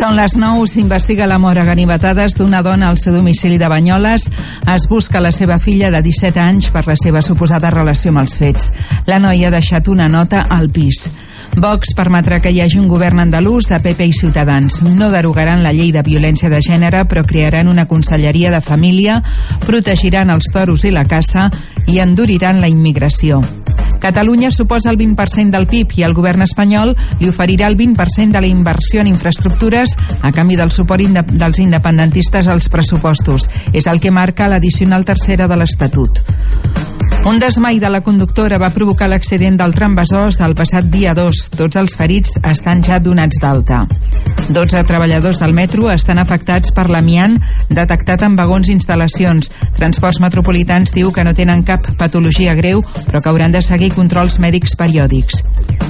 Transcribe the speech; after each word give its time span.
Són 0.00 0.14
les 0.16 0.32
9, 0.40 0.64
s'investiga 0.64 1.26
la 1.28 1.36
mort 1.36 1.60
a 1.60 1.64
ganivetades 1.66 2.32
d'una 2.38 2.62
dona 2.64 2.86
al 2.88 2.96
seu 2.96 3.12
domicili 3.12 3.58
de 3.60 3.68
Banyoles. 3.68 4.30
Es 4.72 4.86
busca 4.88 5.20
la 5.20 5.28
seva 5.28 5.58
filla 5.60 5.90
de 5.92 6.00
17 6.00 6.40
anys 6.40 6.70
per 6.72 6.86
la 6.86 6.96
seva 6.96 7.20
suposada 7.20 7.68
relació 7.68 8.08
amb 8.08 8.22
els 8.22 8.38
fets. 8.40 8.70
La 9.04 9.18
noia 9.20 9.50
ha 9.50 9.52
deixat 9.52 9.92
una 9.92 10.08
nota 10.08 10.46
al 10.48 10.70
pis. 10.72 11.10
Vox 11.60 11.92
permetrà 11.98 12.40
que 12.40 12.48
hi 12.48 12.62
hagi 12.64 12.80
un 12.80 12.88
govern 12.88 13.20
andalús 13.20 13.68
de 13.68 13.76
PP 13.76 14.08
i 14.08 14.16
Ciutadans. 14.16 14.80
No 14.96 15.10
derogaran 15.12 15.60
la 15.60 15.74
llei 15.76 15.92
de 15.92 16.06
violència 16.06 16.48
de 16.48 16.62
gènere, 16.64 17.04
però 17.04 17.20
crearan 17.20 17.68
una 17.68 17.84
conselleria 17.84 18.54
de 18.56 18.64
família, 18.64 19.20
protegiran 19.66 20.32
els 20.32 20.48
toros 20.48 20.88
i 20.88 20.96
la 20.96 21.04
caça 21.04 21.50
i 21.84 22.00
enduriran 22.00 22.64
la 22.64 22.72
immigració. 22.72 23.42
Catalunya 24.00 24.50
suposa 24.50 24.90
el 24.90 24.98
20% 24.98 25.50
del 25.54 25.68
PIB 25.70 25.98
i 26.00 26.04
el 26.08 26.16
govern 26.16 26.42
espanyol 26.46 26.94
li 27.20 27.28
oferirà 27.28 27.68
el 27.68 27.76
20% 27.78 28.32
de 28.32 28.40
la 28.40 28.50
inversió 28.50 29.04
en 29.04 29.12
infraestructures 29.12 29.96
a 30.22 30.32
canvi 30.32 30.56
del 30.56 30.72
suport 30.72 31.04
inde 31.04 31.22
dels 31.30 31.60
independentistes 31.60 32.48
als 32.48 32.68
pressupostos. 32.72 33.50
És 33.72 33.86
el 33.86 34.00
que 34.00 34.10
marca 34.10 34.48
l'addicional 34.48 35.04
tercera 35.04 35.46
de 35.46 35.60
l'Estatut. 35.60 36.24
Un 37.24 37.38
desmai 37.38 37.78
de 37.78 37.88
la 37.92 38.00
conductora 38.00 38.56
va 38.56 38.70
provocar 38.72 39.06
l'accident 39.10 39.58
del 39.60 39.74
tram 39.76 39.92
Besòs 39.94 40.38
del 40.40 40.54
passat 40.56 40.86
dia 40.88 41.12
2. 41.14 41.50
Tots 41.52 41.76
els 41.76 41.96
ferits 41.98 42.38
estan 42.48 42.80
ja 42.82 42.96
donats 42.98 43.36
d'alta. 43.42 43.82
12 44.48 44.80
treballadors 44.88 45.38
del 45.38 45.52
metro 45.54 45.90
estan 45.92 46.18
afectats 46.18 46.72
per 46.74 46.88
l'amiant 46.90 47.36
detectat 47.68 48.24
en 48.24 48.38
vagons 48.38 48.70
i 48.70 48.74
instal·lacions. 48.74 49.50
Transports 49.76 50.18
Metropolitans 50.24 50.94
diu 50.96 51.12
que 51.12 51.22
no 51.22 51.36
tenen 51.36 51.62
cap 51.62 51.86
patologia 52.00 52.56
greu, 52.58 52.80
però 53.06 53.20
que 53.20 53.28
hauran 53.28 53.52
de 53.52 53.62
seguir 53.62 53.89
controls 53.94 54.38
mèdics 54.42 54.76
periòdics. 54.78 55.42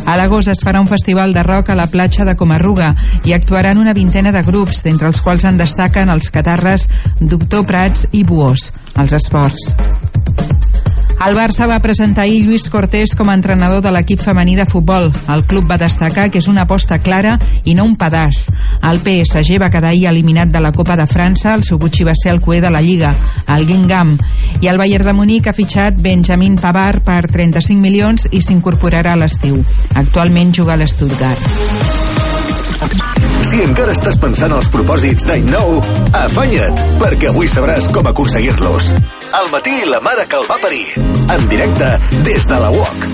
A 0.07 0.17
l'agost 0.19 0.51
es 0.53 0.63
farà 0.65 0.81
un 0.81 0.89
festival 0.91 1.35
de 1.37 1.43
rock 1.47 1.71
a 1.71 1.79
la 1.79 1.89
platja 1.91 2.25
de 2.25 2.37
Comarruga 2.37 2.95
i 3.25 3.35
actuaran 3.37 3.79
una 3.79 3.95
vintena 3.97 4.33
de 4.33 4.43
grups, 4.47 4.83
d'entre 4.87 5.11
els 5.11 5.21
quals 5.21 5.45
en 5.45 5.61
destaquen 5.61 6.11
els 6.11 6.31
catarres 6.31 6.89
Doctor 7.21 7.67
Prats 7.69 8.09
i 8.13 8.25
Buós. 8.25 8.71
Els 8.97 9.17
esports. 9.21 10.60
El 11.21 11.35
Barça 11.37 11.67
va 11.69 11.77
presentar 11.85 12.25
ahir 12.25 12.47
Lluís 12.47 12.71
Cortés 12.73 13.13
com 13.13 13.29
a 13.29 13.35
entrenador 13.37 13.83
de 13.85 13.91
l'equip 13.93 14.23
femení 14.25 14.55
de 14.57 14.65
futbol. 14.65 15.11
El 15.29 15.43
club 15.45 15.67
va 15.69 15.77
destacar 15.77 16.31
que 16.33 16.41
és 16.41 16.49
una 16.49 16.65
aposta 16.65 16.97
clara 16.99 17.35
i 17.69 17.75
no 17.77 17.85
un 17.85 17.99
pedaç. 18.01 18.47
El 18.89 19.03
PSG 19.05 19.61
va 19.61 19.69
quedar 19.69 19.93
ahir 19.93 20.09
eliminat 20.09 20.49
de 20.49 20.65
la 20.65 20.73
Copa 20.73 20.97
de 20.97 21.05
França, 21.05 21.53
el 21.53 21.67
seu 21.67 21.79
Gucci 21.79 22.09
va 22.09 22.17
ser 22.17 22.33
el 22.33 22.41
cué 22.41 22.63
de 22.65 22.73
la 22.73 22.81
Lliga, 22.81 23.13
el 23.53 23.69
Guingamp. 23.69 24.17
I 24.63 24.73
el 24.73 24.81
Bayern 24.81 25.13
de 25.13 25.17
Munic 25.21 25.53
ha 25.53 25.57
fitxat 25.57 26.01
Benjamin 26.01 26.57
Pavard 26.57 27.05
per 27.05 27.27
35 27.29 27.85
milions 27.85 28.31
i 28.33 28.41
s'incorporarà 28.41 29.13
a 29.13 29.21
l'estiu. 29.21 29.61
Actualment 30.01 30.57
juga 30.57 30.73
a 30.73 30.81
l'Stuttgart. 30.81 33.10
Si 33.49 33.63
encara 33.65 33.95
estàs 33.97 34.19
pensant 34.21 34.53
els 34.57 34.69
propòsits 34.73 35.27
d'any 35.29 35.49
nou, 35.51 35.81
afanya't, 36.21 36.85
perquè 37.01 37.31
avui 37.33 37.49
sabràs 37.51 37.89
com 37.95 38.07
aconseguir-los. 38.11 38.93
Al 39.41 39.51
matí 39.55 39.77
la 39.89 40.01
mare 40.05 40.29
que 40.29 40.37
el 40.41 40.47
va 40.51 40.61
parir. 40.63 40.87
En 41.31 41.49
directe 41.49 41.91
des 42.29 42.47
de 42.51 42.61
la 42.61 42.71
UOC. 42.75 43.11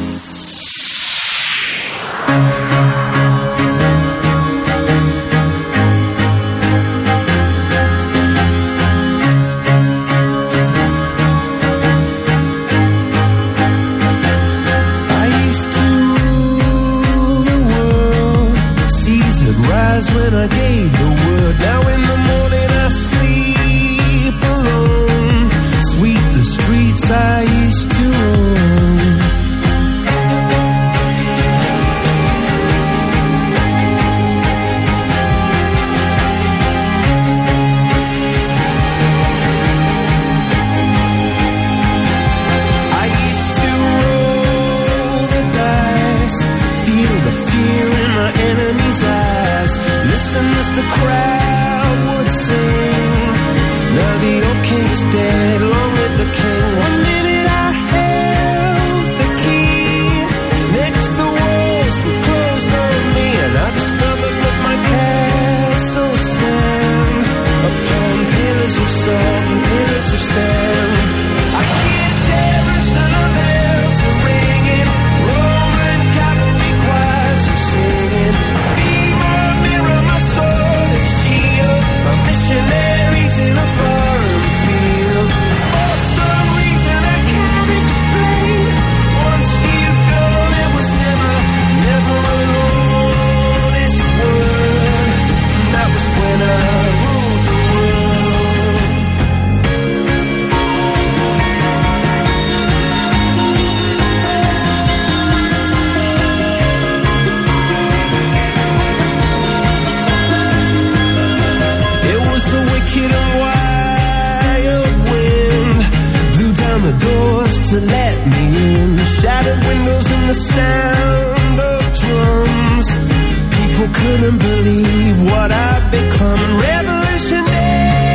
People 123.76 123.92
couldn't 123.92 124.38
believe 124.38 125.22
what 125.22 125.52
I'd 125.52 125.90
become. 125.90 126.60
Revolutionaries 126.62 128.05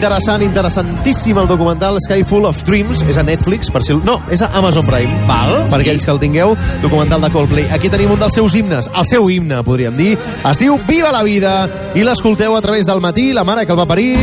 Interessant, 0.00 0.40
interessantíssim 0.40 1.36
el 1.36 1.46
documental 1.46 1.98
Sky 2.00 2.22
Full 2.24 2.46
of 2.48 2.62
Dreams. 2.64 3.02
És 3.04 3.18
a 3.20 3.22
Netflix, 3.22 3.68
per 3.68 3.82
si... 3.84 3.92
No, 4.00 4.14
és 4.32 4.40
a 4.40 4.46
Amazon 4.56 4.86
Prime. 4.88 5.26
Val. 5.28 5.66
Per 5.68 5.82
aquells 5.82 6.06
que 6.08 6.14
el 6.14 6.20
tingueu, 6.22 6.54
documental 6.80 7.20
de 7.20 7.28
Coldplay. 7.34 7.66
Aquí 7.68 7.90
tenim 7.92 8.14
un 8.14 8.22
dels 8.22 8.32
seus 8.32 8.56
himnes, 8.56 8.88
el 8.96 9.04
seu 9.04 9.28
himne, 9.28 9.58
podríem 9.66 9.98
dir. 10.00 10.14
Es 10.48 10.56
diu 10.62 10.78
Viva 10.88 11.10
la 11.12 11.20
vida 11.26 11.52
i 11.92 12.06
l'escolteu 12.06 12.56
a 12.56 12.62
través 12.64 12.88
del 12.88 13.04
matí, 13.04 13.34
la 13.36 13.44
mare 13.44 13.66
que 13.68 13.76
el 13.76 13.80
va 13.82 13.84
parir. 13.90 14.14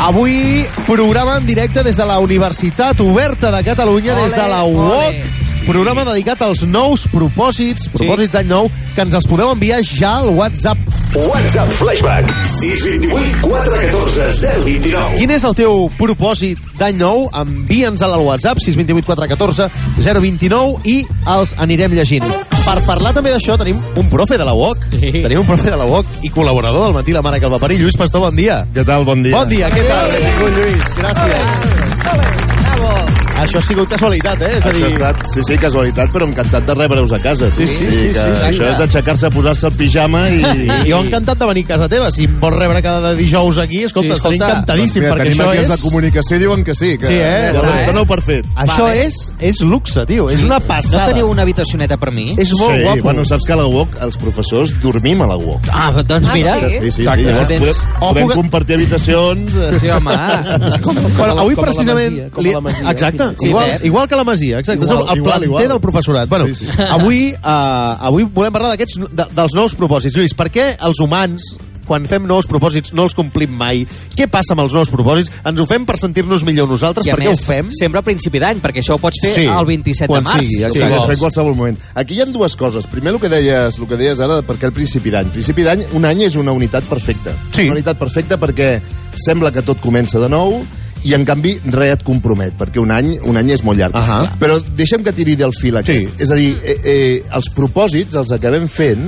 Avui, 0.00 0.64
programa 0.86 1.36
en 1.36 1.44
directe 1.44 1.84
des 1.84 2.00
de 2.00 2.08
la 2.08 2.16
Universitat 2.24 3.04
Oberta 3.04 3.52
de 3.52 3.60
Catalunya, 3.68 4.16
des 4.22 4.32
de 4.32 4.48
la 4.48 4.64
UOC. 4.64 5.20
Programa 5.68 6.06
dedicat 6.08 6.40
als 6.48 6.64
nous 6.64 7.04
propòsits, 7.12 7.90
propòsits 7.92 8.32
d'any 8.32 8.48
nou, 8.48 8.72
que 8.96 9.04
ens 9.04 9.20
els 9.20 9.28
podeu 9.28 9.52
enviar 9.52 9.84
ja 9.84 10.16
al 10.22 10.32
WhatsApp. 10.40 10.89
WhatsApp 11.14 11.68
Flashback 11.72 12.28
628 12.46 13.42
414 13.42 14.64
029. 14.64 15.16
Quin 15.18 15.30
és 15.34 15.44
el 15.44 15.54
teu 15.58 15.88
propòsit 15.98 16.58
d'any 16.78 16.96
nou? 17.00 17.26
Envia'ns 17.34 18.02
al 18.06 18.14
WhatsApp 18.22 18.58
628 18.62 19.02
414 19.08 19.66
029 19.98 20.78
i 20.86 21.02
els 21.34 21.56
anirem 21.58 21.92
llegint. 21.98 22.28
Per 22.60 22.78
parlar 22.86 23.10
també 23.16 23.32
d'això 23.34 23.58
tenim 23.58 23.78
un 23.98 24.06
profe 24.12 24.38
de 24.38 24.46
la 24.46 24.54
UOC. 24.54 24.78
Sí. 25.00 25.10
Tenim 25.18 25.42
un 25.42 25.48
profe 25.50 25.66
de 25.70 25.78
la 25.80 25.86
UOC 25.90 26.06
i 26.22 26.30
col·laborador 26.30 26.86
del 26.86 26.94
matí 27.00 27.10
la 27.16 27.24
mare 27.26 27.40
que 27.42 27.46
el 27.50 27.54
va 27.56 27.62
parir. 27.62 27.80
Lluís 27.82 27.98
Pastor, 27.98 28.20
bon 28.28 28.36
dia. 28.38 28.62
Què 28.74 28.82
tal? 28.86 29.02
Bon 29.08 29.18
dia. 29.22 29.34
Bon 29.34 29.48
dia, 29.50 29.66
què 29.74 29.82
tal? 29.88 30.06
Benvingut, 30.14 30.52
Lluís. 30.60 30.84
Gràcies. 31.00 33.19
Això 33.40 33.58
ha 33.60 33.64
sigut 33.64 33.88
casualitat, 33.88 34.42
eh? 34.44 34.50
És 34.58 34.66
a 34.66 34.72
dir, 34.74 34.84
estat, 34.90 35.20
sí, 35.34 35.40
sí, 35.46 35.56
casualitat, 35.60 36.10
però 36.12 36.26
encantat 36.28 36.66
de 36.68 36.74
rebre-us 36.76 37.12
a 37.16 37.20
casa. 37.22 37.48
tu. 37.50 37.60
Sí, 37.60 37.66
sí, 37.66 37.86
sí, 37.90 38.08
que 38.12 38.14
sí, 38.14 38.34
sí. 38.36 38.46
Això 38.50 38.66
és 38.68 38.80
aixecar-se, 38.86 39.30
posar-se 39.32 39.66
el 39.70 39.76
pijama 39.78 40.22
i... 40.28 40.42
jo 40.90 40.98
encantat 41.04 41.38
de 41.40 41.46
venir 41.50 41.64
a 41.64 41.68
casa 41.74 41.88
teva. 41.88 42.10
Si 42.14 42.24
em 42.28 42.36
vols 42.42 42.56
rebre 42.58 42.82
cada 42.84 43.14
dijous 43.18 43.58
aquí, 43.58 43.84
escolta, 43.84 44.10
Sí, 44.10 44.16
estaré 44.18 44.36
escolta, 44.36 44.52
encantadíssim, 44.52 45.02
Mira, 45.04 45.14
perquè 45.14 45.28
tenim 45.30 45.40
això 45.40 45.48
aquí 45.50 45.62
els 45.62 45.68
és... 45.68 45.72
de 45.74 45.88
comunicació 45.88 46.36
i 46.36 46.42
diuen 46.44 46.64
que 46.64 46.74
sí. 46.74 46.90
Que 47.00 47.06
Sí, 47.10 47.18
eh? 47.20 47.50
Ja 47.54 47.62
ho 47.62 47.72
eh? 47.74 47.86
doneu 47.88 48.06
per 48.06 48.20
fet. 48.26 48.46
Això 48.56 48.84
Vale. 48.88 49.06
és, 49.06 49.20
és 49.50 49.60
luxe, 49.66 50.04
tio. 50.06 50.28
És 50.30 50.42
una 50.44 50.58
No 50.60 50.66
passada. 50.66 51.06
teniu 51.12 51.30
una 51.30 51.42
habitacioneta 51.42 51.96
per 51.96 52.10
mi? 52.12 52.34
És 52.38 52.52
molt 52.58 52.76
sí, 52.76 52.82
guapo. 52.84 53.02
bueno, 53.08 53.24
saps 53.24 53.46
que 53.46 53.52
a 53.54 53.56
la 53.56 53.66
UOC 53.66 53.96
els 54.04 54.16
professors 54.20 54.74
dormim 54.82 55.22
a 55.22 55.30
la 55.30 55.36
UOC. 55.40 55.70
Ah, 55.72 55.90
doncs 56.02 56.28
mira. 56.34 56.56
Sí, 56.60 56.74
sí, 56.80 56.90
sí. 56.98 57.02
Exacte. 57.02 57.22
Llavors 57.30 57.80
podem, 58.00 58.26
podem 58.26 58.30
compartir 58.42 58.76
habitacions... 58.76 59.52
Sí, 59.80 59.88
home. 59.88 60.14
Avui 60.14 60.80
com 60.80 61.24
a 61.24 61.26
la 61.32 61.62
precisament... 61.62 62.18
Com 62.34 62.46
a 62.46 62.54
la 62.56 62.60
Masia. 62.64 62.90
Exacte, 62.90 63.29
Sí, 63.38 63.48
igual, 63.48 63.70
Pep. 63.70 63.84
igual 63.84 64.08
que 64.08 64.16
la 64.16 64.24
Masia, 64.24 64.58
exacte. 64.58 64.84
Igual, 64.84 64.98
és 64.98 65.12
el, 65.12 65.18
igual, 65.18 65.22
planter 65.32 65.48
igual. 65.48 65.68
del 65.68 65.80
professorat. 65.80 66.28
Bueno, 66.28 66.46
Sí, 66.46 66.54
sí. 66.54 66.70
avui, 66.88 67.34
uh, 67.34 68.06
avui 68.10 68.24
volem 68.24 68.52
parlar 68.52 68.70
d'aquests 68.76 68.98
de, 69.10 69.26
dels 69.36 69.54
nous 69.54 69.74
propòsits. 69.76 70.16
Lluís, 70.16 70.34
per 70.34 70.50
què 70.50 70.76
els 70.80 71.00
humans 71.00 71.56
quan 71.90 72.04
fem 72.06 72.22
nous 72.22 72.46
propòsits 72.46 72.92
no 72.94 73.02
els 73.02 73.16
complim 73.18 73.50
mai? 73.50 73.80
Què 74.14 74.28
passa 74.30 74.52
amb 74.54 74.60
els 74.62 74.72
nous 74.76 74.90
propòsits? 74.92 75.32
Ens 75.44 75.58
ho 75.58 75.64
fem 75.66 75.82
per 75.84 75.96
sentir-nos 75.98 76.44
millor 76.46 76.68
nosaltres? 76.70 77.04
I 77.04 77.10
a 77.10 77.16
per 77.16 77.24
què 77.24 77.30
més, 77.32 77.40
ho 77.40 77.48
fem? 77.48 77.70
sempre 77.74 77.98
al 77.98 78.04
principi 78.06 78.38
d'any, 78.38 78.60
perquè 78.62 78.78
això 78.78 78.94
ho 78.94 78.98
pots 79.02 79.18
fer 79.20 79.32
Sí, 79.34 79.46
el 79.50 79.66
27 79.66 80.06
quan 80.06 80.22
de 80.22 80.30
març. 80.30 80.44
sigui, 80.44 80.54
si 80.54 80.62
exacte. 80.62 80.78
Sí, 80.78 80.92
vols. 80.92 81.06
fa 81.06 81.12
en 81.12 81.18
qualsevol 81.18 81.56
moment. 81.56 81.78
Aquí 81.96 82.14
hi 82.14 82.20
ha 82.20 82.26
dues 82.26 82.54
coses. 82.54 82.86
Primer, 82.86 83.14
el 83.14 83.18
que 83.18 83.28
deies, 83.28 83.78
el 83.80 83.88
que 83.88 83.96
deies 83.96 84.20
ara, 84.20 84.38
perquè 84.46 84.64
el 84.70 84.72
principi 84.72 85.10
d'any. 85.10 85.32
Principi 85.34 85.62
d'any, 85.66 85.82
un 85.98 86.04
any 86.04 86.22
és 86.28 86.36
una 86.36 86.52
unitat 86.52 86.84
perfecta. 86.84 87.34
Sí. 87.50 87.64
Una 87.64 87.72
unitat 87.80 87.98
perfecta 87.98 88.38
perquè 88.38 88.80
sembla 89.14 89.50
que 89.50 89.62
tot 89.62 89.80
comença 89.80 90.20
de 90.20 90.28
nou 90.28 90.60
i 91.04 91.14
en 91.16 91.24
canvi 91.28 91.54
res 91.72 91.94
et 91.96 92.02
compromet, 92.04 92.54
perquè 92.58 92.80
un 92.82 92.92
any, 92.94 93.14
un 93.28 93.38
any 93.40 93.54
és 93.54 93.62
molt 93.64 93.80
llarg. 93.80 93.96
Ahà. 93.96 94.20
Però 94.40 94.58
deixa'm 94.76 95.04
que 95.06 95.14
tiri 95.16 95.36
del 95.38 95.54
fil 95.56 95.80
aquest. 95.80 96.10
Sí. 96.10 96.24
És 96.24 96.30
a 96.30 96.38
dir, 96.38 96.50
eh, 96.62 96.76
eh, 96.84 97.22
els 97.36 97.50
propòsits 97.56 98.18
els 98.20 98.32
acabem 98.36 98.68
fent 98.68 99.06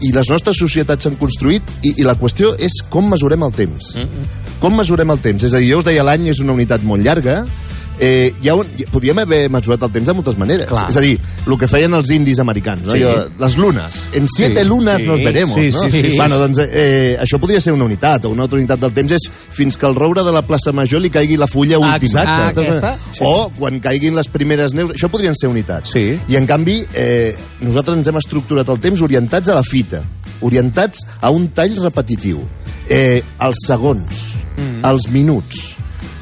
i 0.00 0.12
les 0.14 0.30
nostres 0.32 0.56
societats 0.56 1.04
s'han 1.04 1.18
construït 1.20 1.66
i, 1.82 1.96
i 2.00 2.06
la 2.06 2.16
qüestió 2.20 2.54
és 2.58 2.80
com 2.92 3.10
mesurem 3.10 3.42
el 3.42 3.52
temps. 3.52 3.94
Mm 3.96 4.06
-mm. 4.06 4.38
Com 4.60 4.76
mesurem 4.76 5.10
el 5.10 5.18
temps? 5.18 5.42
És 5.42 5.54
a 5.54 5.58
dir, 5.58 5.72
jo 5.72 5.78
us 5.78 5.84
deia 5.84 6.04
l'any 6.04 6.28
és 6.28 6.40
una 6.40 6.52
unitat 6.52 6.82
molt 6.82 7.02
llarga, 7.02 7.46
eh, 8.00 8.32
hi 8.40 8.48
ha 8.48 8.54
un, 8.56 8.66
podríem 8.90 9.20
haver 9.22 9.44
mesurat 9.52 9.82
el 9.86 9.92
temps 9.92 10.08
de 10.08 10.14
moltes 10.16 10.38
maneres. 10.40 10.66
Clar. 10.70 10.86
És 10.90 10.96
a 10.96 11.02
dir, 11.04 11.14
el 11.46 11.56
que 11.60 11.68
feien 11.70 11.94
els 11.94 12.10
indis 12.14 12.40
americans, 12.42 12.86
no? 12.88 12.96
Sí. 12.96 13.02
Jo, 13.04 13.12
les 13.38 13.56
lunes. 13.60 14.00
En 14.16 14.26
siete 14.30 14.64
lunes 14.64 15.02
sí, 15.02 15.06
nos 15.06 15.20
veremos, 15.20 15.54
sí, 15.54 15.70
no? 15.70 15.84
sí, 15.84 15.90
sí, 15.90 16.10
sí. 16.10 16.16
Bueno, 16.16 16.40
doncs 16.40 16.62
eh, 16.64 17.18
això 17.20 17.38
podria 17.42 17.60
ser 17.60 17.74
una 17.76 17.84
unitat, 17.84 18.24
o 18.24 18.32
una 18.34 18.46
altra 18.48 18.58
unitat 18.58 18.80
del 18.82 18.94
temps 18.96 19.16
és 19.18 19.28
fins 19.30 19.76
que 19.76 19.88
el 19.88 19.98
roure 19.98 20.24
de 20.26 20.34
la 20.34 20.42
plaça 20.48 20.72
Major 20.76 21.02
li 21.02 21.12
caigui 21.12 21.36
la 21.40 21.48
fulla 21.50 21.78
última. 21.78 22.00
exacte. 22.00 22.30
Ah, 22.30 22.48
aquesta? 22.54 22.94
O 23.26 23.50
quan 23.58 23.80
caiguin 23.84 24.16
les 24.16 24.30
primeres 24.32 24.74
neus, 24.74 24.94
això 24.96 25.10
podrien 25.12 25.36
ser 25.36 25.52
unitats. 25.52 25.92
Sí. 25.92 26.16
I 26.28 26.40
en 26.40 26.48
canvi, 26.48 26.80
eh, 26.94 27.34
nosaltres 27.60 28.00
ens 28.00 28.08
hem 28.08 28.20
estructurat 28.20 28.68
el 28.68 28.80
temps 28.80 29.04
orientats 29.04 29.52
a 29.52 29.58
la 29.58 29.66
fita, 29.66 30.02
orientats 30.40 31.04
a 31.20 31.30
un 31.30 31.50
tall 31.54 31.76
repetitiu. 31.82 32.40
Eh, 32.90 33.20
els 33.46 33.66
segons, 33.68 34.24
mm. 34.56 34.80
els 34.88 35.06
minuts, 35.12 35.60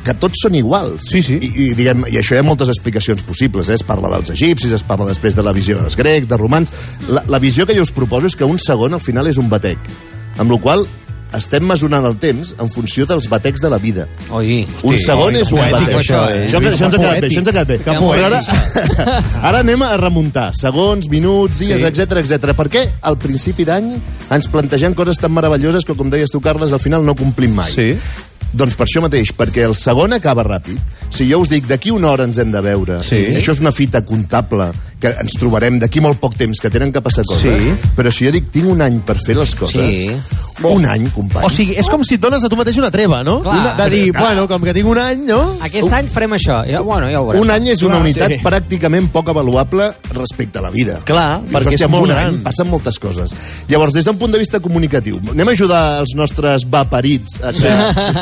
que 0.08 0.14
tots 0.16 0.40
són 0.46 0.56
iguals. 0.56 1.04
Sí, 1.12 1.20
sí. 1.22 1.36
I, 1.36 1.50
i, 1.52 1.70
diguem, 1.78 2.06
I 2.08 2.16
això 2.22 2.36
hi 2.36 2.40
ha 2.40 2.46
moltes 2.46 2.72
explicacions 2.72 3.20
possibles. 3.28 3.68
Eh? 3.68 3.76
Es 3.76 3.84
parla 3.84 4.08
dels 4.16 4.32
egipcis, 4.34 4.72
es 4.72 4.84
parla 4.86 5.06
després 5.10 5.36
de 5.36 5.44
la 5.44 5.52
visió 5.56 5.76
dels 5.82 5.98
grecs, 6.00 6.28
de 6.30 6.38
romans... 6.40 6.72
La, 7.12 7.22
la 7.28 7.38
visió 7.42 7.66
que 7.68 7.76
jo 7.76 7.84
us 7.84 7.92
proposo 7.94 8.26
és 8.30 8.36
que 8.38 8.48
un 8.48 8.56
segon 8.62 8.96
al 8.96 9.04
final 9.04 9.28
és 9.28 9.36
un 9.40 9.50
batec. 9.52 9.78
Amb 10.40 10.50
la 10.54 10.58
qual 10.62 10.86
estem 11.36 11.60
mesurant 11.68 12.06
el 12.08 12.14
temps 12.16 12.54
en 12.56 12.70
funció 12.72 13.04
dels 13.04 13.26
batecs 13.28 13.60
de 13.60 13.68
la 13.68 13.76
vida. 13.76 14.06
Oi. 14.32 14.62
un 14.88 14.96
segon 15.02 15.36
és 15.36 15.50
un 15.52 15.60
batec. 15.60 15.98
això, 15.98 16.22
eh? 16.32 16.46
Això, 16.46 16.62
això, 16.62 16.86
ens 16.86 16.94
ha 16.96 17.00
quedat 17.02 17.20
bé, 17.20 17.28
això 17.28 17.42
ens 17.42 17.50
ha 17.50 17.52
quedat 17.52 17.68
bé. 17.68 17.76
Que 17.84 17.90
Però 17.90 18.06
poètic. 18.06 18.48
ara, 19.04 19.18
ara 19.50 19.60
anem 19.60 19.84
a 19.84 19.90
remuntar. 20.00 20.46
Segons, 20.56 21.10
minuts, 21.12 21.58
dies, 21.60 21.82
Sí. 21.82 21.90
etc 21.90 22.22
etc. 22.22 22.54
Per 22.56 22.68
què 22.72 22.86
al 23.02 23.18
principi 23.20 23.66
d'any 23.68 23.90
ens 24.38 24.48
plantegem 24.48 24.96
coses 24.96 25.20
tan 25.20 25.34
meravelloses 25.36 25.84
que, 25.84 25.92
com 25.98 26.08
deies 26.08 26.32
tu, 26.32 26.40
Carles, 26.40 26.72
al 26.72 26.80
final 26.80 27.04
no 27.04 27.14
complim 27.18 27.52
mai? 27.60 27.68
Sí. 27.76 27.90
Doncs 28.52 28.76
per 28.78 28.86
això 28.86 29.02
mateix, 29.04 29.32
perquè 29.36 29.66
el 29.68 29.74
segon 29.76 30.14
acaba 30.16 30.44
ràpid. 30.46 30.78
Si 31.12 31.26
jo 31.30 31.40
us 31.42 31.50
dic 31.52 31.66
d'aquí 31.68 31.90
una 31.92 32.08
hora 32.10 32.24
ens 32.24 32.38
hem 32.38 32.50
de 32.52 32.60
veure, 32.64 33.00
Sí. 33.04 33.26
això 33.36 33.52
és 33.52 33.60
una 33.60 33.72
fita 33.72 34.02
comptable 34.04 34.72
que 35.00 35.12
ens 35.22 35.36
trobarem 35.38 35.78
d'aquí 35.78 36.00
molt 36.02 36.18
poc 36.18 36.34
temps, 36.36 36.58
que 36.60 36.70
tenen 36.70 36.90
que 36.92 37.00
passar 37.00 37.24
coses. 37.24 37.42
Sí. 37.54 37.90
Però 37.96 38.10
si 38.10 38.26
jo 38.26 38.32
dic 38.34 38.50
tinc 38.50 38.66
un 38.68 38.82
any 38.82 39.00
per 39.06 39.16
fer 39.24 39.36
les 39.36 39.54
coses, 39.54 39.78
Sí. 39.78 40.10
un 40.64 40.84
any, 40.90 41.04
company. 41.14 41.46
O 41.46 41.50
sigui, 41.50 41.76
és 41.78 41.86
com 41.88 42.02
si 42.02 42.16
et 42.16 42.20
dones 42.20 42.42
a 42.42 42.48
tu 42.50 42.56
mateix 42.58 42.76
una 42.78 42.90
treva, 42.90 43.22
no? 43.22 43.36
Clar. 43.44 43.58
Una, 43.60 43.74
de 43.78 43.90
dir, 43.90 44.12
bueno, 44.12 44.48
com 44.50 44.60
que 44.66 44.74
tinc 44.74 44.88
un 44.90 44.98
any, 44.98 45.20
no? 45.28 45.56
Aquest 45.62 45.92
any 45.94 46.08
farem 46.10 46.32
això. 46.34 46.64
Ja, 46.66 46.80
bueno, 46.82 47.06
ja 47.08 47.20
ho 47.20 47.26
veurem. 47.28 47.42
Un 47.42 47.50
any 47.54 47.68
és 47.68 47.82
una 47.86 47.94
Clar, 47.94 48.02
unitat 48.08 48.32
sí. 48.34 48.40
pràcticament 48.42 49.06
poc 49.14 49.28
avaluable 49.30 49.92
respecte 50.16 50.58
a 50.58 50.62
la 50.62 50.70
vida. 50.74 50.98
Clar, 51.06 51.42
Dius, 51.44 51.52
perquè 51.54 51.74
és 51.78 51.88
molt 51.88 52.08
un 52.08 52.10
gran. 52.10 52.32
any 52.34 52.40
passen 52.42 52.66
moltes 52.68 52.98
coses. 52.98 53.34
Llavors, 53.68 53.94
des 53.94 54.04
d'un 54.04 54.18
punt 54.18 54.32
de 54.34 54.38
vista 54.42 54.58
comunicatiu, 54.58 55.20
anem 55.30 55.48
a 55.48 55.52
ajudar 55.52 56.00
els 56.00 56.16
nostres 56.16 56.66
vaperits 56.68 57.38
a 57.40 57.52
que, 57.52 57.70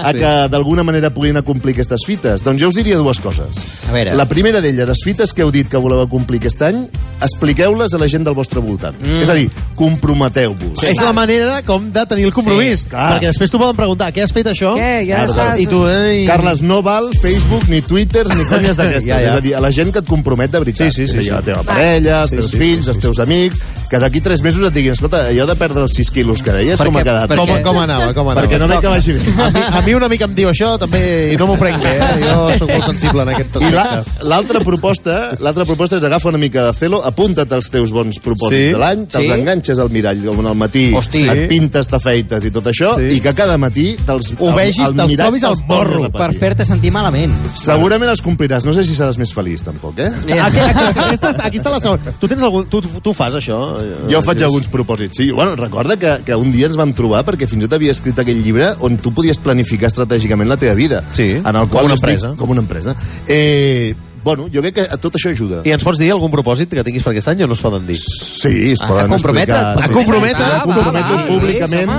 a 0.02 0.12
que 0.12 0.34
d'alguna 0.52 0.82
manera 0.84 1.08
puguin 1.14 1.38
acomplir 1.40 1.72
aquestes 1.72 2.04
fites? 2.06 2.44
Doncs 2.44 2.60
jo 2.60 2.68
us 2.68 2.74
diria 2.76 2.98
dues 3.00 3.18
coses. 3.20 3.64
A 3.88 3.92
veure. 3.96 4.14
La 4.14 4.28
primera 4.28 4.60
d'elles, 4.60 4.86
les 4.88 5.02
fites 5.02 5.32
que 5.32 5.40
heu 5.42 5.50
dit 5.50 5.68
que 5.72 5.78
voleu 5.80 6.02
acomplir 6.04 6.38
aquest 6.44 6.60
any, 6.68 6.84
expliqueu-les 7.16 7.94
a 7.96 7.98
la 7.98 8.06
gent 8.12 8.26
del 8.26 8.34
vostre 8.36 8.60
voltant. 8.60 8.96
Mm. 9.00 9.22
És 9.24 9.30
a 9.32 9.36
dir, 9.38 9.46
comprometeu-vos. 9.76 10.82
És 10.84 11.00
la 11.02 11.12
manera 11.16 11.60
com 11.66 11.88
de 11.92 12.02
tenir 12.08 12.26
el 12.28 12.34
compromís. 12.34 12.82
Sí, 12.84 12.90
clar. 12.92 13.14
perquè 13.14 13.30
després 13.30 13.50
t'ho 13.52 13.60
poden 13.60 13.76
preguntar, 13.78 14.10
què 14.14 14.22
has 14.24 14.34
fet 14.36 14.50
això? 14.52 14.74
Què? 14.76 14.90
Ja 15.08 15.22
Clar, 15.24 15.30
estàs... 15.30 15.62
I 15.64 15.66
tu, 15.70 15.80
eh? 15.88 16.22
I... 16.22 16.26
Carles, 16.28 16.60
no 16.66 16.82
val 16.84 17.08
Facebook, 17.22 17.64
ni 17.72 17.80
Twitter, 17.82 18.26
ni 18.34 18.44
conyes 18.50 18.76
d'aquestes. 18.80 19.08
Ja, 19.08 19.20
ja. 19.22 19.32
És 19.32 19.38
a 19.38 19.42
dir, 19.44 19.54
a 19.56 19.62
la 19.64 19.72
gent 19.72 19.92
que 19.94 20.02
et 20.04 20.08
compromet 20.10 20.52
de 20.52 20.60
veritat. 20.62 20.92
Sí, 20.92 21.06
sí, 21.06 21.08
sí, 21.10 21.16
És 21.16 21.16
a 21.16 21.22
dir, 21.22 21.30
sí. 21.30 21.34
La 21.36 21.42
teva 21.46 21.64
parella, 21.66 22.20
els 22.26 22.30
Sí, 22.34 22.40
teus 22.42 22.52
sí, 22.52 22.60
fills, 22.60 22.84
sí, 22.84 22.92
els 22.94 23.00
teus 23.06 23.20
amics, 23.24 23.62
que 23.90 24.00
d'aquí 24.02 24.20
tres 24.20 24.42
mesos 24.42 24.64
et 24.66 24.74
diguin, 24.74 24.92
escolta, 24.96 25.24
allò 25.30 25.46
de 25.48 25.54
perdre 25.58 25.84
els 25.86 25.94
6 25.96 26.10
quilos 26.14 26.42
que 26.42 26.52
deies, 26.56 26.78
Per 26.80 26.86
com 26.88 26.96
ha 26.98 27.04
quedat? 27.06 27.28
Per 27.30 27.36
Com, 27.38 27.52
com 27.62 27.78
anava, 27.80 28.08
com 28.16 28.28
anava? 28.32 28.42
Perquè 28.46 28.58
no 28.60 28.66
veig 28.70 28.80
que 28.82 28.90
vagi 28.92 29.14
bé. 29.14 29.20
A 29.46 29.50
mi, 29.54 29.60
a 29.78 29.82
mi 29.86 29.94
un 29.94 30.06
amic 30.08 30.24
em 30.26 30.34
diu 30.34 30.50
això, 30.50 30.72
també, 30.82 31.02
i 31.32 31.36
no 31.38 31.46
m'ho 31.46 31.56
prenc 31.60 31.78
bé, 31.84 31.92
eh? 31.94 32.08
Jo 32.24 32.36
sóc 32.58 32.72
molt 32.72 32.88
sensible 32.90 33.22
en 33.22 33.30
aquest 33.36 33.60
I 33.62 33.70
la- 33.70 33.84
aspecte. 34.00 34.26
l'altra 34.26 34.60
proposta, 34.66 35.18
l'altra 35.38 35.64
proposta 35.68 36.00
és 36.00 36.04
agafa 36.08 36.28
una 36.32 36.38
mica 36.42 36.55
de 36.64 36.72
celo, 36.74 37.02
apunta't 37.04 37.50
els 37.52 37.70
teus 37.70 37.90
bons 37.92 38.18
propòsits 38.18 38.66
Sí. 38.68 38.72
de 38.72 38.78
l'any, 38.78 39.06
te'ls 39.06 39.26
Sí. 39.26 39.32
enganxes 39.32 39.78
al 39.78 39.90
mirall 39.90 40.24
com 40.24 40.46
al 40.46 40.54
matí, 40.56 40.92
Hosti. 40.94 41.28
et 41.28 41.48
pintes, 41.48 41.88
t'afeites 41.88 42.44
i 42.44 42.50
tot 42.50 42.64
això, 42.66 42.96
Sí. 42.96 43.16
i 43.16 43.20
que 43.20 43.34
cada 43.34 43.56
matí 43.58 43.96
te'ls 44.06 44.32
Ho 44.38 44.52
vegis, 44.54 44.76
te'ls 44.76 45.10
mirall 45.10 45.26
trobis 45.28 45.44
al 45.44 45.56
repetir. 45.56 46.12
Per 46.12 46.32
fer-te 46.38 46.64
sentir 46.64 46.90
malament. 46.92 47.32
Segurament 47.54 48.10
els 48.10 48.22
compliràs. 48.22 48.64
No 48.64 48.72
sé 48.74 48.84
si 48.84 48.94
seràs 48.94 49.18
més 49.18 49.32
feliç, 49.34 49.62
tampoc, 49.62 49.98
eh? 49.98 50.06
Aquí, 50.08 50.32
aquí, 50.38 50.58
aquesta, 50.58 51.34
aquí 51.44 51.58
està 51.58 51.70
la 51.70 51.80
segona. 51.80 52.12
Tu, 52.20 52.28
tens 52.28 52.42
algun, 52.42 52.66
tu, 52.68 52.80
tu 52.80 53.12
fas 53.14 53.34
això? 53.34 53.76
Jo 54.08 54.22
faig 54.22 54.42
alguns 54.42 54.68
propòsits, 54.68 55.16
sí. 55.16 55.30
Bueno, 55.30 55.56
recorda 55.56 55.96
que, 55.96 56.22
que 56.24 56.34
un 56.34 56.50
dia 56.52 56.66
ens 56.66 56.76
vam 56.76 56.92
trobar 56.92 57.24
perquè 57.24 57.46
fins 57.48 57.64
i 57.64 57.66
tot 57.66 57.74
havia 57.74 57.92
escrit 57.92 58.18
aquell 58.18 58.42
llibre 58.42 58.74
on 58.80 58.96
tu 58.98 59.12
podies 59.12 59.38
planificar 59.38 59.88
estratègicament 59.88 60.48
la 60.48 60.56
teva 60.56 60.74
vida. 60.74 61.02
Sí, 61.12 61.32
en 61.32 61.46
el 61.46 61.52
com 61.62 61.68
qual 61.68 61.84
una 61.86 61.94
us 61.94 62.00
dic- 62.00 62.10
empresa. 62.14 62.34
Com 62.36 62.50
una 62.50 62.60
empresa. 62.60 62.94
Eh, 63.26 63.94
bueno, 64.26 64.48
jo 64.52 64.60
crec 64.64 64.74
que 64.74 64.86
tot 64.98 65.14
això 65.14 65.30
ajuda. 65.32 65.62
I 65.64 65.72
ens 65.76 65.84
pots 65.86 65.98
dir 66.02 66.10
algun 66.12 66.30
propòsit 66.34 66.68
que 66.74 66.82
tinguis 66.84 67.02
per 67.06 67.14
aquest 67.14 67.28
any 67.32 67.44
o 67.46 67.46
no 67.48 67.54
es 67.54 67.62
poden 67.64 67.86
dir? 67.86 67.96
Sí, 67.96 68.72
es 68.74 68.82
Ah, 68.82 68.88
poden 68.90 69.06
a 69.06 69.14
comprometre't, 69.14 69.56
explicar. 69.56 69.84
a 69.84 69.86
Sí, 69.86 69.94
comprometre't. 69.94 70.36
sí, 70.36 70.50
Ah, 70.52 70.56
a 70.56 70.62
comprometre 70.66 71.02
va, 71.14 71.20
va, 71.22 71.26
públicament. 71.28 71.90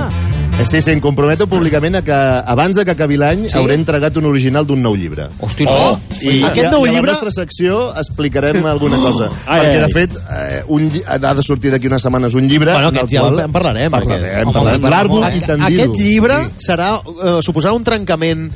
Eh, 0.58 0.64
Sí, 0.66 0.80
sí, 0.82 0.90
em 0.90 0.98
comprometo 0.98 1.46
públicament 1.46 1.94
a 1.94 2.02
que 2.02 2.12
abans 2.12 2.74
de 2.74 2.84
que 2.84 2.90
acabi 2.90 3.16
l'any 3.16 3.44
sí? 3.48 3.56
hauré 3.56 3.74
entregat 3.78 4.16
un 4.18 4.24
original 4.26 4.66
d'un 4.66 4.82
nou 4.82 4.96
llibre. 4.96 5.28
Hosti, 5.38 5.64
no. 5.64 6.00
I 6.20 6.42
Aquest 6.48 6.72
nou 6.72 6.84
i 6.84 6.88
a 6.88 6.92
llibre- 6.94 7.12
la 7.12 7.20
nostra 7.20 7.30
secció 7.30 7.94
explicarem 7.96 8.66
alguna 8.66 8.96
cosa. 8.96 9.28
Ai, 9.46 9.60
perquè, 9.60 9.80
de 9.86 9.88
fet, 9.92 10.16
eh, 10.16 10.62
un, 10.66 10.90
lli- 10.90 11.04
ha 11.06 11.16
de 11.34 11.42
sortir 11.44 11.70
d'aquí 11.70 11.86
unes 11.86 12.02
setmanes 12.02 12.34
un 12.34 12.48
llibre... 12.48 12.72
Bueno, 12.72 12.88
aquests 12.88 13.12
ja 13.12 13.20
qual- 13.20 13.38
en 13.44 13.52
parlarem. 13.52 13.92
perquè- 13.92 14.08
Parlarem, 14.18 14.48
Home, 14.48 14.52
parlarem. 14.82 15.22
Aquest- 15.22 15.36
i 15.36 15.46
tendido. 15.46 15.82
Aquest 15.84 16.00
llibre 16.02 16.34
serà, 16.58 16.90
eh, 16.98 17.38
suposarà 17.40 17.72
un 17.72 17.84
trencament 17.84 18.50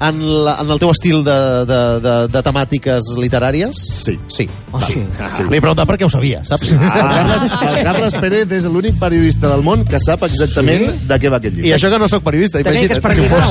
en, 0.00 0.44
la, 0.44 0.56
en 0.60 0.70
el 0.70 0.78
teu 0.82 0.90
estil 0.92 1.22
de, 1.24 1.64
de, 1.68 1.80
de, 2.04 2.14
de 2.32 2.42
temàtiques 2.44 3.02
literàries? 3.20 3.72
Sí. 3.76 4.18
Sí. 4.32 4.48
Oh, 4.72 4.80
sí. 4.82 5.00
Li 5.48 5.56
he 5.56 5.62
preguntat 5.62 5.88
perquè 5.88 6.04
ho 6.06 6.10
sabia, 6.12 6.42
saps? 6.46 6.72
El 6.76 6.80
Carles, 6.82 7.42
el 7.46 7.76
Carles 7.86 8.14
Pérez 8.20 8.52
és 8.58 8.64
l'únic 8.70 8.98
periodista 9.00 9.48
del 9.52 9.62
món 9.66 9.84
que 9.88 9.98
sap 10.02 10.26
exactament 10.28 10.84
sí? 10.84 10.92
de 11.08 11.16
què 11.22 11.28
va 11.32 11.40
aquest 11.40 11.54
llibre. 11.56 11.70
I 11.70 11.72
això 11.78 11.88
que 11.92 12.00
no 12.02 12.08
sóc 12.12 12.22
periodista, 12.26 12.62
Tenia 12.66 12.88
que 12.88 12.98
imagina't, 12.98 13.16
si 13.16 13.28
fos. 13.30 13.48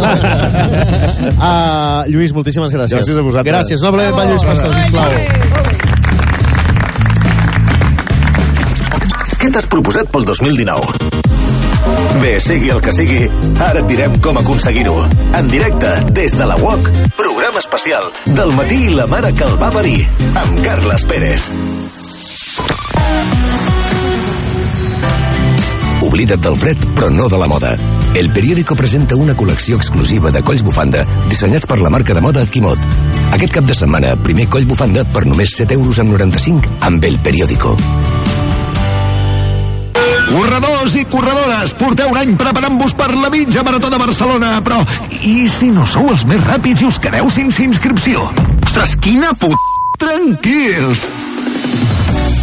uh, 1.39 2.01
Lluís, 2.11 2.31
moltíssimes 2.35 2.71
gràcies. 2.75 2.99
Gràcies 2.99 3.17
a 3.17 3.25
vosaltres. 3.25 3.51
Gràcies. 3.53 3.79
Un 3.81 3.87
aplaudiment 3.93 4.15
per 4.19 4.25
Lluís 4.29 4.45
Pastor, 4.51 4.71
sisplau. 4.81 5.09
Què 9.41 9.47
t'has 9.53 9.67
proposat 9.69 10.09
pel 10.13 10.23
2019? 10.25 11.25
Bé, 12.22 12.39
sigui 12.39 12.69
el 12.72 12.81
que 12.84 12.93
sigui, 12.95 13.25
ara 13.60 13.81
et 13.81 13.89
direm 13.89 14.15
com 14.24 14.38
aconseguir-ho. 14.39 14.95
En 15.36 15.50
directe, 15.51 15.91
des 16.15 16.38
de 16.38 16.48
la 16.48 16.55
UOC, 16.62 16.88
programa 17.17 17.60
especial 17.60 18.07
del 18.38 18.53
matí 18.55 18.86
i 18.88 18.95
la 18.95 19.07
mare 19.12 19.34
que 19.36 19.43
el 19.48 19.57
va 19.62 19.72
parir, 19.74 20.00
amb 20.41 20.62
Carles 20.63 21.05
Pérez. 21.10 21.50
Oblida't 26.05 26.43
del 26.45 26.55
fred, 26.62 26.89
però 26.95 27.10
no 27.12 27.27
de 27.27 27.38
la 27.41 27.48
moda. 27.51 27.75
El 28.15 28.29
periòdico 28.31 28.77
presenta 28.79 29.17
una 29.19 29.36
col·lecció 29.36 29.75
exclusiva 29.75 30.31
de 30.31 30.43
colls 30.48 30.63
bufanda 30.63 31.03
dissenyats 31.27 31.67
per 31.67 31.81
la 31.81 31.91
marca 31.91 32.15
de 32.15 32.24
moda 32.24 32.45
Quimot. 32.48 32.79
Aquest 33.36 33.57
cap 33.57 33.67
de 33.67 33.75
setmana, 33.75 34.15
primer 34.24 34.48
coll 34.48 34.69
bufanda 34.69 35.03
per 35.03 35.25
només 35.27 35.57
7 35.57 35.75
euros 35.75 36.00
amb 36.00 36.15
95 36.15 36.77
amb 36.79 37.10
el 37.12 37.19
periòdico. 37.19 37.75
Corredors 40.25 40.96
i 40.98 41.03
corredores, 41.05 41.74
porteu 41.77 42.10
un 42.10 42.17
any 42.17 42.34
preparant-vos 42.39 42.96
per 42.98 43.12
la 43.13 43.29
mitja 43.29 43.62
marató 43.65 43.91
de 43.94 44.00
Barcelona, 44.01 44.58
però 44.65 44.82
i 45.22 45.46
si 45.51 45.70
no 45.74 45.86
sou 45.86 46.10
els 46.10 46.25
més 46.29 46.41
ràpids 46.48 46.82
i 46.82 46.89
us 46.89 46.98
quedeu 47.01 47.29
sense 47.29 47.62
inscripció? 47.63 48.25
Ostres, 48.65 48.98
quina 49.05 49.34
put... 49.38 49.55
Tranquils! 50.01 51.05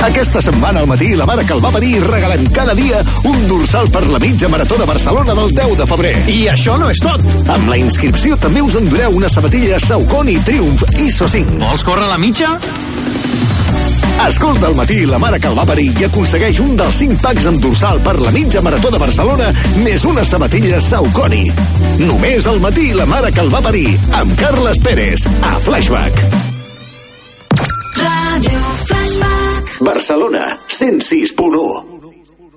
Aquesta 0.03 0.41
setmana 0.43 0.81
al 0.81 0.89
matí 0.91 1.12
la 1.15 1.27
mare 1.29 1.45
que 1.47 1.53
el 1.55 1.61
va 1.62 1.71
parir 1.75 2.01
regalant 2.03 2.49
cada 2.55 2.75
dia 2.75 3.03
un 3.29 3.45
dorsal 3.51 3.91
per 3.93 4.03
la 4.09 4.19
mitja 4.23 4.49
marató 4.51 4.79
de 4.81 4.89
Barcelona 4.89 5.37
del 5.39 5.55
10 5.55 5.77
de 5.79 5.87
febrer. 5.87 6.15
I 6.33 6.41
això 6.55 6.79
no 6.79 6.91
és 6.91 7.03
tot. 7.03 7.23
Amb 7.55 7.71
la 7.71 7.79
inscripció 7.79 8.39
també 8.41 8.65
us 8.67 8.79
endureu 8.81 9.15
una 9.21 9.31
sabatilla 9.31 9.79
Saucony 9.83 10.41
Triumph 10.47 10.83
ISO 11.03 11.31
5. 11.31 11.59
Vols 11.62 11.87
córrer 11.87 12.11
la 12.11 12.19
mitja? 12.19 12.57
Escolta 14.26 14.69
al 14.69 14.76
matí 14.79 15.05
la 15.07 15.19
mare 15.19 15.41
que 15.41 15.49
el 15.50 15.57
va 15.59 15.64
parir 15.67 15.88
i 15.99 16.07
aconsegueix 16.07 16.61
un 16.62 16.76
dels 16.79 16.99
5 17.02 17.19
packs 17.23 17.49
amb 17.50 17.61
dorsal 17.62 18.00
per 18.07 18.14
la 18.23 18.31
mitja 18.35 18.62
marató 18.64 18.93
de 18.95 19.00
Barcelona 19.02 19.50
més 19.83 20.07
una 20.09 20.25
sabatilla 20.25 20.81
Saucony. 20.81 21.50
Només 22.07 22.47
al 22.47 22.62
matí 22.62 22.93
la 22.97 23.07
mare 23.11 23.33
que 23.35 23.43
el 23.43 23.52
va 23.52 23.62
parir 23.64 23.88
amb 24.23 24.37
Carles 24.38 24.79
Pérez 24.83 25.26
a 25.43 25.55
Flashback. 25.67 26.23
Ràdio 27.99 28.76
Flashback. 28.88 29.79
Barcelona 29.91 30.47
106.1 30.69 31.92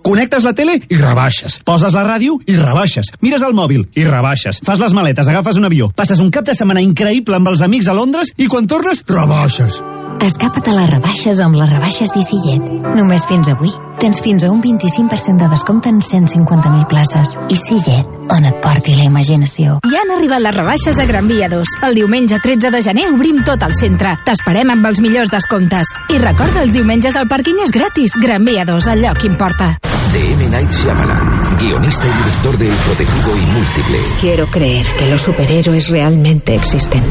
Connectes 0.05 0.43
la 0.45 0.53
tele 0.53 0.75
i 0.85 0.97
rebaixes. 0.99 1.57
Poses 1.65 1.95
la 1.97 2.03
ràdio 2.05 2.35
i 2.45 2.59
rebaixes. 2.59 3.09
Mires 3.25 3.41
el 3.41 3.55
mòbil 3.57 3.87
i 3.97 4.05
rebaixes. 4.05 4.61
Fas 4.61 4.83
les 4.83 4.93
maletes, 4.93 5.25
agafes 5.31 5.57
un 5.57 5.65
avió. 5.65 5.89
Passes 5.97 6.21
un 6.21 6.29
cap 6.29 6.45
de 6.45 6.53
setmana 6.53 6.83
increïble 6.85 7.39
amb 7.39 7.49
els 7.49 7.65
amics 7.65 7.89
a 7.89 7.97
Londres 7.97 8.29
i 8.37 8.45
quan 8.45 8.69
tornes, 8.69 9.01
rebaixes. 9.09 9.81
Escapa't 10.21 10.69
a 10.69 10.75
les 10.77 10.91
rebaixes 10.91 11.41
amb 11.43 11.57
les 11.57 11.71
rebaixes 11.73 12.13
d'Isillet. 12.13 12.69
Només 12.95 13.25
fins 13.25 13.49
avui. 13.49 13.73
Tens 13.99 14.19
fins 14.21 14.45
a 14.45 14.51
un 14.51 14.61
25% 14.61 15.41
de 15.41 15.49
descompte 15.49 15.89
en 15.89 15.97
150.000 15.99 16.85
places. 16.91 17.33
Isillet, 17.49 18.13
on 18.31 18.45
et 18.45 18.61
porti 18.61 18.93
la 18.95 19.07
imaginació. 19.09 19.79
Ja 19.89 20.03
han 20.03 20.13
arribat 20.15 20.43
les 20.45 20.55
rebaixes 20.55 21.01
a 21.01 21.07
Gran 21.09 21.27
Via 21.31 21.49
2. 21.49 21.75
El 21.89 21.97
diumenge 21.97 22.39
13 22.43 22.71
de 22.71 22.83
gener 22.85 23.07
obrim 23.09 23.41
tot 23.47 23.65
el 23.65 23.73
centre. 23.73 24.13
T'esperem 24.27 24.69
amb 24.75 24.85
els 24.91 25.01
millors 25.01 25.33
descomptes. 25.33 25.95
I 26.13 26.21
recorda, 26.21 26.61
els 26.61 26.77
diumenges 26.77 27.17
el 27.17 27.25
pàrquing 27.31 27.65
és 27.65 27.73
gratis. 27.73 28.19
Gran 28.21 28.45
Via 28.45 28.69
2, 28.69 28.93
el 28.93 29.05
lloc 29.07 29.25
importa. 29.25 29.73
De 30.15 30.31
M. 30.31 30.47
Night 30.47 30.71
Shyamalan, 30.71 31.57
guionista 31.59 32.05
y 32.05 32.23
director 32.23 32.57
de 32.57 32.69
El 32.69 32.75
Protegido 32.75 33.37
y 33.37 33.51
Múltiple. 33.51 33.97
Quiero 34.21 34.45
creer 34.45 34.85
que 34.97 35.07
los 35.07 35.21
superhéroes 35.21 35.89
realmente 35.89 36.55
existen. 36.55 37.03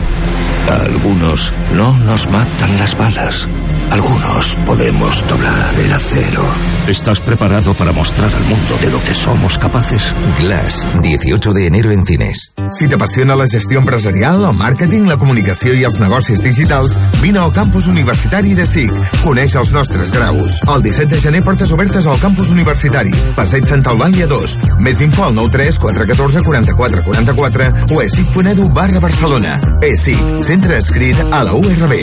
A 0.68 0.76
algunos 0.82 1.52
no 1.72 1.96
nos 1.98 2.28
matan 2.30 2.78
las 2.78 2.96
balas. 2.96 3.48
Algunos 3.90 4.56
podemos 4.66 5.28
doblar 5.28 5.78
el 5.78 5.92
acero. 5.92 6.42
¿Estás 6.88 7.20
preparado 7.20 7.74
para 7.74 7.92
mostrar 7.92 8.34
al 8.34 8.44
mundo 8.44 8.76
de 8.80 8.90
lo 8.90 9.00
que 9.00 9.14
somos 9.14 9.56
capaces? 9.58 10.02
Glass, 10.38 10.86
18 11.00 11.52
de 11.52 11.66
enero 11.66 11.92
en 11.92 12.04
cines. 12.04 12.52
Si 12.72 12.88
t'apassiona 12.88 13.36
la 13.36 13.46
gestió 13.46 13.78
empresarial, 13.78 14.44
el 14.44 14.56
màrqueting, 14.56 15.06
la 15.06 15.18
comunicació 15.20 15.74
i 15.78 15.84
els 15.86 16.00
negocis 16.00 16.42
digitals, 16.42 16.96
vine 17.22 17.38
al 17.38 17.52
campus 17.54 17.86
universitari 17.86 18.54
de 18.58 18.66
SIC. 18.66 18.90
Coneix 19.22 19.54
els 19.60 19.72
nostres 19.76 20.10
graus. 20.10 20.58
El 20.74 20.82
17 20.82 21.14
de 21.14 21.20
gener 21.20 21.44
portes 21.44 21.70
obertes 21.70 22.08
al 22.10 22.18
campus 22.18 22.50
universitari. 22.50 23.14
Passeig 23.36 23.68
Santa 23.68 23.94
Eulàlia 23.94 24.26
2. 24.26 24.56
Més 24.82 25.04
info 25.04 25.28
al 25.28 25.36
93 25.38 25.78
414 25.78 26.42
44 26.42 27.04
44 27.04 27.70
o 27.94 28.00
a 28.00 28.04
esic.edu 28.08 28.68
barra 28.74 29.04
Barcelona. 29.04 29.60
ESIC, 29.84 30.42
centre 30.54 30.76
escrit 30.76 31.18
a 31.32 31.42
la 31.42 31.52
URB. 31.52 31.94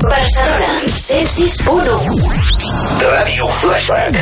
Barcelona, 0.00 0.82
106.1. 0.86 2.22
Ràdio 3.02 3.46
Flashback. 3.48 4.14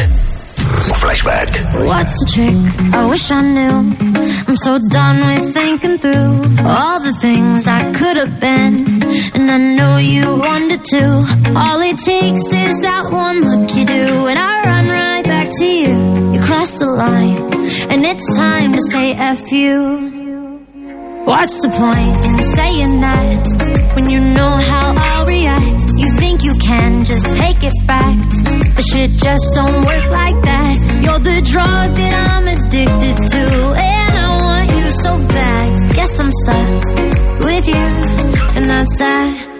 Flashback. 1.00 1.50
What's 1.86 2.18
the 2.18 2.26
trick? 2.34 2.56
I 2.92 3.04
wish 3.06 3.30
I 3.30 3.42
knew. 3.42 3.76
I'm 4.48 4.56
so 4.56 4.78
done 4.90 5.18
with 5.28 5.54
thinking 5.54 5.98
through 5.98 6.66
all 6.66 6.98
the 7.00 7.14
things 7.20 7.68
I 7.68 7.92
could 7.92 8.16
have 8.16 8.40
been. 8.40 8.74
And 9.34 9.48
I 9.48 9.58
know 9.76 9.98
you 9.98 10.34
wanted 10.34 10.82
to. 10.94 11.04
All 11.54 11.80
it 11.80 11.98
takes 11.98 12.46
is 12.66 12.74
that 12.82 13.04
one 13.12 13.38
look 13.48 13.76
you 13.76 13.84
do, 13.86 14.26
and 14.26 14.36
I 14.36 14.64
run 14.64 14.88
right 14.88 15.24
back 15.24 15.48
to 15.60 15.64
you. 15.64 16.32
You 16.32 16.40
cross 16.40 16.78
the 16.80 16.86
line, 16.86 17.38
and 17.92 18.04
it's 18.04 18.26
time 18.36 18.72
to 18.72 18.82
say 18.90 19.12
F 19.12 19.52
you. 19.52 20.13
What's 21.24 21.60
the 21.62 21.70
point 21.70 22.16
in 22.28 22.42
saying 22.56 23.00
that 23.00 23.94
when 23.94 24.08
you 24.10 24.20
know 24.20 24.54
how 24.70 24.94
I'll 24.96 25.26
react? 25.26 25.82
You 25.96 26.08
think 26.18 26.44
you 26.44 26.54
can 26.60 27.04
just 27.04 27.34
take 27.36 27.62
it 27.62 27.72
back, 27.86 28.16
but 28.76 28.84
shit 28.92 29.10
just 29.12 29.44
don't 29.54 29.74
work 29.74 30.06
like 30.10 30.38
that. 30.42 30.76
You're 31.02 31.18
the 31.20 31.40
drug 31.50 31.94
that 32.00 32.14
I'm 32.28 32.46
addicted 32.48 33.16
to, 33.32 33.44
and 33.72 34.12
I 34.18 34.28
want 34.44 34.70
you 34.70 34.92
so 34.92 35.16
bad. 35.28 35.94
Guess 35.94 36.20
I'm 36.20 36.32
stuck 36.44 36.84
with 37.40 37.66
you, 37.68 37.86
and 38.56 38.64
that's 38.66 38.98
that. 38.98 39.50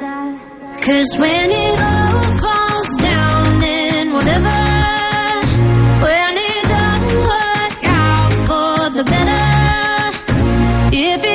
Cause 0.84 1.16
when 1.16 1.50
it 1.50 1.80
all 1.80 2.22
falls 2.44 2.90
down, 3.00 3.60
then 3.60 4.12
whatever. 4.12 4.58
When 6.04 6.32
it 6.50 6.64
don't 6.74 7.08
work 7.32 7.80
out 7.84 8.32
for 8.48 8.90
the 8.96 9.04
better. 9.04 9.44
If 10.96 11.24
it 11.24 11.33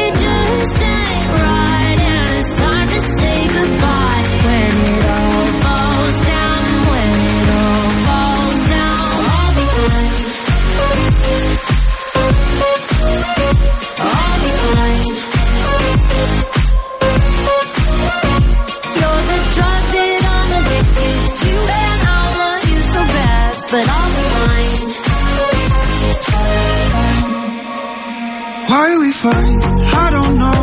fight? 29.22 29.60
I 30.06 30.08
don't 30.16 30.36
know. 30.44 30.62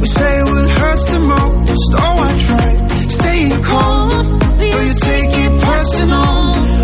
We 0.00 0.06
say 0.06 0.42
what 0.42 0.70
hurts 0.80 1.06
the 1.14 1.20
most. 1.20 1.90
Oh, 2.04 2.16
I 2.28 2.32
try 2.46 2.68
staying 3.20 3.62
calm, 3.62 4.38
but 4.38 4.82
you 4.88 4.94
take 5.10 5.32
it 5.44 5.52
personal. 5.70 6.32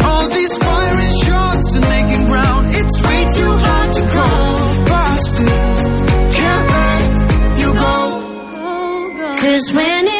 All 0.09 0.29
these 0.29 0.55
firing 0.59 1.15
shots 1.25 1.69
and 1.77 1.85
making 1.97 2.25
ground. 2.27 2.65
It's 2.81 2.97
way 3.07 3.23
too 3.39 3.53
hard 3.67 3.91
to 3.99 4.03
call, 4.17 4.57
but 4.91 5.07
I 5.07 5.19
can't 6.39 6.67
let 6.77 7.61
you 7.61 7.71
go. 7.85 7.97
Cause 9.41 9.73
when 9.73 10.05
it 10.07 10.16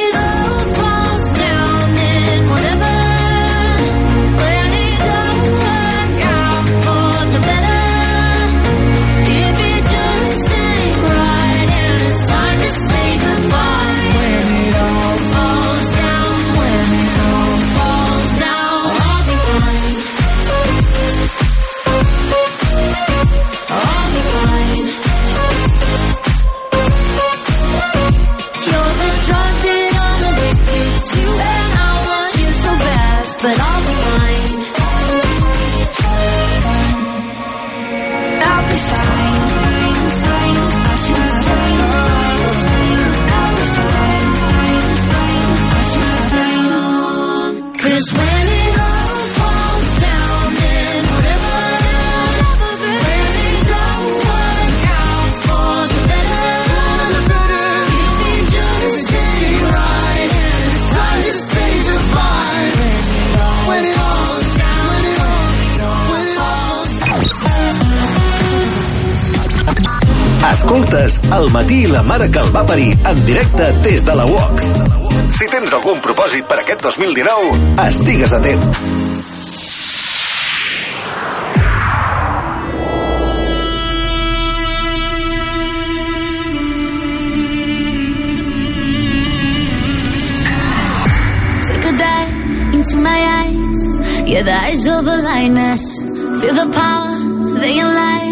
mare 72.07 72.31
que 72.31 72.39
el 72.39 72.51
va 72.55 72.65
parir 72.67 72.97
en 73.05 73.27
directe 73.27 73.73
des 73.83 74.05
de 74.05 74.15
la 74.15 74.27
UOC. 74.27 74.61
Si 75.37 75.49
tens 75.53 75.73
algun 75.75 76.01
propòsit 76.01 76.47
per 76.49 76.61
aquest 76.63 76.83
2019, 76.87 77.77
estigues 77.89 78.33
a 78.33 78.41
dive 78.41 78.67
into 92.75 92.97
my 92.97 93.21
eyes. 93.41 93.81
Yeah, 94.29 94.43
the 94.43 94.53
eyes 94.53 94.87
of 94.87 95.07
a 95.07 95.17
lioness. 95.17 95.85
Feel 96.41 96.55
the 96.55 96.69
power, 96.73 97.61
they 97.61 97.75
can 97.75 98.26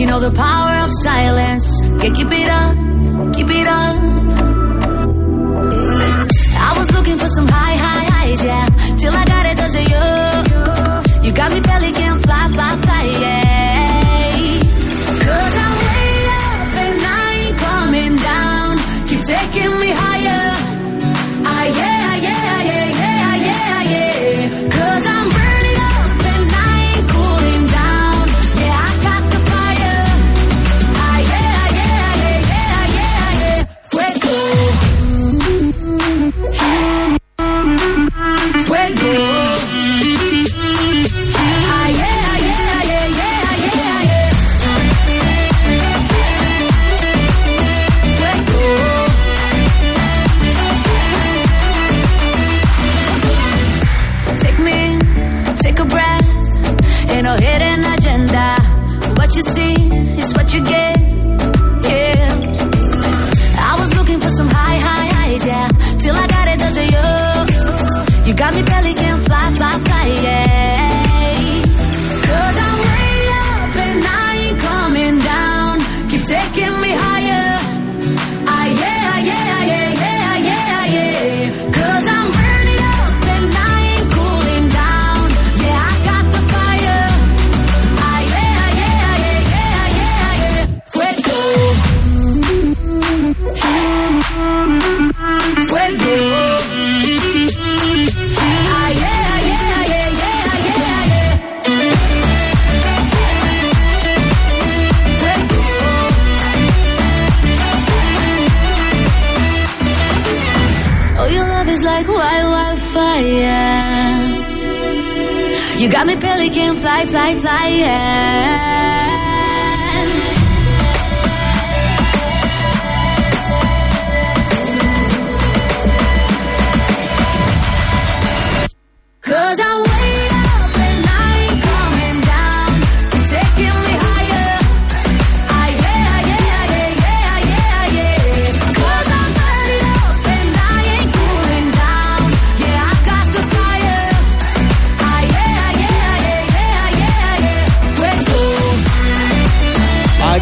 You 0.00 0.06
know 0.06 0.18
the 0.18 0.30
power 0.30 0.86
of 0.86 0.90
silence. 1.02 1.68
Yeah, 2.02 2.12
keep 2.14 2.32
it 2.32 2.48
up, 2.48 2.74
keep 3.34 3.50
it 3.50 3.66
up. 3.66 4.00
I 6.56 6.74
was 6.78 6.90
looking 6.90 7.18
for 7.18 7.28
some 7.28 7.46
high, 7.46 7.76
high 7.76 8.04
highs, 8.08 8.42
yeah. 8.42 8.66
Till 8.96 9.12
I 9.12 9.24
got 9.26 9.44
it, 9.44 9.58
cause 9.58 9.74
of 9.74 9.82
you. 9.92 11.28
You 11.28 11.32
got 11.36 11.52
me 11.52 11.60
belly 11.60 11.92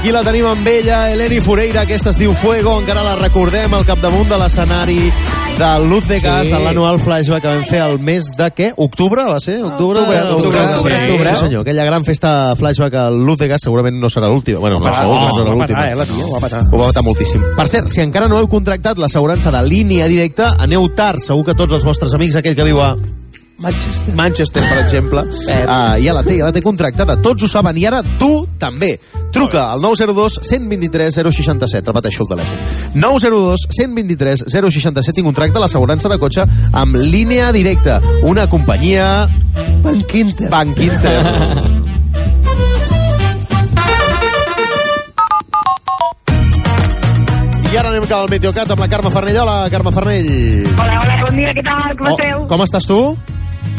Aquí 0.08 0.14
la 0.16 0.22
tenim 0.24 0.46
amb 0.48 0.64
ella, 0.64 1.10
Eleni 1.12 1.36
Foreira, 1.44 1.82
aquesta 1.84 2.14
es 2.14 2.16
diu 2.16 2.32
Fuego, 2.32 2.78
encara 2.80 3.02
la 3.04 3.10
recordem 3.18 3.74
al 3.76 3.82
capdamunt 3.84 4.30
de 4.30 4.38
l'escenari 4.40 5.10
de 5.58 5.68
Luz 5.84 6.06
de 6.08 6.16
Gas, 6.24 6.46
Sí. 6.48 6.54
sí. 6.54 6.62
l'anual 6.64 6.96
flashback 6.98 7.42
que 7.42 7.48
vam 7.48 7.64
fer 7.68 7.82
el 7.82 7.98
mes 7.98 8.30
de 8.38 8.46
què? 8.56 8.70
Octubre, 8.78 9.26
va 9.28 9.38
ser? 9.38 9.58
Octubre? 9.62 10.00
Octubre, 10.00 10.22
octubre, 10.22 10.60
octubre, 10.64 10.94
Sí, 10.96 11.10
octubre. 11.10 11.34
sí, 11.34 11.40
senyor. 11.40 11.60
Aquella 11.60 11.84
gran 11.84 12.06
festa 12.06 12.56
flashback 12.56 12.94
al 12.94 13.20
Luz 13.26 13.36
de 13.38 13.48
Gas 13.48 13.60
segurament 13.62 14.00
no 14.00 14.08
serà 14.08 14.28
l'última. 14.32 14.60
Bueno, 14.60 14.80
no, 14.80 14.90
segur 14.94 15.14
no 15.20 15.34
serà 15.34 15.52
l'última. 15.52 15.90
eh, 15.90 15.92
ho 15.92 16.32
va 16.32 16.40
patar. 16.40 16.62
Ho 16.72 16.78
va 16.78 16.86
patar 16.86 17.02
moltíssim. 17.04 17.42
Per 17.54 17.68
cert, 17.68 17.88
si 17.88 18.00
encara 18.00 18.28
no 18.28 18.38
heu 18.38 18.48
contractat 18.48 18.96
l'assegurança 18.96 19.50
de 19.52 19.62
línia 19.68 20.08
directa, 20.08 20.54
aneu 20.58 20.88
tard. 20.88 21.20
Segur 21.20 21.44
que 21.44 21.54
tots 21.54 21.74
els 21.74 21.84
vostres 21.84 22.14
amics, 22.14 22.36
aquell 22.36 22.56
que 22.56 22.64
viu 22.64 22.80
a 22.80 22.96
Manchester. 23.58 24.14
Manchester, 24.14 24.62
per 24.62 24.78
exemple, 24.84 25.22
uh, 25.26 25.96
ja 25.98 26.12
la 26.14 26.22
té, 26.22 26.36
ja 26.38 26.46
la 26.46 26.52
té 26.54 26.60
contractada. 26.62 27.16
Tots 27.18 27.42
ho 27.42 27.48
saben, 27.50 27.74
i 27.80 27.86
ara 27.90 28.04
tu 28.20 28.44
també. 28.62 28.92
Truca 29.34 29.64
al 29.74 29.82
902 29.82 30.38
123 30.46 31.18
067, 31.18 31.82
repeteixo 31.90 32.22
el 32.22 32.30
telèfon. 32.30 32.62
902 32.94 33.66
123 33.80 34.44
067 34.46 35.18
i 35.20 35.26
contracta 35.26 35.58
l'assegurança 35.64 36.08
de 36.12 36.20
cotxe 36.22 36.46
amb 36.72 36.96
línia 37.02 37.50
directa, 37.52 37.98
una 38.22 38.46
companyia... 38.48 39.26
Bank 39.82 40.14
Inter. 40.14 40.48
Bank 40.54 40.78
Inter. 40.78 41.18
I 47.68 47.76
ara 47.76 47.90
anem 47.92 48.06
cap 48.08 48.22
al 48.22 48.30
Meteocat 48.32 48.70
amb 48.72 48.80
la 48.80 48.88
Carme 48.88 49.10
Farnell. 49.12 49.36
Hola, 49.42 49.56
Carme 49.72 49.92
Farnell. 49.92 50.30
Hola, 50.78 51.00
hola, 51.02 51.18
bon 51.26 51.36
dia, 51.36 51.50
què 51.56 51.64
tal? 51.66 51.90
Com 51.98 52.06
Oh, 52.08 52.14
esteu? 52.14 52.46
com 52.48 52.64
estàs 52.64 52.86
tu? 52.88 53.00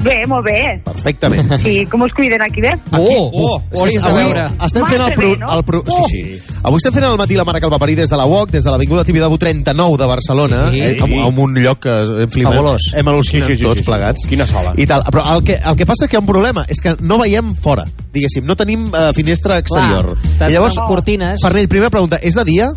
Bé, 0.04 0.26
molt 0.28 0.46
bé. 0.46 0.60
Perfectament. 0.86 1.50
Sí, 1.60 1.86
com 1.92 2.02
us 2.06 2.14
cuiden 2.16 2.42
aquí, 2.42 2.62
bé? 2.64 2.72
Aquí, 2.72 3.00
oh, 3.02 3.26
ho 3.34 3.82
hauries 3.82 4.02
de 4.02 4.08
avui 4.08 4.24
veure. 4.24 4.46
Estem 4.66 4.86
fent 4.88 5.02
el... 5.04 5.14
Pro, 5.18 5.30
bé, 5.30 5.38
no? 5.42 5.50
el 5.58 5.64
pro, 5.68 5.82
sí, 5.88 6.00
Oh. 6.00 6.08
sí. 6.08 6.22
Avui 6.64 6.78
estem 6.80 6.94
fent 6.96 7.06
el 7.10 7.18
matí 7.20 7.36
la 7.36 7.44
mare 7.48 7.60
que 7.60 7.68
el 7.68 7.74
va 7.74 7.80
parir 7.82 7.98
des 8.00 8.10
de 8.10 8.18
la 8.20 8.26
UOC, 8.26 8.52
des 8.52 8.64
de 8.64 8.72
l'Avinguda 8.72 9.04
Tibidabo 9.04 9.38
39 9.38 9.98
de 10.00 10.08
Barcelona, 10.08 10.62
Sí. 10.72 10.82
eh, 10.82 10.98
amb, 11.04 11.14
amb 11.28 11.40
un 11.40 11.56
lloc 11.60 11.80
que 11.84 11.98
hem 12.24 12.30
flipat. 12.32 12.54
Fabulós. 12.54 12.88
Hem 12.96 13.08
al·lucinat 13.12 13.48
Sí, 13.48 13.56
sí, 13.56 13.60
sí, 13.60 13.64
tots 13.68 13.80
sí, 13.80 13.84
sí. 13.84 13.90
plegats. 13.92 14.28
Quina 14.30 14.46
sola. 14.48 14.74
I 14.78 14.86
tal. 14.88 15.04
Però 15.12 15.26
el 15.36 15.44
que, 15.44 15.60
el 15.60 15.76
que 15.76 15.86
passa 15.90 16.06
és 16.06 16.10
que 16.12 16.16
hi 16.18 16.20
ha 16.22 16.24
un 16.24 16.30
problema, 16.32 16.66
és 16.70 16.80
que 16.82 16.96
no 17.02 17.18
veiem 17.20 17.54
fora, 17.56 17.84
diguéssim, 18.14 18.46
no 18.48 18.56
tenim 18.56 18.88
uh, 18.94 19.10
finestra 19.16 19.58
exterior. 19.60 20.14
Clar, 20.38 20.50
I 20.50 20.54
llavors, 20.54 20.80
cortines. 20.88 21.40
Farnell, 21.44 21.68
primera 21.68 21.90
pregunta, 21.92 22.20
és 22.24 22.36
de 22.40 22.46
dia? 22.48 22.70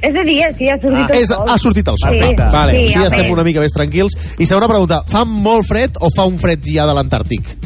És 0.00 0.14
de 0.14 0.22
dia, 0.24 0.48
sí, 0.56 0.68
ha 0.70 0.76
sortit 0.78 1.06
Ah, 1.10 1.14
el 1.16 1.22
és, 1.22 1.28
sol. 1.28 1.48
ha 1.48 1.58
sortit 1.58 1.88
el 1.88 1.94
sol. 1.98 2.12
Sí, 2.14 2.18
Perfecte. 2.20 2.44
vale. 2.52 2.72
sí, 2.72 2.84
Així 2.86 2.98
a 2.98 3.06
estem 3.08 3.32
una 3.32 3.42
mica 3.44 3.60
més 3.60 3.72
tranquils. 3.72 4.14
I 4.38 4.46
segona 4.46 4.68
pregunta, 4.68 5.02
fa 5.06 5.24
molt 5.24 5.66
fred 5.66 5.98
o 6.00 6.08
fa 6.14 6.24
un 6.30 6.38
fred 6.38 6.60
ja 6.64 6.86
de 6.86 6.94
l'Antàrtic? 6.94 7.56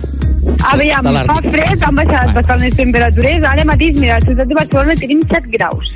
Aviam, 0.72 1.04
de 1.04 1.12
fa 1.28 1.38
fred, 1.50 1.82
han 1.82 1.94
baixat 1.98 2.32
bastant 2.34 2.60
les 2.64 2.74
temperatures. 2.78 3.44
Ara 3.52 3.64
mateix, 3.68 3.96
mira, 4.00 4.16
a 4.16 4.18
la 4.22 4.26
ciutat 4.26 4.48
de 4.48 4.54
Barcelona 4.54 4.96
tenim 4.96 5.22
7 5.28 5.48
graus. 5.52 5.92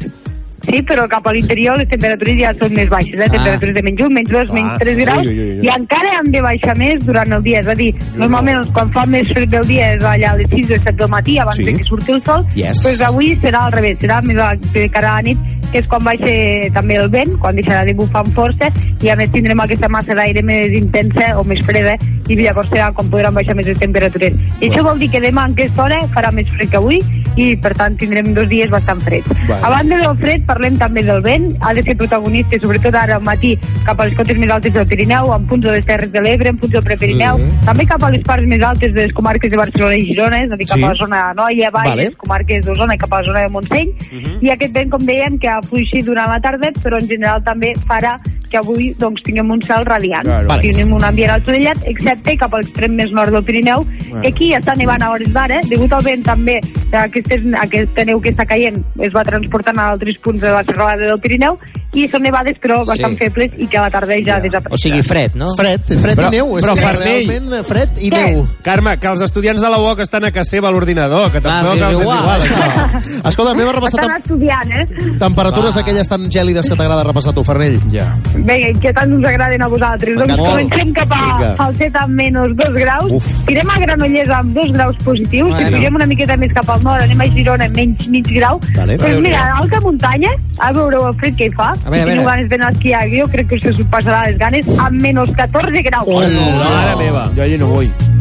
Sí, 0.67 0.81
però 0.83 1.05
cap 1.07 1.23
a 1.29 1.33
l'interior 1.33 1.77
les 1.79 1.87
temperatures 1.87 2.41
ja 2.41 2.51
són 2.59 2.73
més 2.75 2.89
baixes, 2.91 3.15
eh? 3.15 3.29
temperatures 3.31 3.75
de 3.77 3.83
menys 3.87 4.01
1, 4.03 4.09
menys 4.17 4.31
2, 4.33 4.49
menys 4.57 4.81
3 4.81 4.97
graus, 4.99 5.21
Ui, 5.23 5.29
ui, 5.31 5.39
ui, 5.45 5.59
ui. 5.61 5.67
i 5.67 5.71
encara 5.71 6.17
han 6.19 6.31
de 6.35 6.41
baixar 6.43 6.75
més 6.77 7.05
durant 7.07 7.33
el 7.37 7.43
dia. 7.45 7.61
És 7.61 7.69
a 7.71 7.75
dir, 7.79 7.93
normalment 8.19 8.67
quan 8.75 8.91
fa 8.91 9.05
més 9.07 9.29
fred 9.31 9.49
del 9.53 9.63
dia 9.69 9.93
és 9.95 10.03
allà 10.03 10.33
a 10.33 10.37
les 10.41 10.51
6 10.51 10.73
o 10.75 10.81
7 10.83 10.97
del 10.99 11.09
matí, 11.13 11.39
abans 11.39 11.55
Sí. 11.61 11.65
de 11.69 11.77
que 11.77 11.85
surti 11.87 12.11
el 12.17 12.23
sol, 12.27 12.43
Yes. 12.57 12.83
doncs 12.83 13.01
avui 13.07 13.37
serà 13.39 13.67
al 13.67 13.73
revés, 13.79 13.99
serà 14.01 14.21
més 14.23 14.39
a, 14.43 14.55
de 14.57 14.89
cara 14.91 15.13
a 15.13 15.15
la 15.17 15.23
nit 15.23 15.39
que 15.73 15.79
és 15.83 15.87
quan 15.87 16.05
baixa 16.05 16.27
també 16.75 16.97
el 16.97 17.09
vent, 17.09 17.37
quan 17.39 17.57
deixarà 17.57 17.85
de 17.85 17.95
bufar 17.95 18.25
amb 18.25 18.35
força, 18.35 18.71
i 19.03 19.11
a 19.11 19.17
més 19.17 19.31
tindrem 19.33 19.61
aquesta 19.61 19.89
massa 19.89 20.15
d'aire 20.15 20.43
més 20.43 20.73
intensa 20.73 21.39
o 21.39 21.45
més 21.45 21.61
freda, 21.67 21.97
i 22.29 22.37
llavors 22.37 22.69
serà 22.71 22.93
quan 22.93 23.11
podran 23.11 23.35
baixar 23.35 23.55
més 23.55 23.67
les 23.67 23.79
temperatures. 23.79 24.33
I 24.61 24.71
això 24.71 24.83
vol 24.83 24.99
dir 24.99 25.11
que 25.11 25.21
demà 25.21 25.47
en 25.47 25.53
aquesta 25.53 25.85
hora 25.85 26.01
farà 26.15 26.33
més 26.33 26.49
fred 26.51 26.71
que 26.71 26.77
avui, 26.77 27.01
i 27.37 27.57
per 27.57 27.75
tant 27.77 27.97
tindrem 28.01 28.33
dos 28.35 28.49
dies 28.49 28.71
bastant 28.71 29.01
freds. 29.05 29.29
Vale. 29.47 29.61
A 29.63 29.71
banda 29.71 29.99
del 30.01 30.17
fred, 30.19 30.47
parlem 30.47 30.79
també 30.81 31.03
del 31.03 31.21
vent, 31.23 31.51
ha 31.61 31.75
de 31.75 31.83
ser 31.83 31.97
protagonista, 31.97 32.59
sobretot 32.63 32.95
ara 32.95 33.17
al 33.17 33.23
matí, 33.23 33.57
cap 33.85 34.01
a 34.01 34.07
les 34.09 34.17
cotes 34.17 34.39
més 34.39 34.51
altes 34.51 34.73
del 34.73 34.87
Pirineu, 34.87 35.33
en 35.35 35.47
punts 35.47 35.67
de 35.67 35.73
les 35.73 35.85
Terres 35.85 36.11
de 36.13 36.21
l'Ebre, 36.21 36.49
en 36.51 36.57
punts 36.59 36.73
del 36.73 36.83
Prepirineu, 36.83 37.39
Mhm. 37.39 37.65
també 37.67 37.87
cap 37.87 38.03
a 38.03 38.11
les 38.11 38.23
parts 38.25 38.47
més 38.47 38.63
altes 38.63 38.93
de 38.95 39.03
les 39.07 39.13
comarques 39.13 39.51
de 39.51 39.57
Barcelona 39.57 39.97
i 39.97 40.07
Girona, 40.07 40.39
és 40.45 40.53
a 40.53 40.57
dir, 40.57 40.67
cap 40.67 40.79
Sí. 40.79 40.85
a 40.85 40.89
la 40.89 40.95
zona 40.95 41.35
Noia, 41.35 41.71
Valls, 41.71 41.91
Vale. 41.91 42.05
vale. 42.05 42.17
comarques 42.17 42.65
d'Osona 42.65 42.95
i 42.95 42.99
cap 42.99 43.13
a 43.13 43.19
la 43.19 43.25
zona 43.25 43.41
de 43.41 43.49
Montseny, 43.49 43.91
Mhm. 44.11 44.39
i 44.41 44.51
aquest 44.51 44.73
vent, 44.73 44.91
com 44.91 45.03
dèiem, 45.07 45.39
que 45.39 45.49
ha 45.57 45.63
fluixit 45.67 46.05
durant 46.07 46.31
la 46.31 46.41
tarda, 46.41 46.71
però 46.83 46.99
en 47.01 47.09
general 47.09 47.43
també 47.45 47.73
farà 47.89 48.17
que 48.47 48.59
avui 48.61 48.93
doncs, 48.95 49.23
tinguem 49.27 49.49
un 49.51 49.61
cel 49.67 49.83
radiant. 49.85 50.23
Claro. 50.23 50.47
Vale. 50.47 50.63
Tinguem 50.63 50.93
un 50.95 51.03
ambient 51.05 51.33
assolellat, 51.35 51.81
excepte 51.91 52.37
cap 52.39 52.55
a 52.55 52.61
l'extrem 52.61 52.95
més 52.95 53.11
nord 53.13 53.33
del 53.35 53.43
Pirineu, 53.45 53.83
Bueno. 53.83 54.23
que 54.23 54.29
aquí 54.29 54.53
està 54.55 54.77
nevant 54.79 55.03
a 55.03 55.11
hores 55.11 55.33
d'ara, 55.35 55.59
degut 55.69 55.93
al 55.93 56.05
vent 56.07 56.23
també, 56.25 56.61
aquestes, 56.93 57.43
aquesta 57.59 58.05
neu 58.07 58.21
que 58.23 58.31
està 58.31 58.47
caient 58.47 58.79
es 59.03 59.13
va 59.17 59.25
transportant 59.27 59.79
a 59.83 59.89
altres 59.97 60.21
punts 60.23 60.41
de 60.41 60.53
la 60.55 60.63
serralada 60.63 61.11
del 61.11 61.19
Pirineu, 61.21 61.59
i 61.97 62.05
són 62.13 62.23
nevades 62.23 62.59
però 62.61 62.83
bastant 62.85 63.15
febles 63.17 63.55
i 63.57 63.67
que 63.73 63.79
a 63.79 63.87
la 63.87 63.91
tarda 63.91 64.19
ja 64.23 64.37
desapareixen. 64.43 64.75
O 64.75 64.77
sigui, 64.77 65.03
fred, 65.03 65.35
no? 65.35 65.49
Fred, 65.57 65.81
fred 65.87 66.19
Però- 66.19 66.29
i 66.29 66.37
neu. 66.37 66.59
És 66.59 66.65
però 66.67 66.75
Farnell. 66.77 67.27
realment 67.27 67.65
fred 67.65 67.99
i 68.05 68.11
Què? 68.11 68.23
neu. 68.35 68.47
Carme, 68.63 68.99
que 68.99 69.07
els 69.09 69.23
estudiants 69.25 69.63
de 69.63 69.71
la 69.71 69.79
UOC 69.81 70.01
estan 70.05 70.25
a 70.25 70.31
casa 70.31 70.51
seva 70.51 70.69
a 70.69 70.71
l'ordinador, 70.73 71.33
que 71.33 71.41
tampoc 71.41 71.75
és 71.77 71.83
els 71.83 71.95
és 71.95 72.01
igual, 72.03 72.45
igual. 72.45 73.03
Escolta, 73.25 73.53
anem 73.53 73.69
a 73.69 73.73
repassar 73.73 74.01
Estan 74.05 74.17
estudiant, 74.21 74.73
eh? 74.73 74.87
tem 75.19 75.35
temperatures 75.47 75.75
d'aquelles 75.79 76.09
tan 76.09 76.27
gèlides 76.31 76.69
que 76.69 76.77
t'agrada 76.77 77.05
repassar 77.07 77.33
tu, 77.35 77.45
Farnell. 77.47 77.79
Ja. 77.93 78.07
Vinga, 78.35 78.57
i 78.57 78.75
què 78.83 78.93
tant 78.95 79.13
us 79.15 79.25
agraden 79.31 79.63
a 79.63 79.69
vosaltres? 79.71 80.19
Doncs 80.19 80.37
comencem 80.41 80.93
cap 80.97 81.13
a 81.15 81.21
Vinga. 81.23 81.51
Falset 81.61 81.99
amb 82.01 82.15
menys 82.21 82.57
2 82.59 82.75
graus, 82.75 83.11
Uf. 83.19 83.29
tirem 83.47 83.71
a 83.71 83.79
Granollers 83.85 84.33
amb 84.39 84.53
2 84.57 84.73
graus 84.73 84.97
positius, 85.05 85.51
Bueno. 85.51 85.69
si 85.69 85.75
tirem 85.75 85.95
una 85.95 86.07
miqueta 86.07 86.37
més 86.37 86.53
cap 86.53 86.71
al 86.71 86.83
nord, 86.83 87.03
anem 87.03 87.21
a 87.21 87.29
Girona 87.37 87.69
menys 87.69 88.09
mig 88.09 88.27
grau, 88.27 88.61
Vale. 88.75 88.97
doncs 88.97 89.21
mira, 89.21 89.45
a 89.47 89.59
alta 89.59 89.81
muntanya, 89.81 90.31
a 90.59 90.73
veure 90.73 90.97
el 91.07 91.15
fred 91.15 91.37
que 91.37 91.47
hi 91.47 91.51
fa, 91.51 91.75
A 91.85 91.91
veure, 91.91 92.03
a 92.03 92.07
si 92.07 92.11
teniu 92.11 92.27
ganes 92.27 92.49
d'anar 92.51 92.69
a 92.69 92.73
esquiar, 92.73 93.05
jo 93.11 93.29
crec 93.29 93.49
que 93.49 93.69
us 93.71 93.77
passarà 93.91 94.27
les 94.27 94.39
ganes, 94.39 94.67
amb 94.79 95.01
menys 95.01 95.31
14 95.37 95.83
graus. 95.83 96.07
Oh, 96.07 96.21
Mare 96.21 96.97
meva. 96.97 97.31
Yo 97.37 97.43
allí 97.43 97.59
no 97.59 97.67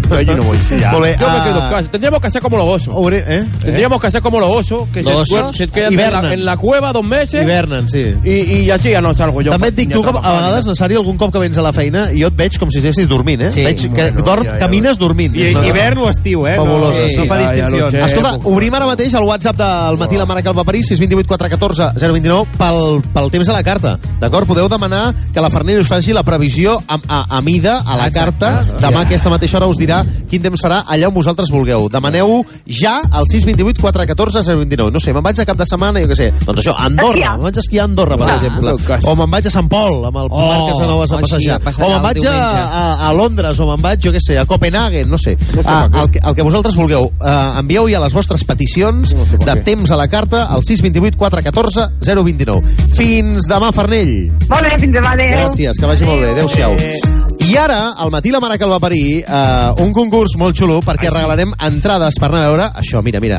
voy. 0.06 0.26
Yo 0.26 0.32
allí 0.32 0.42
no 0.42 0.48
voy. 0.48 0.58
Sí, 0.58 0.80
ya. 0.80 0.92
Bé, 0.98 1.16
Yo 1.20 1.28
me 1.28 1.34
ah, 1.38 1.44
quedo 1.46 1.64
en 1.64 1.70
casa. 1.70 1.88
Tendríamos 1.92 2.22
que 2.22 2.28
hacer 2.28 2.42
como 2.42 2.58
los 2.58 2.68
osos. 2.70 2.94
Obre, 2.96 3.24
eh? 3.28 3.46
Tendríamos 3.64 4.00
que 4.02 4.08
hacer 4.08 4.22
como 4.22 4.40
los 4.40 4.50
osos, 4.50 4.88
que 4.94 5.04
se, 5.04 5.12
¿Los 5.12 5.28
duer- 5.30 5.42
osos? 5.44 5.58
se 5.58 5.68
quedan 5.68 5.94
en 5.94 6.00
Hibernen. 6.00 6.24
la, 6.24 6.34
en 6.34 6.46
la 6.46 6.58
cueva 6.58 6.92
dos 6.94 7.04
meses 7.06 7.44
Hivernen, 7.44 7.90
sí. 7.90 8.16
y, 8.24 8.32
y 8.32 8.72
así 8.72 8.90
ya 8.92 9.02
no 9.02 9.14
salgo 9.14 9.42
yo. 9.42 9.52
També 9.52 9.68
et 9.70 9.76
dic, 9.76 9.92
tu, 9.92 10.02
que 10.02 10.10
a 10.10 10.12
vegades, 10.14 10.66
ni 10.66 10.70
Necessari, 10.72 10.96
algun 10.96 11.18
cop 11.18 11.32
que 11.34 11.40
vens 11.40 11.58
a 11.58 11.62
la 11.62 11.74
feina, 11.74 12.08
jo 12.16 12.28
et 12.28 12.36
veig 12.38 12.58
com 12.60 12.70
si 12.72 12.80
estessis 12.80 13.08
dormint, 13.08 13.42
eh? 13.42 13.52
Sí. 13.52 13.64
Veig 13.64 13.82
que 13.82 13.90
Bueno, 13.90 14.22
dorm, 14.26 14.46
ja, 14.46 14.52
ja, 14.54 14.58
camines 14.60 14.98
dormint. 14.98 15.36
I, 15.36 15.54
una- 15.56 15.68
hivern 15.68 15.98
o 16.00 16.10
estiu, 16.10 16.46
eh? 16.48 16.56
Fabulosa, 16.56 17.00
no, 17.02 17.10
sí. 17.10 17.18
no 17.18 17.26
fa 17.26 17.36
Ja, 17.40 17.46
ja 17.48 17.52
distincions. 17.52 17.94
lo 17.94 18.00
sé. 18.00 18.06
Escolta, 18.06 18.34
obrim 18.44 18.74
ara 18.74 18.86
mateix 18.88 19.14
el 19.14 19.24
WhatsApp 19.24 19.58
del 19.58 19.98
Matí 19.98 20.18
la 20.18 20.26
Mare 20.26 20.44
que 20.44 20.50
el 20.50 20.58
va 20.58 20.64
parir, 20.64 20.84
628 20.84 21.28
414 21.28 21.92
029, 22.12 22.46
pel, 22.58 23.02
pel 23.14 23.32
temps 23.32 23.50
a 23.50 23.54
la 23.54 23.64
carta. 23.64 23.98
D'acord? 24.20 24.48
Podeu 24.48 24.68
demanar 24.70 25.14
que 25.34 25.42
la 25.42 25.50
Farnell 25.50 25.80
us 25.82 25.88
faci 25.88 26.14
la 26.14 26.24
previsió 26.24 26.82
a, 26.88 27.00
a, 27.08 27.38
a 27.38 27.42
mida, 27.42 27.82
a 27.86 27.96
la 27.98 28.10
carta. 28.12 28.64
Demà 28.80 29.04
a 29.04 29.06
aquesta 29.06 29.30
mateixa 29.30 29.58
hora 29.58 29.68
us 29.68 29.78
dirà 29.78 29.95
quin 30.30 30.42
temps 30.44 30.62
farà 30.64 30.82
allà 30.88 31.08
on 31.10 31.14
vosaltres 31.16 31.52
vulgueu. 31.54 31.88
Demaneu 31.92 32.42
ja 32.68 32.98
al 33.12 33.26
628 33.30 33.82
414 33.82 34.44
029. 34.44 34.92
No 34.92 35.00
sé, 35.00 35.14
me'n 35.14 35.24
vaig 35.24 35.40
a 35.40 35.46
cap 35.46 35.58
de 35.60 35.66
setmana, 35.70 36.02
jo 36.04 36.10
què 36.12 36.18
sé, 36.18 36.32
doncs 36.46 36.64
això, 36.64 36.74
a 36.76 36.86
Andorra. 36.90 37.14
Esquiar. 37.16 37.34
Me'n 37.38 37.46
vaig 37.50 37.58
a 37.58 37.64
esquiar 37.66 37.84
a 37.84 37.88
Andorra, 37.90 38.18
per 38.18 38.30
Ah, 38.30 38.36
exemple. 38.36 38.76
O 39.06 39.16
me'n 39.16 39.32
vaig 39.32 39.48
a 39.48 39.54
Sant 39.54 39.70
Pol, 39.72 40.02
amb 40.10 40.18
el 40.24 40.28
Oh, 40.32 40.40
Marc 40.42 40.74
Casanovas 40.74 41.12
a 41.12 41.16
sí, 41.16 41.22
passejar. 41.22 41.56
a 41.56 41.64
passejar 41.64 41.86
o 41.88 41.94
me'n 41.94 42.02
vaig 42.04 42.26
a, 42.26 42.36
a, 42.66 43.10
a 43.10 43.14
Londres, 43.14 43.60
o 43.60 43.68
me'n 43.72 43.82
vaig, 43.82 44.00
jo 44.04 44.12
què 44.16 44.20
sé, 44.24 44.38
a 44.40 44.46
Copenhagen, 44.46 45.10
no 45.10 45.18
sé. 45.18 45.38
Ah, 45.66 45.88
el, 46.02 46.10
que, 46.12 46.20
el 46.24 46.36
que 46.36 46.42
vosaltres 46.44 46.76
vulgueu. 46.76 47.12
Uh, 47.22 47.60
envieu 47.62 47.88
ja 47.92 48.00
les 48.04 48.14
vostres 48.14 48.44
peticions 48.44 49.14
de 49.46 49.56
temps 49.64 49.92
a 49.92 49.98
la 50.00 50.08
carta 50.08 50.46
al 50.52 50.64
628 50.64 51.18
414 51.18 51.90
029. 52.02 52.62
Fins 52.96 53.48
demà, 53.50 53.72
Farnell. 53.76 54.32
Molt 54.50 54.62
bé, 54.68 54.76
fins 54.80 54.94
demà, 54.94 55.14
adéu. 55.14 55.38
Gràcies, 55.40 55.80
que 55.80 55.86
vagi 55.90 56.06
molt 56.06 56.22
bé. 56.26 56.32
Adéu-siau. 56.36 57.35
I 57.46 57.58
ara, 57.62 57.94
al 58.02 58.10
matí 58.10 58.32
la 58.34 58.40
mare 58.42 58.58
que 58.58 58.66
el 58.66 58.72
va 58.74 58.80
parir, 58.82 59.20
eh, 59.22 59.84
un 59.86 59.92
concurs 59.94 60.34
molt 60.42 60.58
xulo 60.58 60.80
perquè 60.82 61.12
regalarem 61.14 61.54
entrades 61.68 62.18
per 62.18 62.32
anar 62.32 62.46
a 62.46 62.48
veure 62.50 62.70
això, 62.82 63.04
mira, 63.06 63.22
mira. 63.22 63.38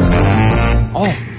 Oh! 0.94 1.35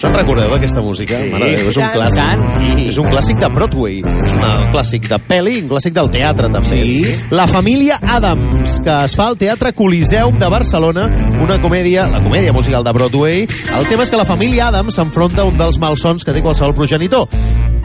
Us 0.00 0.06
en 0.08 0.14
recordeu 0.16 0.48
d'aquesta 0.48 0.80
música? 0.80 1.18
Mare 1.28 1.50
de 1.50 1.56
Déu, 1.58 1.66
és 1.68 1.76
un 1.76 1.90
clàssic. 1.92 2.20
tant. 2.22 2.86
És 2.86 2.96
un 3.02 3.08
clàssic 3.12 3.36
de 3.36 3.50
Broadway. 3.52 3.98
És 4.00 4.36
un 4.40 4.70
clàssic 4.72 5.08
de 5.10 5.18
pel·li, 5.28 5.58
un 5.60 5.68
clàssic 5.68 5.92
del 5.92 6.08
teatre, 6.08 6.48
també. 6.48 6.78
Sí. 6.88 7.02
La 7.36 7.44
família 7.46 7.98
Adams, 8.00 8.78
que 8.80 8.94
es 9.04 9.14
fa 9.14 9.26
al 9.28 9.36
Teatre 9.36 9.74
Coliseum 9.76 10.38
de 10.40 10.48
Barcelona, 10.48 11.04
una 11.44 11.60
comèdia, 11.60 12.06
la 12.08 12.22
comèdia 12.24 12.54
musical 12.56 12.82
de 12.82 12.94
Broadway. 12.96 13.44
El 13.76 13.90
tema 13.92 14.08
és 14.08 14.14
que 14.14 14.16
la 14.16 14.24
família 14.24 14.68
Adams 14.68 14.96
s'enfronta 14.96 15.42
a 15.42 15.50
un 15.52 15.60
dels 15.60 15.76
malsons 15.76 16.24
que 16.24 16.32
té 16.32 16.40
qualsevol 16.40 16.72
progenitor 16.80 17.28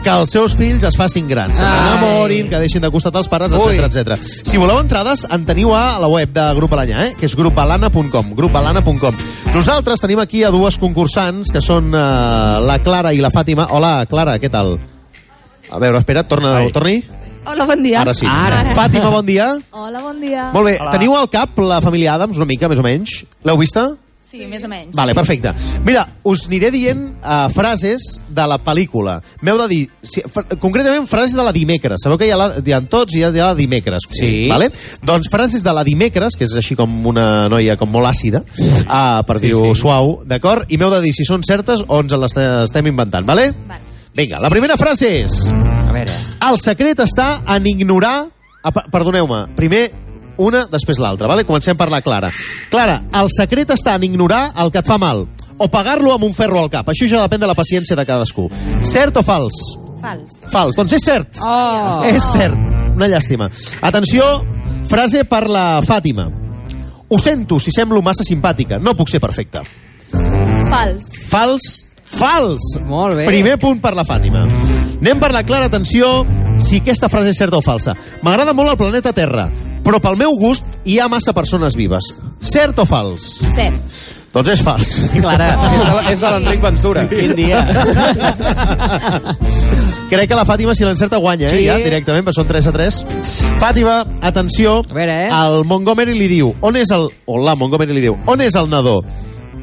que 0.06 0.12
els 0.14 0.30
seus 0.30 0.54
fills 0.54 0.84
es 0.86 0.96
facin 0.98 1.26
grans, 1.26 1.58
que 1.58 1.66
s'enamorin, 1.66 2.46
que 2.50 2.60
deixin 2.62 2.84
de 2.84 2.90
costat 2.94 3.16
els 3.18 3.30
pares, 3.32 3.54
etc 3.56 3.86
etc. 3.88 4.18
Si 4.22 4.60
voleu 4.60 4.78
entrades, 4.78 5.24
en 5.34 5.46
teniu 5.48 5.72
a 5.74 5.98
la 5.98 6.06
web 6.10 6.30
de 6.34 6.44
Grup 6.58 6.76
Alanya, 6.76 7.08
eh? 7.08 7.14
que 7.18 7.26
és 7.26 7.34
grupalana.com, 7.38 8.30
grupalana.com. 8.38 9.18
Nosaltres 9.56 10.04
tenim 10.04 10.22
aquí 10.22 10.44
a 10.46 10.52
dues 10.54 10.78
concursants, 10.78 11.50
que 11.50 11.62
són 11.64 11.90
eh, 11.90 12.05
la 12.66 12.78
Clara 12.84 13.12
i 13.14 13.20
la 13.22 13.30
Fàtima. 13.34 13.68
Hola, 13.76 13.98
Clara, 14.10 14.36
què 14.42 14.50
tal? 14.52 14.76
A 15.66 15.80
veure, 15.82 15.98
espera, 16.00 16.22
torna, 16.28 16.58
torni. 16.74 17.00
Hola, 17.46 17.66
bon 17.68 17.82
dia. 17.82 18.00
Ara 18.02 18.14
sí. 18.14 18.26
Fàtima, 18.74 19.10
bon 19.14 19.26
dia. 19.26 19.52
Hola, 19.70 20.00
bon 20.02 20.18
dia. 20.22 20.48
Molt 20.54 20.70
bé, 20.70 20.76
teniu 20.94 21.14
al 21.18 21.30
cap 21.30 21.58
la 21.62 21.78
família 21.84 22.16
Adams, 22.16 22.40
una 22.40 22.48
mica, 22.48 22.70
més 22.70 22.82
o 22.82 22.86
menys? 22.86 23.20
L'heu 23.46 23.58
vista? 23.60 23.88
Sí, 24.26 24.40
més 24.50 24.64
o 24.66 24.68
menys. 24.68 24.90
Vale, 24.96 25.14
perfecte. 25.14 25.52
Mira, 25.86 26.02
us 26.26 26.46
aniré 26.48 26.72
dient 26.74 27.02
uh, 27.22 27.46
frases 27.54 28.02
de 28.26 28.46
la 28.50 28.56
pel·lícula. 28.58 29.20
M'heu 29.46 29.60
de 29.60 29.66
dir, 29.70 29.78
si, 30.02 30.24
fr 30.26 30.58
concretament 30.58 31.06
frases 31.06 31.36
de 31.38 31.44
la 31.46 31.52
dimecres. 31.54 32.02
Sabeu 32.02 32.18
que 32.18 32.26
hi 32.26 32.32
ha, 32.34 32.38
la, 32.40 32.48
hi 32.58 32.74
ha 32.74 32.80
tots 32.90 33.14
i 33.14 33.20
hi 33.20 33.24
ha, 33.24 33.30
hi 33.30 33.42
ha 33.44 33.50
la 33.52 33.58
dimecres. 33.58 34.08
Sí. 34.18 34.32
Vale? 34.50 34.68
Doncs 35.06 35.30
frases 35.30 35.62
de 35.62 35.74
la 35.76 35.84
dimecres, 35.86 36.34
que 36.36 36.44
és 36.48 36.56
així 36.58 36.74
com 36.76 36.90
una 37.06 37.46
noia 37.52 37.76
com 37.78 37.88
molt 37.94 38.10
àcida, 38.10 38.42
uh, 38.42 39.22
per 39.28 39.38
dir-ho 39.40 39.68
sí. 39.70 39.80
suau, 39.84 40.16
d'acord? 40.26 40.66
I 40.74 40.80
m'heu 40.80 40.90
de 40.96 41.02
dir 41.06 41.14
si 41.14 41.26
són 41.28 41.46
certes 41.46 41.84
o 41.86 42.00
ens 42.02 42.16
les 42.26 42.36
estem 42.66 42.90
inventant, 42.90 43.24
vale? 43.28 43.52
Vale. 43.70 43.84
Vinga, 44.16 44.40
la 44.42 44.50
primera 44.50 44.78
frase 44.80 45.12
és... 45.22 45.38
A 45.52 45.92
veure. 45.94 46.18
El 46.50 46.58
secret 46.58 46.98
està 47.04 47.44
en 47.54 47.70
ignorar... 47.70 48.16
Ah, 48.66 48.72
per- 48.74 48.88
Perdoneu-me, 48.90 49.44
primer 49.54 49.84
una, 50.38 50.66
després 50.70 51.00
l'altra, 51.02 51.28
vale? 51.30 51.46
Comencem 51.48 51.76
per 51.76 51.88
la 51.92 52.02
Clara. 52.04 52.30
Clara, 52.70 53.00
el 53.20 53.30
secret 53.32 53.72
està 53.74 53.96
en 53.96 54.04
ignorar 54.08 54.50
el 54.62 54.72
que 54.72 54.82
et 54.82 54.88
fa 54.88 54.98
mal 55.00 55.26
o 55.58 55.68
pagar-lo 55.72 56.12
amb 56.14 56.26
un 56.26 56.34
ferro 56.36 56.60
al 56.60 56.70
cap. 56.72 56.88
Això 56.92 57.08
ja 57.08 57.22
depèn 57.24 57.40
de 57.40 57.48
la 57.48 57.56
paciència 57.56 57.96
de 57.96 58.04
cadascú. 58.08 58.48
Cert 58.84 59.16
o 59.16 59.24
fals? 59.24 59.56
Fals. 60.02 60.42
Fals. 60.52 60.76
Doncs 60.76 60.96
és 60.98 61.06
cert. 61.06 61.40
Oh. 61.40 62.02
És 62.06 62.24
cert. 62.34 62.56
Una 62.96 63.08
llàstima. 63.10 63.48
Atenció, 63.84 64.26
frase 64.88 65.24
per 65.28 65.46
la 65.48 65.80
Fàtima. 65.84 66.28
Ho 67.08 67.18
sento 67.22 67.60
si 67.62 67.72
semblo 67.74 68.02
massa 68.02 68.24
simpàtica. 68.26 68.80
No 68.82 68.96
puc 68.98 69.10
ser 69.10 69.20
perfecta. 69.22 69.62
Fals. 70.12 71.12
Fals, 71.26 71.68
fals. 72.02 72.72
Molt 72.88 73.16
bé. 73.20 73.28
Primer 73.28 73.56
punt 73.62 73.80
per 73.82 73.94
la 73.96 74.04
Fàtima. 74.06 74.44
Anem 74.96 75.20
per 75.20 75.30
la 75.34 75.44
clara 75.46 75.68
atenció 75.70 76.24
si 76.62 76.80
aquesta 76.80 77.10
frase 77.12 77.30
és 77.30 77.38
certa 77.38 77.58
o 77.60 77.64
falsa. 77.64 77.94
M'agrada 78.24 78.54
molt 78.56 78.72
el 78.72 78.78
planeta 78.80 79.12
Terra, 79.16 79.46
però 79.86 80.00
pel 80.02 80.16
meu 80.18 80.34
gust 80.40 80.66
hi 80.84 80.98
ha 80.98 81.06
massa 81.06 81.30
persones 81.36 81.76
vives. 81.78 82.08
Cert 82.42 82.80
o 82.82 82.86
fals? 82.88 83.26
Cert. 83.54 83.78
Doncs 84.34 84.50
és 84.52 84.62
fals. 84.66 84.88
Clara. 85.14 85.52
És 85.54 85.78
de, 85.78 86.00
és 86.12 86.18
de 86.20 86.32
l'Enric 86.34 86.64
Ventura. 86.64 87.04
Quin 87.08 87.32
dia. 87.38 87.62
Crec 90.10 90.28
que 90.30 90.36
la 90.38 90.44
Fàtima, 90.46 90.74
si 90.76 90.84
l'encerta, 90.84 91.18
guanya, 91.22 91.48
eh? 91.48 91.56
Sí. 91.56 91.62
Ja, 91.66 91.78
directament, 91.82 92.26
però 92.26 92.34
són 92.36 92.46
3 92.50 92.68
a 92.68 92.72
3. 92.74 92.98
Fàtima, 93.62 93.94
atenció, 94.26 94.76
A 94.84 94.98
veure, 94.98 95.14
eh? 95.24 95.30
el 95.30 95.64
Montgomery 95.66 96.14
li 96.18 96.28
diu, 96.30 96.52
on 96.66 96.76
és 96.78 96.92
el... 96.94 97.08
O 97.26 97.38
la 97.42 97.56
Montgomery 97.58 97.96
li 97.96 98.04
diu, 98.04 98.18
on 98.30 98.42
és 98.44 98.54
el 98.58 98.68
nadó? 98.70 99.00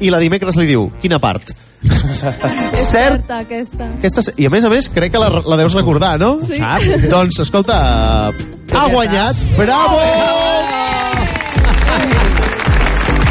I 0.04 0.10
la 0.12 0.20
dimecres 0.24 0.58
li 0.60 0.68
diu, 0.74 0.90
quina 1.04 1.20
part? 1.24 1.54
És 1.84 2.10
Cert? 2.20 2.88
certa, 2.90 3.40
aquesta. 3.44 3.90
Aquesta, 4.00 4.22
I 4.40 4.48
a 4.48 4.52
més 4.54 4.64
a 4.64 4.72
més, 4.72 4.90
crec 4.94 5.12
que 5.14 5.22
la, 5.22 5.30
la 5.44 5.58
deus 5.60 5.76
recordar, 5.78 6.16
no? 6.22 6.38
Sí. 6.48 6.60
Sap? 6.62 6.82
Doncs, 7.12 7.40
escolta, 7.44 7.76
ha 8.74 8.86
guanyat. 8.94 9.36
Bravo! 9.60 10.00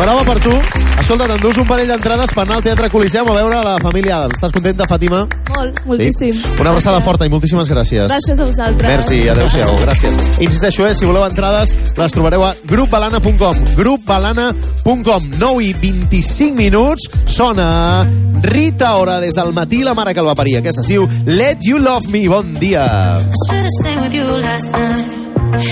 Brava 0.03 0.25
per 0.27 0.41
tu. 0.43 0.51
Escolta, 0.99 1.29
t'endús 1.31 1.59
un 1.63 1.67
parell 1.69 1.87
d'entrades 1.93 2.33
per 2.35 2.43
anar 2.43 2.57
al 2.57 2.63
Teatre 2.67 2.89
Coliseum 2.91 3.29
a 3.31 3.35
veure 3.37 3.61
la 3.63 3.75
família 3.79 4.17
Adams. 4.17 4.35
Estàs 4.35 4.51
contenta, 4.55 4.83
Fàtima? 4.91 5.21
Molt, 5.53 5.79
moltíssim. 5.87 6.33
Sí? 6.35 6.57
Una 6.59 6.73
abraçada 6.73 6.99
forta 7.05 7.29
i 7.29 7.31
moltíssimes 7.31 7.71
gràcies. 7.71 8.09
Gràcies 8.11 8.35
a 8.35 8.47
vosaltres. 8.49 8.89
Merci, 8.89 9.21
adeu-siau, 9.31 9.77
gràcies. 9.85 10.19
Insisteixo, 10.43 10.89
eh, 10.89 10.97
si 10.99 11.07
voleu 11.07 11.23
entrades, 11.23 11.77
les 11.95 12.17
trobareu 12.17 12.43
a 12.49 12.51
grupbalana.com. 12.67 13.63
Grupbalana.com. 13.79 15.31
9 15.39 15.63
i 15.69 15.73
25 15.73 16.59
minuts. 16.59 17.07
Sona 17.31 18.03
Rita 18.43 18.97
Ora 18.97 19.21
des 19.21 19.39
del 19.39 19.53
matí 19.53 19.85
la 19.85 19.95
mare 19.95 20.15
que 20.15 20.21
el 20.21 20.27
va 20.27 20.35
parir. 20.35 20.59
Aquesta 20.59 20.83
es 20.83 20.89
diu 20.89 21.07
Let 21.27 21.63
You 21.63 21.79
Love 21.79 22.11
Me. 22.11 22.27
Bon 22.27 22.59
dia. 22.59 22.89
I 23.23 23.47
should 23.47 23.63
have 23.63 23.77
stayed 23.79 24.01
with 24.03 24.15
you 24.15 24.27
last 24.43 24.73
night 24.73 25.07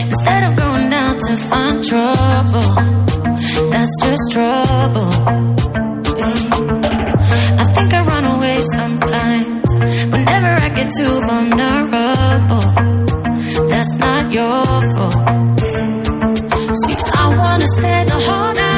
instead 0.06 0.44
of 0.44 0.54
going 0.54 0.88
down 0.88 1.18
to 1.18 1.36
find 1.36 1.82
trouble. 1.82 3.29
That's 3.72 3.94
just 4.04 4.33
trouble. 4.33 5.11
Mm. 6.20 6.80
I 7.61 7.64
think 7.74 7.94
I 7.94 8.00
run 8.00 8.24
away 8.24 8.61
sometimes 8.61 9.74
whenever 10.12 10.52
I 10.64 10.68
get 10.70 10.88
too 10.96 11.20
vulnerable. 11.26 12.66
That's 13.68 13.94
not 13.96 14.33
your 14.33 14.64
fault. 14.94 15.14
See, 16.80 16.96
I 17.12 17.35
wanna 17.37 17.66
stay 17.78 18.04
the 18.04 18.18
whole 18.26 18.52
night. 18.54 18.69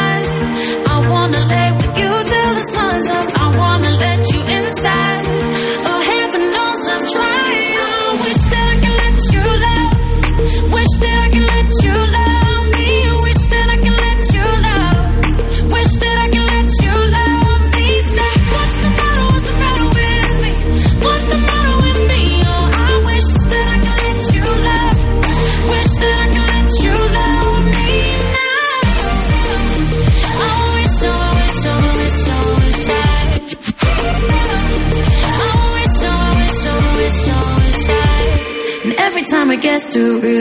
Time 39.94 40.24
it 40.24 40.31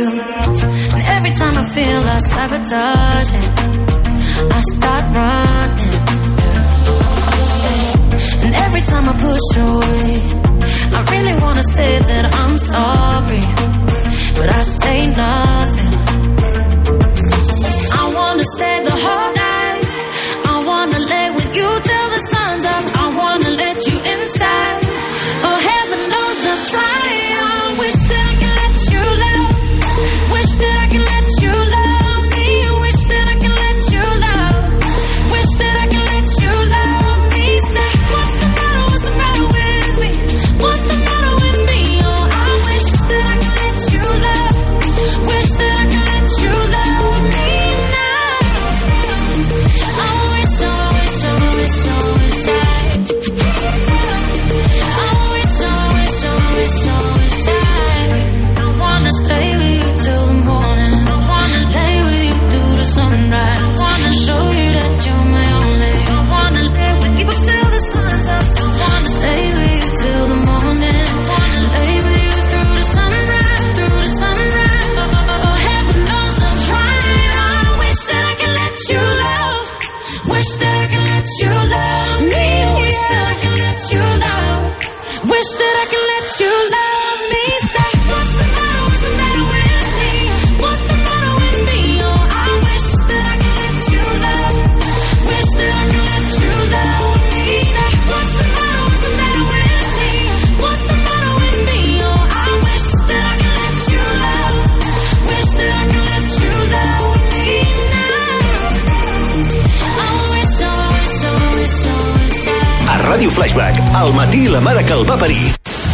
Flashback, 113.42 113.96
al 113.96 114.14
matí 114.14 114.48
la 114.48 114.60
mare 114.62 114.84
que 114.86 114.94
el 114.94 115.02
va 115.10 115.16
parir. 115.18 115.48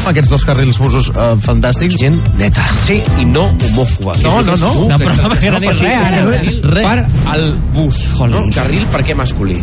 Aquests 0.10 0.28
dos 0.34 0.44
carrils 0.44 0.76
busos 0.84 1.06
eh, 1.14 1.28
fantàstics. 1.46 1.96
Gent 2.02 2.18
neta. 2.36 2.66
Sí, 2.84 2.98
i 3.22 3.24
no 3.24 3.46
homòfoba. 3.70 4.18
No, 4.20 4.42
no, 4.44 4.58
no. 4.60 4.72
No, 4.90 4.98
que 5.00 5.06
però 5.06 5.14
no 5.16 5.30
no, 5.32 6.34
carril 6.34 6.60
Res. 6.66 6.90
Per 6.90 7.32
al 7.32 7.46
bus. 7.78 8.02
No, 8.34 8.42
carril 8.52 8.84
per 8.92 9.06
què 9.08 9.16
masculí? 9.16 9.56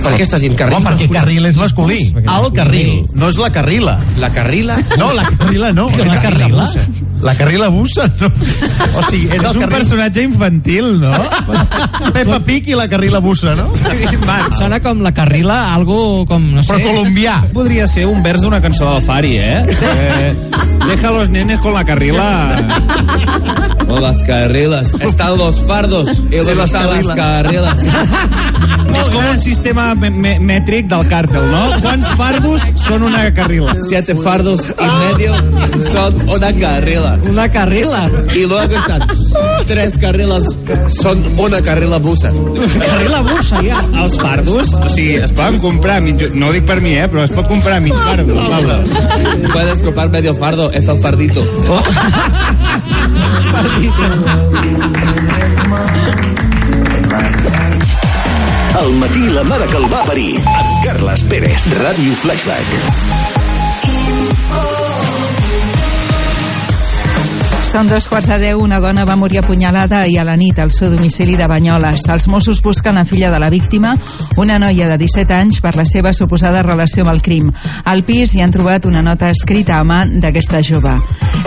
Per 0.00 0.14
què 0.14 0.24
estàs 0.24 0.40
dient 0.40 0.56
carril 0.56 0.78
Home, 0.78 0.94
perquè 0.94 1.10
carril 1.18 1.50
és 1.50 1.60
masculí. 1.60 2.00
El 2.16 2.48
carril. 2.56 2.94
No 3.12 3.28
és 3.28 3.36
la 3.44 3.52
carrila. 3.52 3.98
La 4.16 4.32
carrila... 4.32 4.80
No, 4.96 5.12
la 5.12 5.28
carrila 5.28 5.74
no. 5.76 5.90
La 6.00 6.08
la 6.14 6.22
carrila. 6.24 6.64
La 7.22 7.34
carrila 7.34 7.68
bussa, 7.68 8.06
no. 8.20 8.28
O 8.28 9.02
sigui, 9.08 9.26
és, 9.26 9.38
És 9.38 9.44
el 9.44 9.56
un 9.56 9.64
carril... 9.64 9.74
personatge 9.74 10.22
infantil, 10.22 11.00
no? 11.02 11.12
Peppa 12.14 12.38
Pig 12.46 12.70
i 12.70 12.78
la 12.78 12.86
carrila 12.90 13.20
bussa, 13.24 13.54
no? 13.58 13.70
Sona 14.58 14.78
com 14.84 15.02
la 15.04 15.12
carrila, 15.16 15.58
algo 15.74 16.24
com, 16.28 16.50
no 16.54 16.62
sé... 16.62 16.76
Però 16.76 16.94
colombià. 16.94 17.40
Podria 17.54 17.88
ser 17.90 18.06
un 18.10 18.22
vers 18.24 18.44
d'una 18.44 18.62
cançó 18.64 18.92
del 18.92 19.02
Fari, 19.02 19.36
eh? 19.42 19.62
eh 19.66 20.34
deja 20.88 21.10
los 21.10 21.28
nenes 21.28 21.58
con 21.60 21.74
la 21.74 21.84
carrila. 21.84 22.56
O 23.88 24.00
las 24.00 24.22
carrilas. 24.22 24.92
Están 25.00 25.38
los 25.38 25.62
fardos 25.66 26.22
y 26.30 26.36
luego 26.36 26.54
las 26.54 26.72
están 26.72 27.06
las 27.06 27.16
carrilas. 27.16 27.80
És 28.96 29.08
com 29.12 29.24
un 29.28 29.38
sistema 29.42 29.94
mètric 29.94 30.88
del 30.90 31.04
càrtel, 31.10 31.44
no? 31.52 31.62
Quants 31.84 32.08
fardos 32.18 32.64
són 32.86 33.04
una 33.08 33.26
carrila? 33.34 33.74
Siete 33.88 34.14
fardos 34.18 34.70
y 34.70 34.88
medio 35.04 35.34
son 35.90 36.22
una 36.28 36.52
carrila. 36.56 37.18
Una 37.28 37.48
carrila. 37.48 38.10
Y 38.34 38.46
luego 38.46 38.74
están 38.74 39.06
tres 39.66 39.98
carrilas, 39.98 40.56
son 41.00 41.24
una 41.38 41.60
carrila 41.62 41.98
busa. 41.98 42.32
Carrila 42.32 43.20
bussa, 43.22 43.62
ja. 43.62 43.82
Els 44.02 44.16
fardos, 44.18 44.74
o 44.74 44.88
sigui, 44.88 45.16
es 45.22 45.32
poden 45.32 45.60
comprar, 45.60 46.00
mig, 46.02 46.16
no 46.34 46.48
ho 46.48 46.52
dic 46.56 46.64
per 46.68 46.80
mi, 46.80 46.96
eh, 46.96 47.08
però 47.10 47.24
es 47.26 47.34
pot 47.36 47.48
comprar 47.50 47.80
mig 47.84 47.94
fardo. 48.06 48.34
Pablo. 48.48 48.78
Puedes 49.52 49.82
comprar 49.82 50.08
medio 50.10 50.34
fardo, 50.34 50.70
es 50.72 50.88
el 50.88 51.00
fardito. 51.00 51.44
Al 58.74 58.92
matí 58.94 59.28
la 59.28 59.44
mare 59.44 59.66
que 59.66 59.76
el 59.76 59.88
va 59.92 60.04
parir. 60.04 60.30
Amb 60.44 60.78
Carles 60.84 61.24
Pérez. 61.24 61.68
Ràdio 61.80 62.14
Flashback. 62.22 63.37
Són 67.68 67.84
dos 67.84 68.06
quarts 68.08 68.24
de 68.30 68.38
deu. 68.40 68.62
Una 68.64 68.78
dona 68.80 69.04
va 69.04 69.14
morir 69.20 69.42
apunyalada 69.42 69.98
ahir 70.00 70.22
a 70.22 70.24
la 70.24 70.38
nit 70.40 70.56
al 70.58 70.70
seu 70.72 70.88
domicili 70.88 71.34
de 71.36 71.44
Banyoles. 71.46 72.06
Els 72.08 72.24
Mossos 72.32 72.62
busquen 72.64 72.96
la 72.96 73.04
filla 73.04 73.28
de 73.30 73.38
la 73.38 73.50
víctima, 73.52 73.90
una 74.40 74.56
noia 74.58 74.86
de 74.88 74.96
17 74.96 75.34
anys, 75.36 75.58
per 75.60 75.74
la 75.76 75.84
seva 75.84 76.14
suposada 76.16 76.62
relació 76.64 77.04
amb 77.04 77.12
el 77.12 77.20
crim. 77.20 77.50
Al 77.84 78.06
pis 78.08 78.32
hi 78.32 78.40
han 78.40 78.54
trobat 78.54 78.88
una 78.88 79.02
nota 79.04 79.28
escrita 79.28 79.76
a 79.76 79.84
mà 79.84 80.06
d'aquesta 80.08 80.62
jove. 80.64 80.94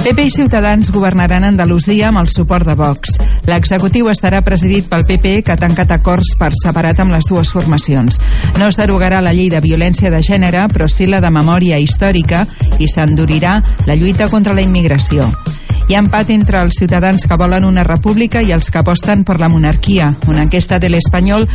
PP 0.04 0.28
i 0.28 0.34
Ciutadans 0.36 0.92
governaran 0.94 1.48
Andalusia 1.48 2.12
amb 2.12 2.22
el 2.22 2.30
suport 2.30 2.70
de 2.70 2.76
Vox. 2.78 3.18
L'executiu 3.50 4.12
estarà 4.14 4.44
presidit 4.46 4.92
pel 4.92 5.08
PP, 5.10 5.40
que 5.42 5.56
ha 5.56 5.58
tancat 5.58 5.96
acords 5.98 6.36
per 6.38 6.52
separat 6.54 7.02
amb 7.02 7.16
les 7.18 7.26
dues 7.26 7.50
formacions. 7.50 8.22
No 8.60 8.70
es 8.70 8.78
derogarà 8.78 9.24
la 9.26 9.34
llei 9.34 9.50
de 9.50 9.64
violència 9.66 10.14
de 10.14 10.22
gènere, 10.22 10.68
però 10.70 10.86
sí 10.86 11.10
la 11.10 11.22
de 11.22 11.34
memòria 11.34 11.82
històrica 11.82 12.46
i 12.78 12.86
s'endurirà 12.86 13.58
la 13.90 13.98
lluita 13.98 14.30
contra 14.30 14.54
la 14.54 14.62
immigració. 14.62 15.32
Hi 15.92 15.96
ha 15.96 16.00
empat 16.12 16.30
entre 16.36 16.60
els 16.60 16.76
ciutadans 16.76 17.24
que 17.24 17.36
volen 17.40 17.64
una 17.64 17.86
república 17.88 18.42
i 18.44 18.50
els 18.52 18.68
que 18.68 18.82
aposten 18.82 19.22
per 19.24 19.38
la 19.40 19.48
monarquia. 19.48 20.10
Una 20.28 20.42
enquesta 20.44 20.76
de 20.76 20.90
l'Espanyol 20.92 21.46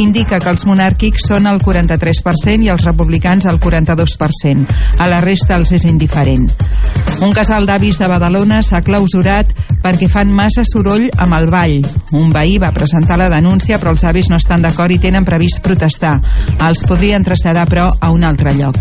indica 0.00 0.38
que 0.40 0.48
els 0.48 0.64
monàrquics 0.64 1.26
són 1.28 1.44
el 1.50 1.60
43% 1.60 2.64
i 2.64 2.70
els 2.72 2.86
republicans 2.86 3.44
el 3.44 3.60
42%. 3.60 4.64
A 4.96 5.08
la 5.12 5.20
resta 5.20 5.58
els 5.60 5.74
és 5.76 5.84
indiferent. 5.84 6.48
Un 7.20 7.34
casal 7.36 7.68
d'avis 7.68 8.00
de 8.00 8.08
Badalona 8.08 8.62
s'ha 8.64 8.80
clausurat 8.80 9.52
perquè 9.84 10.08
fan 10.08 10.32
massa 10.32 10.64
soroll 10.64 11.04
amb 11.20 11.36
el 11.36 11.50
ball. 11.52 11.84
Un 12.16 12.32
veí 12.32 12.56
va 12.62 12.72
presentar 12.72 13.18
la 13.20 13.28
denúncia, 13.28 13.76
però 13.76 13.92
els 13.92 14.04
avis 14.08 14.30
no 14.32 14.40
estan 14.40 14.64
d'acord 14.64 14.96
i 14.96 15.00
tenen 15.02 15.28
previst 15.28 15.60
protestar. 15.60 16.16
Els 16.56 16.86
podrien 16.88 17.26
traslladar, 17.26 17.68
però, 17.68 17.90
a 18.00 18.12
un 18.14 18.24
altre 18.24 18.56
lloc. 18.56 18.80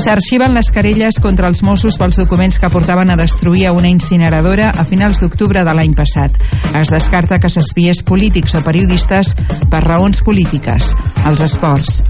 S'arxiven 0.00 0.54
les 0.56 0.70
querelles 0.72 1.18
contra 1.20 1.48
els 1.50 1.60
Mossos 1.62 1.98
pels 2.00 2.16
documents 2.16 2.58
que 2.58 2.70
portaven 2.72 3.10
a 3.10 3.18
destruir 3.20 3.66
a 3.68 3.72
una 3.76 3.90
incineradora 4.10 4.72
a 4.74 4.82
finals 4.84 5.20
d'octubre 5.22 5.62
de 5.62 5.72
l'any 5.74 5.92
passat. 5.94 6.34
Es 6.74 6.90
descarta 6.90 7.38
que 7.38 7.50
s'espiés 7.52 8.02
polítics 8.02 8.56
o 8.58 8.62
periodistes 8.66 9.36
per 9.70 9.84
raons 9.84 10.18
polítiques. 10.26 10.90
Els 11.30 11.42
esports. 11.46 12.00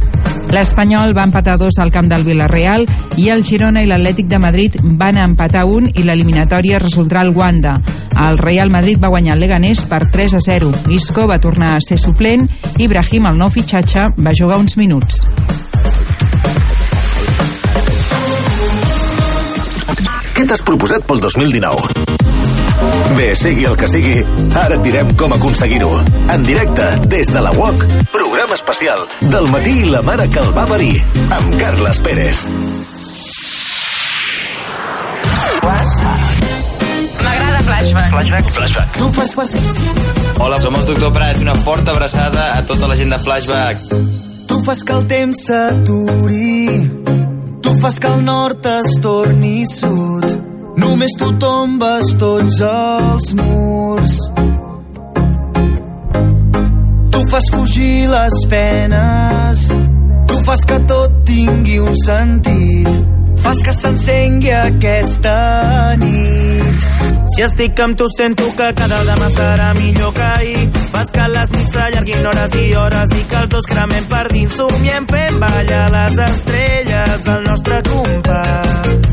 L'Espanyol 0.50 1.12
va 1.12 1.26
empatar 1.28 1.58
dos 1.60 1.76
al 1.78 1.92
camp 1.92 2.08
del 2.08 2.24
Villarreal 2.24 2.86
i 3.20 3.28
el 3.28 3.44
Girona 3.44 3.84
i 3.84 3.90
l'Atlètic 3.90 4.32
de 4.32 4.40
Madrid 4.40 4.80
van 4.96 5.20
empatar 5.20 5.66
un 5.68 5.90
i 5.92 6.06
l'eliminatòria 6.06 6.80
resoldrà 6.80 7.20
el 7.26 7.36
Wanda. 7.36 7.76
El 8.16 8.40
Real 8.40 8.72
Madrid 8.72 8.96
va 9.02 9.12
guanyar 9.12 9.36
el 9.36 9.44
Leganés 9.44 9.84
per 9.84 10.06
3 10.08 10.40
a 10.40 10.44
0. 10.48 10.72
Isco 10.88 11.28
va 11.28 11.38
tornar 11.38 11.76
a 11.76 11.84
ser 11.84 12.00
suplent 12.00 12.48
i 12.78 12.86
Ibrahim, 12.88 13.28
el 13.28 13.38
nou 13.44 13.52
fitxatge, 13.52 14.14
va 14.16 14.36
jugar 14.36 14.58
uns 14.58 14.80
minuts. 14.80 15.26
Què 20.40 20.46
t'has 20.48 20.62
proposat 20.64 21.02
pel 21.04 21.18
2019? 21.20 22.04
Bé, 23.12 23.26
sigui 23.36 23.66
el 23.68 23.74
que 23.76 23.84
sigui, 23.92 24.22
ara 24.56 24.78
et 24.78 24.86
direm 24.86 25.10
com 25.20 25.34
aconseguir-ho. 25.36 25.90
En 26.32 26.46
directe, 26.46 26.86
des 27.12 27.28
de 27.28 27.42
la 27.44 27.50
UOC, 27.52 27.82
programa 28.08 28.56
especial 28.56 29.02
del 29.34 29.50
matí 29.52 29.74
i 29.82 29.90
la 29.92 30.00
mare 30.00 30.30
que 30.32 30.40
el 30.40 30.48
va 30.56 30.64
parir, 30.70 30.94
amb 31.36 31.58
Carles 31.60 32.00
Pérez. 32.06 32.40
M'agrada 37.20 37.60
Flashback. 37.68 38.08
Flashback. 38.16 38.50
Flashback. 38.56 38.96
Tu 38.96 39.12
fas 39.18 39.36
flashback. 39.36 40.40
Hola, 40.40 40.62
som 40.64 40.80
els 40.80 40.88
Doctor 40.88 41.12
Prats. 41.20 41.44
Una 41.44 41.58
forta 41.66 41.92
abraçada 41.92 42.54
a 42.56 42.64
tota 42.64 42.88
la 42.88 42.96
gent 42.96 43.12
de 43.12 43.20
Flashback. 43.28 43.92
Tu 44.48 44.64
fas 44.64 44.80
que 44.88 44.96
el 44.96 45.04
temps 45.12 45.44
s'aturi, 45.50 46.64
tu 47.60 47.76
fas 47.84 48.00
que 48.00 48.08
el 48.08 48.24
nord 48.24 48.72
es 48.78 48.96
torni 49.04 49.66
sud. 49.68 50.19
Només 50.90 51.12
tu 51.14 51.28
tombes 51.38 52.08
tots 52.18 52.56
els 52.66 53.26
murs. 53.38 54.14
Tu 57.14 57.20
fas 57.30 57.46
fugir 57.54 58.08
les 58.10 58.38
penes, 58.50 59.60
tu 60.26 60.40
fas 60.48 60.64
que 60.66 60.78
tot 60.90 61.14
tingui 61.28 61.78
un 61.78 61.94
sentit. 62.02 62.98
Fas 63.44 63.62
que 63.62 63.72
s'encengui 63.72 64.50
aquesta 64.56 65.36
nit. 66.02 66.82
Si 67.36 67.46
estic 67.46 67.78
amb 67.86 67.96
tu 67.96 68.10
sento 68.16 68.50
que 68.58 68.72
cada 68.82 68.98
demà 69.06 69.30
serà 69.36 69.70
millor 69.78 70.12
que 70.18 70.26
ahir. 70.26 70.66
Fas 70.90 71.14
que 71.14 71.28
les 71.36 71.54
nits 71.54 71.78
s'allarguin 71.78 72.28
hores 72.32 72.58
i 72.64 72.66
hores 72.82 73.14
i 73.14 73.22
que 73.30 73.40
els 73.44 73.54
dos 73.54 73.70
cremem 73.70 74.10
per 74.10 74.26
dins. 74.34 74.58
Somiem 74.58 75.08
fent 75.14 75.40
ballar 75.46 75.86
les 75.94 76.20
estrelles 76.26 77.32
al 77.36 77.46
nostre 77.46 77.80
compàs. 77.94 79.09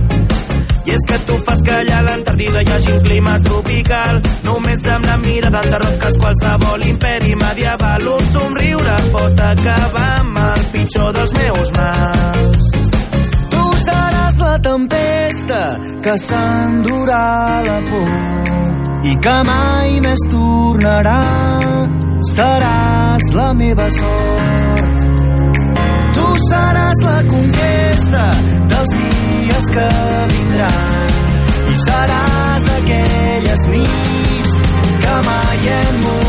I 0.88 0.92
és 0.96 1.04
que 1.04 1.18
tu 1.28 1.36
fas 1.44 1.62
que 1.68 1.74
allà 1.76 1.98
a 2.00 2.04
l'Antàrtida 2.06 2.62
hi 2.64 2.70
hagi 2.72 2.94
un 2.94 3.02
clima 3.04 3.34
tropical. 3.44 4.22
Només 4.46 4.86
amb 4.94 5.08
la 5.10 5.18
mirada 5.20 5.64
enderroques 5.66 6.20
qualsevol 6.22 6.86
imperi 6.88 7.34
medieval. 7.42 8.08
Un 8.14 8.30
somriure 8.32 8.96
pot 9.16 9.42
acabar 9.50 10.06
amb 10.22 10.40
el 10.46 10.64
pitjor 10.72 11.12
dels 11.18 11.34
meus 11.40 11.74
mals. 11.76 12.70
Tu 13.52 13.66
seràs 13.84 14.40
la 14.46 14.54
tempesta 14.70 15.62
que 16.08 16.16
s'endurà 16.24 17.28
la 17.68 17.78
por 17.90 19.12
i 19.12 19.20
que 19.28 19.38
mai 19.52 20.00
més 20.08 20.26
tornarà. 20.32 21.20
Seràs 22.32 23.30
la 23.36 23.52
meva 23.60 23.92
sort. 24.00 25.06
Tu 26.16 26.34
seràs 26.48 27.08
la 27.12 27.22
conquesta 27.36 28.28
dels 28.72 29.00
dies 29.02 29.17
que 29.74 29.88
vindran 30.34 31.14
i 31.72 31.76
seràs 31.82 32.70
aquelles 32.78 33.68
nits 33.74 34.56
que 35.02 35.20
mai 35.32 35.70
hem 35.80 36.02
oblidat. 36.06 36.27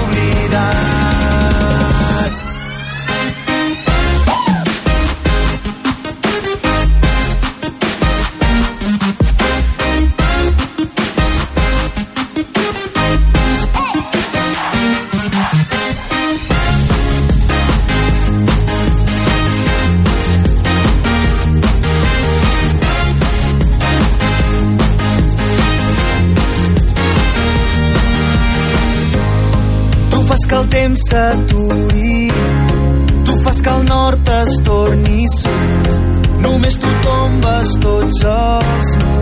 Temps 30.70 31.04
s'aturi, 31.11 32.31
tu 33.24 33.38
fas 33.44 33.62
que 33.62 33.70
el 33.70 33.85
nord 33.85 34.28
es 34.40 34.57
torni 34.64 35.26
sud. 35.37 35.94
Només 36.44 36.78
tu 36.78 36.90
tombes 37.02 37.78
tots 37.83 38.24
els 38.24 38.96
murs. 39.04 39.17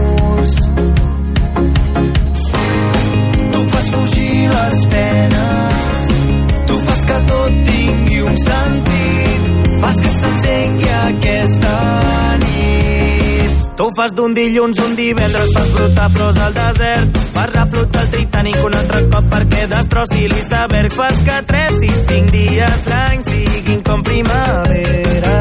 Fas 13.97 14.13
d'un 14.13 14.35
dilluns 14.37 14.79
un 14.85 14.95
divendres, 14.97 15.53
fas 15.57 15.71
brotar 15.73 16.11
flors 16.13 16.39
al 16.45 16.53
desert, 16.55 17.19
fas 17.33 17.53
reflotar 17.55 18.03
el 18.03 18.11
Titanic 18.13 18.59
un 18.67 18.75
altre 18.77 19.01
cop 19.13 19.29
perquè 19.33 19.63
destrossi 19.71 20.27
l'iceberg, 20.33 20.93
fas 20.93 21.23
que 21.25 21.37
3 21.53 21.87
i 21.87 21.93
5 22.03 22.35
dies 22.35 22.87
l'any 22.93 23.25
siguin 23.31 23.81
com 23.87 24.03
primavera. 24.05 25.37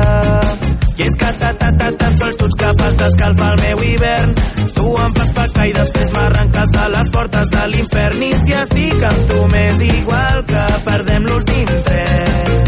I 0.96 1.04
és 1.04 1.18
que 1.20 1.32
ta, 1.42 1.52
ta, 1.60 1.72
ta, 1.82 1.90
tan 2.00 2.16
sols 2.22 2.40
tu 2.40 2.48
ets 2.48 2.60
capaç 2.62 2.96
d'escalfar 3.02 3.50
el 3.58 3.64
meu 3.66 3.84
hivern. 3.90 4.32
Tu 4.78 4.86
em 5.04 5.18
fas 5.18 5.34
pecar 5.42 5.66
i 5.68 5.74
després 5.76 6.14
m'arrenques 6.16 6.72
de 6.78 6.86
les 6.96 7.12
portes 7.18 7.52
de 7.58 7.66
l'infern. 7.74 8.24
I 8.24 8.32
si 8.46 8.56
estic 8.62 9.04
amb 9.10 9.28
tu 9.34 9.50
m'és 9.52 9.84
igual 9.90 10.46
que 10.54 10.70
perdem 10.88 11.28
l'últim 11.28 11.76
tren. 11.90 12.65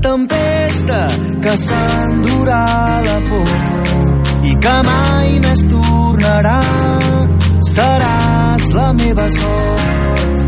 Tempesta 0.00 1.06
que 1.42 1.52
s'endurà 1.56 2.64
la 3.04 3.18
por 3.28 4.46
i 4.48 4.54
que 4.64 4.76
mai 4.86 5.38
més 5.44 5.64
tornarà. 5.68 6.60
Seràs 7.72 8.64
la 8.78 8.88
meva 8.96 9.26
sort. 9.36 10.42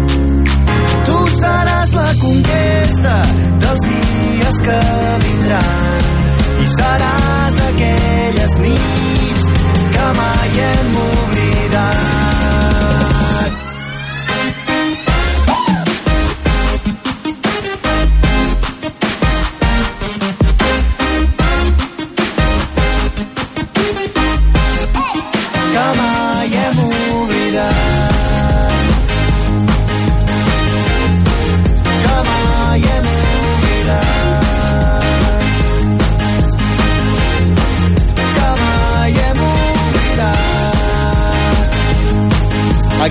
Tu 1.08 1.18
seràs 1.36 1.92
la 1.98 2.08
conquesta 2.22 3.16
dels 3.66 3.86
dies 3.90 4.60
que 4.66 4.80
vindran 5.26 6.10
i 6.64 6.66
seràs 6.78 7.62
aquelles 7.68 8.58
nits 8.64 9.46
que 9.92 10.10
mai 10.22 10.58
hem 10.70 10.90
oblidat. 11.04 11.33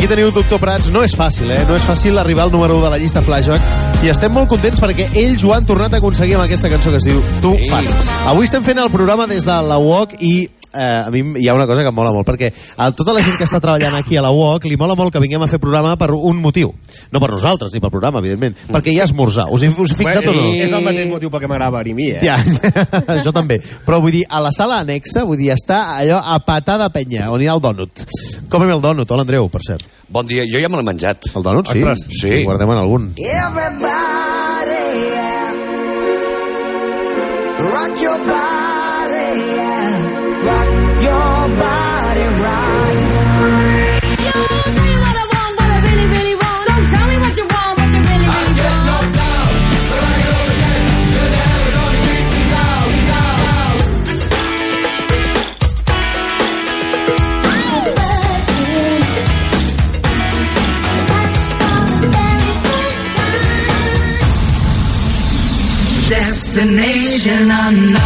Aquí 0.04 0.10
teniu 0.12 0.28
el 0.28 0.34
doctor 0.36 0.60
Prats. 0.60 0.90
No 0.92 1.00
és 1.08 1.14
fàcil, 1.16 1.48
eh? 1.48 1.62
No 1.64 1.78
és 1.80 1.86
fàcil 1.88 2.18
arribar 2.20 2.44
al 2.44 2.52
número 2.52 2.76
1 2.76 2.84
de 2.84 2.90
la 2.92 2.98
llista 3.00 3.22
Flashback. 3.24 4.04
I 4.04 4.10
estem 4.12 4.34
molt 4.36 4.50
contents 4.52 4.82
perquè 4.84 5.06
ells 5.16 5.46
ho 5.48 5.54
han 5.56 5.64
tornat 5.64 5.94
a 5.96 6.02
aconseguir 6.02 6.36
amb 6.36 6.44
aquesta 6.44 6.68
cançó 6.68 6.92
que 6.92 7.00
es 7.00 7.08
diu 7.08 7.22
Tu 7.40 7.54
Sí. 7.56 7.70
fas. 7.70 7.94
Avui 8.28 8.44
estem 8.44 8.66
fent 8.68 8.84
el 8.84 8.92
programa 8.92 9.28
des 9.28 9.46
de 9.48 9.56
la 9.64 9.78
UOC 9.80 10.18
i 10.20 10.50
eh, 10.74 11.04
a 11.08 11.10
mi 11.10 11.22
hi 11.40 11.48
ha 11.48 11.54
una 11.54 11.68
cosa 11.68 11.84
que 11.84 11.88
em 11.88 11.96
mola 11.96 12.12
molt, 12.12 12.28
perquè 12.28 12.52
a 12.76 12.92
tota 12.92 13.14
la 13.14 13.22
gent 13.24 13.38
que 13.38 13.46
està 13.46 13.62
treballant 13.62 13.96
aquí 13.96 14.18
a 14.18 14.22
la 14.26 14.32
UOC 14.32 14.66
li 14.66 14.76
mola 14.76 14.96
molt 14.96 15.14
que 15.14 15.22
vinguem 15.24 15.42
a 15.42 15.48
fer 15.48 15.60
programa 15.60 15.96
per 15.96 16.12
un 16.12 16.42
motiu. 16.42 16.74
No 17.12 17.22
per 17.22 17.32
nosaltres, 17.32 17.72
ni 17.72 17.80
pel 17.80 17.94
programa, 17.94 18.20
evidentment. 18.20 18.58
Perquè 18.74 18.92
hi 18.92 19.00
ha 19.00 19.08
esmorzar. 19.08 19.48
Us, 19.52 19.64
us 19.64 19.96
fixat 19.96 20.28
o 20.28 20.34
no? 20.34 20.52
És 20.52 20.72
el 20.74 20.84
mateix 20.84 21.08
motiu 21.08 21.32
perquè 21.32 21.48
m'agrada 21.48 21.78
venir 21.80 21.94
a 21.94 21.96
mi, 21.96 22.10
eh? 22.12 22.20
Ja, 22.20 22.38
jo 23.24 23.32
també. 23.32 23.62
Però 23.88 24.02
vull 24.04 24.20
dir, 24.20 24.26
a 24.28 24.44
la 24.44 24.52
sala 24.52 24.82
anexa, 24.84 25.24
vull 25.24 25.40
dir, 25.40 25.54
està 25.56 25.96
allò 25.96 26.20
a 26.20 26.42
patar 26.44 26.82
de 26.84 26.92
penya, 26.92 27.32
on 27.32 27.40
hi 27.40 27.48
ha 27.48 27.56
el 27.56 27.64
dònut. 27.64 28.08
Com 28.50 28.68
el 28.68 28.82
dònut? 28.82 29.10
Hola, 29.10 29.24
Andreu, 29.24 29.48
per 29.48 29.64
cert. 29.64 29.93
Bon 30.14 30.28
dia, 30.28 30.44
jo 30.50 30.60
ja 30.62 30.70
me 30.70 30.78
l'he 30.80 30.88
menjat. 30.88 31.30
El 31.34 31.46
dònut, 31.46 31.70
sí? 31.72 31.80
Ostres, 31.82 32.06
sí. 32.10 32.20
sí. 32.28 32.44
Guardem 32.48 32.74
en 32.76 32.82
algun. 32.84 33.10
Everybody, 33.18 34.84
yeah. 35.14 35.54
Rock 37.64 38.02
your 38.04 38.20
body, 38.28 39.26
yeah. 39.56 39.98
Rock 40.52 41.04
your 41.08 41.58
body 41.58 41.93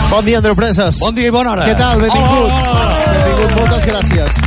Bon 0.10 0.24
dia, 0.24 0.38
Andreu 0.39 0.56
Preses. 0.56 1.00
Bon 1.04 1.16
dia 1.16 1.28
i 1.28 1.34
bona 1.36 1.52
hora. 1.52 1.68
Què 1.68 1.76
tal? 1.80 2.00
Benvingut. 2.00 2.52
Benvingut, 3.12 3.58
moltes 3.60 3.88
gràcies. 3.89 4.39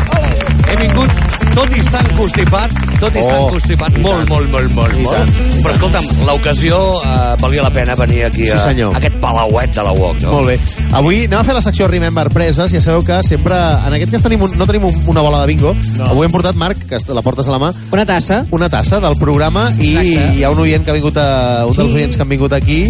He 0.71 0.79
vingut 0.81 1.30
tot 1.55 1.73
i 1.77 1.81
estant 1.83 2.09
constipat, 2.17 2.75
tot 3.01 3.17
i 3.17 3.21
estant 3.23 3.41
Oh, 3.41 3.49
constipat, 3.55 3.97
molt, 4.05 4.29
molt, 4.31 4.51
molt, 4.53 4.73
molt, 4.77 4.97
molt. 5.05 5.39
Però 5.65 5.73
escolta'm, 5.75 6.07
l'ocasió 6.29 6.79
eh, 7.03 7.17
valia 7.41 7.65
la 7.67 7.71
pena 7.75 7.95
venir 7.99 8.25
aquí 8.29 8.49
a, 8.49 8.59
Sí, 8.59 8.65
senyor. 8.71 8.95
a 8.95 8.99
aquest 9.01 9.17
palauet 9.23 9.75
de 9.75 9.83
la 9.87 9.93
UOC, 9.93 10.21
no? 10.23 10.33
Molt 10.39 10.51
bé. 10.53 10.59
Avui 10.99 11.25
anem 11.27 11.39
a 11.41 11.45
fer 11.47 11.55
la 11.57 11.63
secció 11.65 11.89
Remember 11.89 12.29
Preses. 12.31 12.73
Ja 12.73 12.81
sabeu 12.85 13.03
que 13.07 13.21
sempre... 13.27 13.57
En 13.87 13.97
aquest 13.97 14.13
cas 14.15 14.23
tenim 14.27 14.43
un, 14.47 14.57
no 14.59 14.67
tenim 14.69 14.85
un, 14.89 15.03
una 15.11 15.21
bola 15.25 15.41
de 15.43 15.51
bingo. 15.53 15.75
No. 15.97 16.11
Avui 16.13 16.27
hem 16.29 16.33
portat, 16.35 16.57
Marc, 16.61 16.85
que 16.89 16.99
la 17.15 17.23
portes 17.23 17.49
a 17.49 17.55
la 17.57 17.59
mà. 17.63 17.73
Una 17.93 18.07
tassa. 18.07 18.45
Una 18.51 18.69
tassa 18.69 19.01
del 19.01 19.17
programa 19.19 19.69
i 19.79 19.95
Exacte. 19.97 20.39
hi 20.39 20.45
ha 20.45 20.51
un 20.51 20.59
oient 20.65 20.85
que 20.85 20.91
ha 20.93 20.99
vingut 20.99 21.17
a, 21.21 21.67
un 21.67 21.77
dels 21.77 21.95
oients 21.95 22.17
que 22.17 22.23
han 22.23 22.29
vingut 22.33 22.53
aquí 22.57 22.83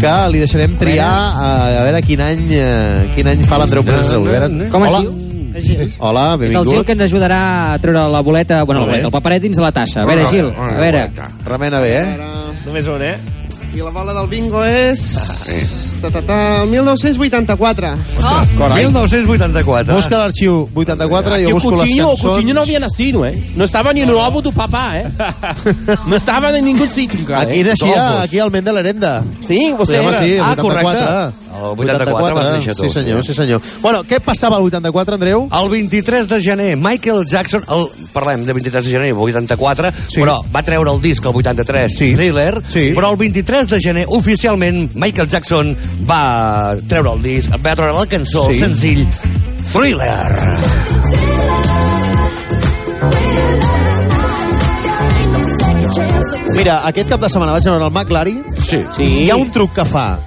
que 0.00 0.14
li 0.32 0.38
deixarem 0.42 0.76
triar 0.80 1.10
a, 1.10 1.48
a 1.80 1.82
veure 1.84 2.02
quin 2.06 2.22
any 2.24 2.46
eh, 2.56 3.10
quin 3.14 3.28
any 3.34 3.42
fa 3.46 3.58
l'Andreu 3.60 3.84
Preses. 3.86 4.14
A 4.16 4.22
veure. 4.24 4.70
Com 4.72 4.86
es 4.88 4.94
Hola. 4.94 5.19
Hola, 5.98 6.34
És 6.34 6.40
el 6.40 6.48
Gil 6.48 6.56
benvingut. 6.60 6.86
que 6.86 6.92
ens 6.92 7.02
ajudarà 7.08 7.40
a 7.74 7.78
treure 7.82 8.06
la 8.12 8.20
boleta, 8.20 8.62
bueno, 8.64 8.80
la 8.82 8.86
boleta, 8.86 9.06
el 9.06 9.12
paperet 9.12 9.42
dins 9.42 9.56
de 9.56 9.62
la 9.62 9.72
tassa. 9.72 10.02
A 10.02 10.06
veure, 10.06 10.26
Gil, 10.30 10.46
a 10.56 10.72
veure. 10.78 11.10
Remena 11.46 11.80
bé, 11.80 11.94
eh? 12.02 12.16
Només 12.66 12.86
un, 12.86 13.02
eh? 13.02 13.16
I 13.70 13.78
la 13.86 13.90
bola 13.94 14.12
del 14.12 14.26
bingo 14.26 14.64
és... 14.66 15.04
Ta, 16.00 16.08
ta, 16.10 16.22
ta, 16.24 16.64
1984. 16.66 17.90
Oh, 18.24 18.74
1984. 18.74 19.94
Busca 19.94 20.18
l'arxiu 20.18 20.62
84 20.74 21.36
i 21.38 21.44
Aquí 21.44 21.50
jo 21.52 21.58
busco 21.58 21.76
les 21.76 21.90
cançons. 21.92 22.22
Coutinho 22.24 22.54
no 22.56 22.62
había 22.62 22.80
nacido, 22.80 23.26
¿eh? 23.26 23.34
No 23.54 23.64
estaba 23.64 23.92
ni 23.92 24.00
en 24.00 24.08
el 24.08 24.14
ovo 24.16 24.40
tu 24.42 24.50
papá, 24.52 24.98
¿eh? 24.98 25.06
No 26.06 26.16
estaba 26.16 26.50
en 26.56 26.64
ningún 26.64 26.88
sitio, 26.90 27.20
encara, 27.20 27.42
Aquí 27.42 27.60
eh? 27.60 27.64
naixia, 27.64 28.22
aquí 28.22 28.38
al 28.40 28.50
Ment 28.50 28.64
de 28.66 28.72
l'Herenda. 28.72 29.22
Sí, 29.44 29.74
vostè 29.76 30.00
Sí, 30.00 30.06
era. 30.06 30.18
sí, 30.18 30.38
Ah, 30.40 30.54
84. 30.56 30.62
correcte. 30.62 31.36
El 31.50 31.78
84 31.78 32.34
vas 32.36 32.50
néixer 32.54 32.74
tu. 32.76 32.84
Sí, 32.84 32.88
senyor, 32.94 33.24
sí, 33.26 33.34
senyor. 33.34 33.60
Bueno, 33.82 34.04
què 34.04 34.20
passava 34.22 34.56
al 34.56 34.64
84, 34.68 35.14
Andreu? 35.18 35.48
El 35.50 35.70
23 35.70 36.28
de 36.28 36.40
gener, 36.42 36.76
Michael 36.76 37.26
Jackson, 37.26 37.64
el, 37.68 37.88
parlem 38.14 38.44
de 38.46 38.52
23 38.52 38.84
de 38.84 38.90
gener, 38.90 39.12
84, 39.12 39.90
Sí. 40.06 40.20
però 40.20 40.38
va 40.54 40.62
treure 40.62 40.92
el 40.92 41.00
disc 41.02 41.24
el 41.24 41.34
83, 41.34 41.96
Sí. 41.96 42.14
Thriller, 42.14 42.62
Sí. 42.68 42.92
però 42.94 43.10
el 43.10 43.16
23 43.16 43.68
de 43.68 43.80
gener, 43.80 44.06
oficialment, 44.08 44.94
Michael 44.94 45.28
Jackson 45.28 45.76
va 46.08 46.76
treure 46.88 47.12
el 47.16 47.22
disc, 47.22 47.50
va 47.50 47.74
treure 47.74 47.92
la 47.92 48.06
cançó, 48.06 48.46
Sí. 48.46 48.52
el 48.52 48.60
senzill, 48.60 49.08
Thriller. 49.72 50.58
Mira, 56.56 56.80
aquest 56.88 57.08
cap 57.08 57.20
de 57.22 57.28
setmana 57.32 57.52
vaig 57.56 57.66
a 57.66 57.70
veure 57.74 57.86
el 57.86 57.92
McLaren. 57.94 58.42
Sí. 58.60 58.82
sí. 58.96 59.02
Hi 59.24 59.30
ha 59.30 59.36
un 59.40 59.50
truc 59.54 59.72
que 59.74 59.84
fa 59.88 60.18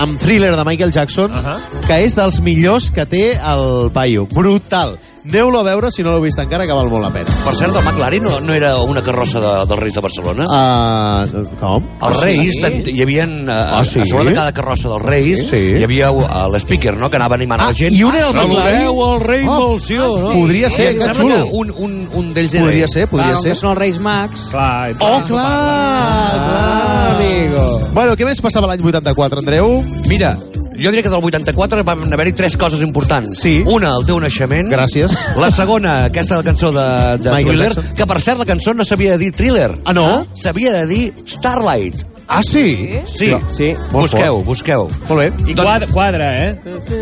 amb, 0.00 0.18
Thriller 0.18 0.56
de 0.56 0.64
Michael 0.64 0.92
Jackson, 0.92 1.30
uh 1.30 1.44
-huh. 1.44 1.86
que 1.86 2.00
és 2.04 2.16
dels 2.16 2.40
millors 2.40 2.90
que 2.90 3.06
té 3.06 3.38
el 3.38 3.90
paio. 3.92 4.26
Brutal. 4.26 4.98
Aneu-lo 5.30 5.60
a 5.60 5.62
veure 5.62 5.90
si 5.94 6.02
no 6.02 6.10
l'heu 6.10 6.24
vist 6.24 6.40
encara, 6.42 6.66
que 6.66 6.74
val 6.74 6.88
molt 6.90 7.04
la 7.06 7.10
pena. 7.14 7.30
Per 7.44 7.52
cert, 7.54 7.70
el 7.76 7.84
McLaren 7.86 8.24
no, 8.26 8.40
no 8.42 8.54
era 8.54 8.72
una 8.82 9.00
carrossa 9.06 9.38
de, 9.38 9.52
dels 9.70 9.78
Reis 9.80 9.94
de 9.94 10.02
Barcelona? 10.02 10.46
Uh, 10.50 11.44
com? 11.60 11.86
Els 12.08 12.20
Reis, 12.24 12.56
Sí? 12.56 12.62
sí? 12.84 12.94
hi 12.96 13.02
havia 13.04 13.24
a, 13.24 13.60
Ah, 13.78 13.84
sí? 13.84 14.00
a 14.02 14.04
sobre 14.10 14.24
de 14.30 14.34
cada 14.34 14.52
carrossa 14.52 14.88
dels 14.90 15.02
Reis, 15.06 15.44
Sí. 15.48 15.60
hi 15.78 15.84
havia 15.86 16.10
uh, 16.10 16.48
l'speaker, 16.52 16.96
no?, 16.98 17.08
que 17.10 17.16
anava 17.20 17.36
animant 17.38 17.62
Ah, 17.62 17.68
la 17.70 17.74
gent. 17.78 17.94
i 17.94 18.02
un 18.02 18.16
era 18.16 18.28
el 18.28 18.34
McLaren? 18.34 18.80
Saludeu 18.82 19.14
el 19.14 19.20
rei 19.20 19.44
Ah, 19.46 19.58
Malció, 19.60 20.08
no? 20.18 20.32
podria 20.34 20.70
ser, 20.70 20.98
que 20.98 21.14
xulo. 21.14 21.34
que 21.36 21.42
un, 21.62 21.70
un, 21.78 21.96
un 22.12 22.34
d'ells 22.34 22.54
era... 22.54 22.64
Podria 22.66 22.88
ser, 22.88 23.06
podria 23.08 23.32
Clar, 23.36 23.42
ser. 23.42 23.56
són 23.56 23.70
els 23.70 23.78
Reis 23.78 24.00
Mags. 24.00 24.48
Clar, 24.50 24.96
Oh, 24.98 25.20
clar, 25.26 25.26
clar. 25.28 27.14
amigo. 27.16 27.64
Bueno, 27.94 28.16
què 28.16 28.26
més 28.26 28.40
passava 28.42 28.66
l'any 28.70 28.82
84, 28.82 29.38
Andreu? 29.44 29.82
Mira, 30.08 30.34
jo 30.80 30.90
diria 30.90 31.02
que 31.04 31.12
del 31.12 31.24
84 31.24 31.84
van 31.84 32.12
haver-hi 32.12 32.32
tres 32.32 32.56
coses 32.56 32.82
importants. 32.82 33.38
Sí. 33.40 33.62
Una, 33.66 33.94
el 33.98 34.06
teu 34.08 34.20
naixement. 34.22 34.70
Gràcies. 34.72 35.14
La 35.40 35.50
segona, 35.54 36.04
aquesta 36.10 36.40
cançó 36.46 36.72
de, 36.72 36.86
de 37.20 37.30
Michael 37.34 37.46
Thriller, 37.56 37.72
Jackson. 37.74 37.96
que 37.96 38.06
per 38.06 38.20
cert 38.24 38.38
la 38.42 38.48
cançó 38.48 38.74
no 38.74 38.84
s'havia 38.88 39.16
de 39.16 39.26
dir 39.26 39.32
Thriller. 39.36 39.70
Ah, 39.84 39.92
no? 39.96 40.26
S'havia 40.34 40.72
de 40.80 40.86
dir 40.90 41.02
Starlight. 41.26 42.06
Ah, 42.30 42.44
sí? 42.46 42.94
Sí, 43.10 43.34
Sí. 43.50 43.74
Busqueu, 43.90 44.36
fort. 44.36 44.46
busqueu. 44.46 44.84
Molt 45.08 45.18
bé. 45.18 45.50
I 45.50 45.54
quadra, 45.58 45.86
quadra, 45.90 46.28
eh? 46.46 46.58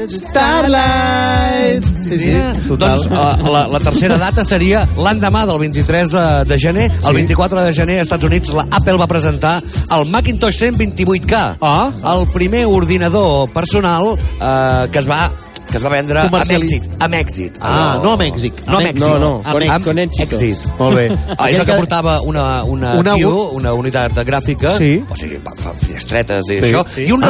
Starlight! 0.09 1.85
Sí, 2.01 2.19
sí, 2.19 2.33
total. 2.67 3.03
Doncs 3.05 3.11
uh, 3.13 3.51
la, 3.53 3.67
la 3.69 3.81
tercera 3.85 4.17
data 4.17 4.45
seria 4.47 4.87
l'endemà 4.97 5.45
del 5.51 5.59
23 5.61 6.15
de, 6.15 6.25
de 6.49 6.59
gener. 6.59 6.87
El 7.05 7.19
24 7.21 7.61
de 7.67 7.75
gener, 7.77 7.99
als 8.01 8.09
Estats 8.09 8.25
Units, 8.25 8.55
la 8.57 8.65
Apple 8.71 8.97
va 8.97 9.07
presentar 9.11 9.59
el 9.99 10.07
Macintosh 10.09 10.63
128K. 10.63 11.43
Ah. 11.61 11.91
El 12.15 12.25
primer 12.33 12.65
ordinador 12.67 13.51
personal 13.53 14.15
uh, 14.15 14.89
que 14.91 14.99
es 15.05 15.11
va 15.11 15.27
que 15.71 15.77
es 15.77 15.85
va 15.85 15.89
vendre 15.91 16.23
Comerciali- 16.31 16.67
èxit. 16.69 16.83
Amb 16.99 17.15
èxit. 17.15 17.59
Ah, 17.61 17.99
no 18.03 18.13
a 18.13 18.19
Mèxic. 18.19 18.53
No 18.67 18.79
a 18.79 18.81
A 18.81 18.85
Mèxic. 18.85 19.01
No, 19.01 19.19
no, 19.19 19.43
A 19.45 19.55
Mèxic. 19.55 19.85
con. 19.85 19.99
Èxit. 19.99 20.79
Molt 20.79 20.97
bé. 20.97 21.09
Ah, 21.39 21.51
és 21.51 21.59
el 21.59 21.67
que 21.67 21.73
portava 21.75 22.21
una, 22.23 22.65
una, 22.65 22.95
Una- 22.99 23.15
una, 23.17 23.73
unitat 23.75 24.13
gràfica, 24.25 24.77
Sí. 24.79 25.05
o 25.09 25.17
sigui, 25.17 25.39
fa- 25.45 25.55
fa 25.55 25.73
finestretes 25.75 26.49
i 26.51 26.59
Sí. 26.59 26.65
això, 26.73 26.85
Sí. 26.95 27.03
i 27.03 27.13
un 27.13 27.23
Ah. 27.25 27.29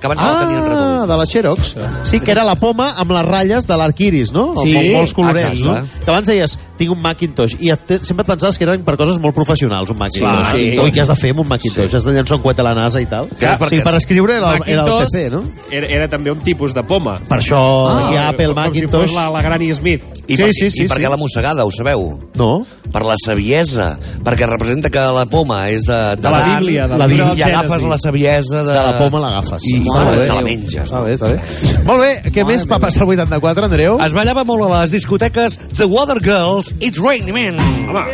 Que 0.00 0.06
abans 0.08 0.20
no 0.20 0.38
tenien 0.40 0.78
Ah, 0.80 1.06
de 1.06 1.16
la 1.16 1.24
Xerox. 1.26 1.76
Sí, 2.04 2.20
que 2.20 2.30
era 2.32 2.42
la 2.44 2.54
poma 2.56 2.90
amb 2.96 3.12
les 3.12 3.22
ratlles 3.24 3.66
de 3.66 3.76
l'arquiris, 3.76 4.32
no? 4.32 4.54
Sí, 4.62 4.74
amb 4.76 4.90
molts 4.96 5.14
colorets, 5.16 5.58
exacte. 5.60 5.80
no? 5.80 6.04
Que 6.04 6.10
abans 6.10 6.26
deies, 6.28 6.58
tinc 6.76 6.92
un 6.92 7.00
Macintosh, 7.00 7.54
i 7.60 7.70
et, 7.72 7.94
sempre 8.02 8.22
et 8.24 8.28
pensaves 8.28 8.58
que 8.58 8.64
eren 8.64 8.82
per 8.84 8.96
coses 9.00 9.18
molt 9.20 9.34
professionals, 9.36 9.90
un 9.92 9.98
Macintosh. 10.00 10.30
Clar, 10.30 10.56
sí. 10.56 10.66
Ui, 10.80 10.90
què 10.92 11.00
has 11.04 11.08
de 11.12 11.16
fer 11.16 11.30
amb 11.34 11.40
un 11.44 11.48
Macintosh? 11.48 11.94
Has 12.00 12.04
de 12.04 12.12
llançar 12.16 12.36
un 12.36 12.42
coet 12.44 12.58
a 12.60 12.66
la 12.66 12.74
NASA 12.74 13.00
i 13.00 13.06
tal. 13.06 13.28
Clar, 13.38 13.56
sí, 13.56 13.64
perquè- 13.64 13.82
per 13.84 13.94
escriure 13.96 14.36
era, 14.36 14.54
el- 14.56 14.62
era 14.66 14.82
el 14.84 14.88
Macintosh 14.90 15.12
PC, 15.12 15.30
no? 15.30 15.42
Era, 15.70 15.86
era 16.00 16.08
també 16.08 16.30
un 16.32 16.40
tipus 16.40 16.74
de 16.74 16.82
poma. 16.82 17.18
Per 17.28 17.38
això 17.38 17.60
hi 18.12 18.16
ha 18.16 18.28
Apple 18.28 18.46
com, 18.52 18.54
Com 18.56 18.64
Macintosh. 18.64 19.08
si 19.08 19.14
fos 19.14 19.16
la, 19.16 19.30
la 19.30 19.42
Granny 19.42 19.72
Smith. 19.74 20.02
I, 20.30 20.36
Sí, 20.36 20.42
per, 20.44 20.52
sí, 20.54 20.70
sí, 20.70 20.84
i 20.84 20.88
per 20.88 20.96
sí. 20.98 21.02
què 21.02 21.10
la 21.10 21.16
mossegada, 21.16 21.64
ho 21.64 21.70
sabeu? 21.74 22.20
No? 22.36 22.64
Per 22.92 23.02
la 23.04 23.16
saviesa, 23.18 23.98
perquè 24.22 24.46
representa 24.46 24.88
que 24.90 25.00
la 25.00 25.24
poma 25.26 25.68
és 25.70 25.82
de... 25.82 26.16
De 26.16 26.30
la 26.30 26.56
Bíblia, 26.58 26.86
de 26.86 26.98
la 26.98 27.06
Bíblia 27.08 27.34
I 27.34 27.42
agafes 27.50 27.82
la 27.82 27.98
saviesa 27.98 28.62
de... 28.62 28.70
De 28.72 28.82
la 28.82 28.98
poma 28.98 29.18
l'agafes. 29.24 29.64
I, 29.66 29.80
Està 29.90 30.04
te, 30.06 30.16
bé. 30.16 30.26
te 30.26 30.36
la 30.38 30.44
menges. 30.46 30.86
Està 30.86 31.02
bé, 31.04 31.14
està 31.16 31.30
bé. 31.30 31.82
Molt 31.88 32.00
bé, 32.04 32.10
què 32.34 32.46
més 32.46 32.66
va 32.70 32.78
passar 32.82 33.04
el 33.06 33.14
84, 33.16 33.68
Andreu? 33.70 33.98
Es 34.04 34.14
ballava 34.16 34.44
molt 34.48 34.66
a 34.68 34.70
les 34.78 34.94
discoteques 34.94 35.58
The 35.76 35.88
Water 35.90 36.20
Girls, 36.22 36.72
It's 36.80 37.02
Raining 37.02 37.34
Men. 37.34 37.60
Home. 37.90 38.06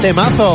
Temazo! 0.00 0.50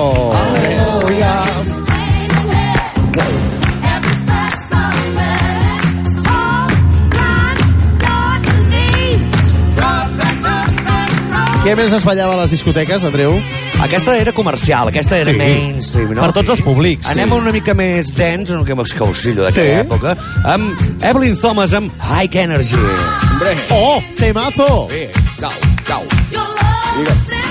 Què 11.65 11.73
més 11.73 11.93
es 11.97 12.03
ballava 12.05 12.35
a 12.35 12.41
les 12.43 12.51
discoteques, 12.53 13.03
Andreu? 13.09 13.39
Aquesta 13.81 14.15
era 14.17 14.31
comercial, 14.31 14.87
aquesta 14.87 15.17
era 15.17 15.31
sí. 15.31 15.37
mainstream, 15.37 16.13
no? 16.15 16.23
Per 16.23 16.31
tots 16.39 16.53
els 16.55 16.63
públics. 16.65 17.09
Anem 17.11 17.31
sí. 17.31 17.39
una 17.39 17.53
mica 17.55 17.75
més 17.77 18.11
dens, 18.15 18.51
el 18.51 18.65
que 18.67 18.77
escaucillo 18.85 19.45
d'aquella 19.45 19.81
sí. 19.81 19.85
època, 19.85 20.15
amb 20.55 20.85
Evelyn 21.01 21.37
Thomas 21.41 21.73
amb 21.77 21.91
High 21.99 22.41
Energy. 22.45 22.79
Hombre. 23.31 23.57
Oh, 23.75 23.99
temazo! 24.19 24.69
Sí, 24.91 25.07
cau, 25.39 25.57
cau. 25.85 26.07
Digue'm. 26.99 27.43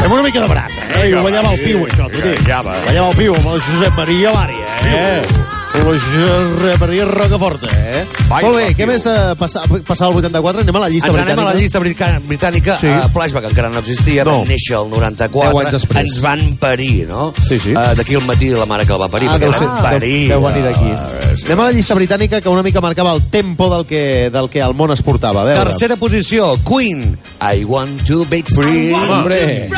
Fem 0.00 0.12
una 0.12 0.22
mica 0.22 0.40
de 0.40 0.48
braç, 0.48 0.72
eh? 0.80 0.86
Vinga, 0.88 1.06
I 1.10 1.12
ho 1.12 1.22
ballava 1.26 1.50
al 1.52 1.60
piu, 1.60 1.84
això, 1.84 2.08
tu 2.08 2.24
dic. 2.24 2.40
Ballava 2.48 3.06
al 3.10 3.16
piu 3.20 3.36
amb 3.36 3.52
el 3.52 3.62
Josep 3.68 4.00
Maria 4.00 4.32
a 4.32 4.44
eh? 4.48 5.22
Piu 5.28 5.49
el 5.74 6.78
Maria 6.80 7.04
Rocaforta, 7.04 7.68
eh? 7.72 8.04
Vai, 8.28 8.42
Molt 8.44 8.56
bé, 8.58 8.64
va, 8.64 8.74
què 8.76 8.86
més 8.88 9.04
eh, 9.06 9.12
passa, 9.38 9.62
passava 9.86 10.10
al 10.10 10.18
84? 10.18 10.62
Anem 10.64 10.76
a 10.76 10.82
la 10.82 10.88
llista 10.90 11.08
Ens 11.08 11.16
britànica. 11.16 11.32
anem 11.32 11.42
a 11.44 11.48
la 11.48 11.54
llista 11.58 11.80
britànica, 11.82 12.20
britànica 12.28 12.76
Sí. 12.76 12.86
sí. 12.86 12.92
uh, 12.92 13.08
Flashback 13.14 13.46
encara 13.50 13.70
no 13.70 13.78
existia, 13.78 14.24
no. 14.24 14.30
No. 14.30 14.38
vam 14.40 14.48
néixer 14.50 14.76
el 14.80 14.90
94, 14.90 15.50
Deu 15.50 15.60
anys 15.60 15.72
després. 15.76 16.00
ens 16.04 16.20
van 16.24 16.42
parir, 16.60 17.06
no? 17.08 17.32
Sí, 17.48 17.58
sí. 17.58 17.72
Uh, 17.74 17.94
D'aquí 17.96 18.14
al 18.18 18.26
matí 18.26 18.50
la 18.50 18.66
mare 18.66 18.86
que 18.86 18.92
el 18.92 19.00
va 19.00 19.08
parir, 19.08 19.28
Ah, 19.30 19.34
perquè 19.38 19.46
deu, 19.46 19.52
el 19.52 19.58
ser, 19.58 19.68
vam 19.68 19.82
parir. 19.82 20.28
deu, 20.28 20.40
deu 20.40 20.48
venir 20.48 20.64
d'aquí. 20.68 20.90
Uh, 20.90 21.44
Anem 21.46 21.60
a 21.60 21.64
la 21.64 21.72
llista 21.72 21.94
britànica 21.94 22.40
que 22.40 22.48
una 22.48 22.62
mica 22.62 22.80
marcava 22.80 23.14
el 23.14 23.22
tempo 23.30 23.70
del 23.74 23.86
que, 23.86 24.30
del 24.30 24.50
que 24.50 24.60
el 24.60 24.74
món 24.74 24.90
es 24.92 25.02
portava. 25.02 25.42
A 25.42 25.44
veure. 25.44 25.64
Tercera 25.70 25.96
posició, 25.96 26.56
Queen, 26.66 27.16
I 27.40 27.64
want 27.64 28.04
to 28.06 28.24
break 28.26 28.50
free. 28.50 28.92
Hombre. 28.92 29.68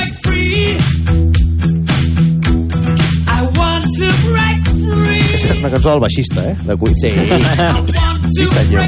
És 5.43 5.59
una 5.59 5.71
cançó 5.73 5.91
del 5.91 6.01
baixista, 6.01 6.45
eh? 6.51 6.57
De 6.63 6.77
Queen. 6.79 6.97
Sí. 6.97 7.11
sí, 8.37 8.47
senyor. 8.47 8.85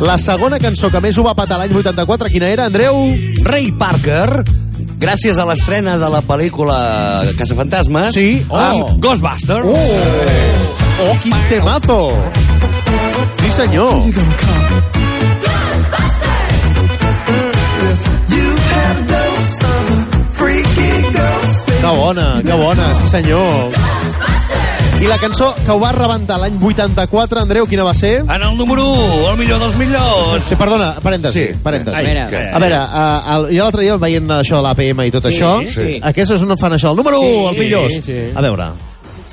La 0.00 0.16
segona 0.18 0.58
cançó 0.60 0.88
que 0.90 1.00
més 1.04 1.18
ho 1.20 1.24
va 1.26 1.34
patar 1.36 1.58
l'any 1.60 1.74
84, 1.76 2.30
quina 2.32 2.48
era, 2.48 2.66
Andreu? 2.70 2.96
Ray 3.44 3.70
Parker, 3.80 4.44
gràcies 5.00 5.36
a 5.40 5.44
l'estrena 5.48 5.98
de 6.00 6.08
la 6.12 6.22
pel·lícula 6.24 6.78
Caçafantasmes, 7.36 8.14
Sí. 8.16 8.42
Oh. 8.48 8.56
amb 8.56 9.00
Ghostbusters. 9.04 9.64
Oh! 9.64 11.04
Oh, 11.04 11.14
quin 11.24 11.36
temazo! 11.48 12.00
Sí, 13.36 13.50
senyor. 13.52 13.94
Que 21.80 21.86
bona, 21.96 22.42
que 22.44 22.52
bona, 22.52 22.94
sí 22.94 23.08
senyor. 23.08 23.72
I 25.00 25.06
la 25.08 25.16
cançó 25.16 25.54
que 25.64 25.72
ho 25.72 25.78
va 25.80 25.92
rebentar 25.96 26.36
l'any 26.42 26.58
84, 26.60 27.40
Andreu, 27.40 27.64
quina 27.66 27.84
va 27.86 27.94
ser? 27.96 28.18
En 28.20 28.42
el 28.44 28.56
número 28.58 28.84
1, 28.84 29.30
el 29.30 29.38
millor 29.38 29.58
dels 29.62 29.78
millors. 29.80 30.44
Sí, 30.46 30.56
perdona, 30.60 30.90
parèntesi, 31.00 31.46
Sí. 31.46 31.54
parèntesi. 31.64 31.96
Ai, 31.96 32.04
Mira, 32.06 32.26
què? 32.28 32.42
A 32.52 32.58
veure, 32.60 32.76
uh, 32.84 33.32
el, 33.36 33.46
jo 33.56 33.62
l'altre 33.64 33.82
dia 33.86 33.96
veient 33.96 34.28
això 34.36 34.56
de 34.60 34.62
l'APM 34.68 35.00
i 35.06 35.10
tot 35.10 35.24
Sí, 35.24 35.32
això, 35.32 35.54
sí. 35.72 35.98
aquests 36.02 36.34
és 36.36 36.42
on 36.44 36.52
fan 36.58 36.72
això, 36.76 36.90
el 36.90 36.96
número 37.00 37.18
1, 37.20 37.30
Sí, 37.30 37.46
els 37.48 37.58
millors. 37.64 37.94
sí, 37.94 38.02
sí. 38.02 38.18
A 38.34 38.40
veure, 38.44 38.68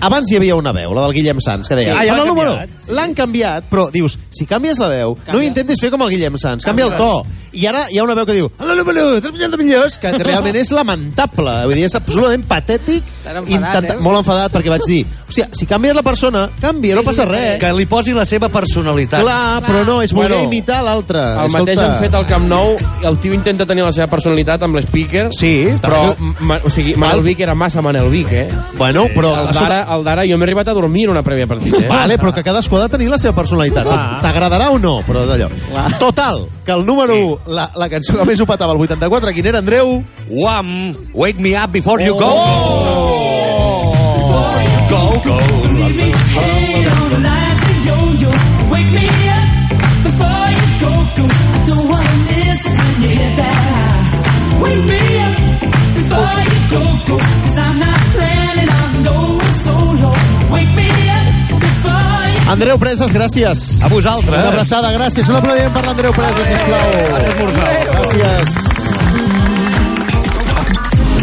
abans 0.02 0.30
hi 0.32 0.36
havia 0.38 0.56
una 0.56 0.72
veu, 0.72 0.93
la 0.93 1.02
del 1.08 1.14
Guillem 1.14 1.39
Sans, 1.41 1.68
que 1.68 1.76
deia... 1.76 1.93
Sí. 1.93 1.98
Ah, 2.00 2.06
ja 2.06 2.14
"En 2.14 2.14
el 2.14 2.18
l'han 2.20 2.28
número, 2.28 2.52
canviat, 2.58 2.89
L'han 2.98 3.14
canviat, 3.14 3.64
però 3.70 3.89
dius, 3.91 4.18
si 4.30 4.45
canvies 4.45 4.80
la 4.80 4.89
veu, 4.89 5.18
no 5.32 5.41
intentis 5.41 5.80
fer 5.82 5.89
com 5.91 6.02
el 6.04 6.10
Guillem 6.10 6.38
Sans, 6.38 6.64
canvia 6.66 6.86
el 6.86 6.95
to. 6.95 7.26
I 7.58 7.66
ara 7.66 7.86
hi 7.89 7.98
ha 7.98 8.04
una 8.04 8.14
veu 8.14 8.26
que 8.26 8.34
diu, 8.34 8.52
"En 8.60 8.70
el 8.70 8.78
número, 8.78 9.20
3 9.22 9.34
milions 9.34 9.52
de 9.52 9.58
millors, 9.58 9.98
que 9.98 10.12
realment 10.12 10.56
és 10.56 10.70
lamentable. 10.72 11.66
Vull 11.66 11.76
dir, 11.76 11.86
és 11.86 11.95
absolutament 11.95 12.43
patètic, 12.48 13.04
enfadat, 13.26 13.89
eh? 13.91 13.95
molt 14.00 14.20
enfadat, 14.20 14.52
perquè 14.54 14.70
vaig 14.70 14.86
dir, 14.86 15.06
hòstia, 15.28 15.48
si 15.52 15.66
canvies 15.66 15.95
la 15.95 16.04
persona, 16.04 16.50
canvia, 16.62 16.93
no 16.95 17.04
passa 17.04 17.26
res. 17.26 17.58
Que 17.60 17.72
li 17.74 17.86
posi 17.89 18.14
la 18.14 18.26
seva 18.26 18.50
personalitat. 18.50 19.22
Clar, 19.24 19.62
però 19.66 19.84
no, 19.88 20.02
és 20.04 20.14
voler 20.14 20.30
Bueno, 20.36 20.43
imitar 20.52 20.84
l'altre. 20.84 21.20
El 21.20 21.50
mateix 21.52 21.80
han 21.80 21.98
fet 22.00 22.14
al 22.14 22.26
Camp 22.28 22.48
Nou, 22.48 22.76
el 23.04 23.18
tio 23.20 23.34
intenta 23.34 23.66
tenir 23.66 23.84
la 23.84 23.91
seva 23.91 24.08
personalitat 24.08 24.62
amb 24.64 24.76
l'speaker, 24.78 25.30
Sí, 25.34 25.68
però, 25.82 26.14
també- 26.14 26.36
ma, 26.41 26.60
o 26.64 26.70
sigui, 26.70 26.95
Manel 26.95 27.22
Vic 27.24 27.39
era 27.39 27.56
massa 27.56 27.82
Manel 27.82 28.10
Vic, 28.10 28.32
eh? 28.32 28.48
Bueno, 28.78 29.06
però... 29.16 29.34
El 29.34 29.50
escolta, 29.50 29.60
d'ara, 29.70 29.87
el 29.96 30.04
d'ara, 30.06 30.26
jo 30.28 30.38
m'he 30.38 30.46
arribat 30.48 30.68
a 30.72 30.76
dormir 30.78 31.06
en 31.08 31.14
una 31.16 31.24
prèvia 31.24 31.48
partida, 31.48 31.80
eh? 31.86 31.90
Vale, 31.90 32.18
però 32.22 32.34
que 32.36 32.44
cadascú 32.46 32.78
ha 32.78 32.84
de 32.86 32.94
tenir 32.98 33.10
la 33.12 33.20
seva 33.22 33.36
personalitat. 33.38 33.88
T'agradarà 34.24 34.70
o 34.74 34.80
no, 34.82 35.00
però 35.08 35.26
d'allò. 35.30 35.50
Total, 36.00 36.48
que 36.66 36.72
el 36.76 36.86
número 36.86 37.16
1, 37.16 37.40
la, 37.56 37.70
la 37.76 37.90
cançó 37.90 38.18
que 38.18 38.26
més 38.28 38.42
ho 38.42 38.46
patava 38.50 38.74
el 38.76 38.82
84, 38.88 39.34
quin 39.34 39.52
era, 39.54 39.60
Andreu? 39.64 40.02
Wham! 40.30 40.74
Wake 41.14 41.40
me 41.40 41.56
up 41.56 41.72
before 41.72 42.02
you 42.04 42.16
go. 42.20 42.32
Oh! 42.32 43.44
Go, 44.90 45.22
go. 45.24 45.38
Andreu 62.48 62.78
Preses, 62.80 63.12
gràcies. 63.12 63.84
A 63.84 63.89
vosaltres. 63.91 64.39
Una 64.39 64.48
abraçada, 64.54 64.91
gràcies. 64.95 65.28
Un 65.30 65.36
aplaudiment 65.41 65.74
per 65.76 65.84
l'Andreu 65.86 66.14
Preses, 66.16 66.48
sisplau. 66.48 66.88
Gràcies. 67.91 68.48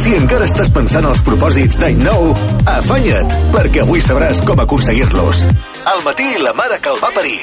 Si 0.05 0.12
encara 0.18 0.45
estàs 0.45 0.68
pensant 0.75 1.07
els 1.09 1.22
propòsits 1.25 1.81
d'any 1.81 2.03
nou, 2.05 2.35
afanya't, 2.68 3.39
perquè 3.55 3.87
avui 3.87 4.05
sabràs 4.05 4.43
com 4.45 4.61
aconseguir-los. 4.61 5.47
Al 5.95 6.05
matí, 6.05 6.29
la 6.45 6.53
mare 6.53 6.77
que 6.81 6.93
el 6.93 7.01
va 7.01 7.14
parir. 7.16 7.39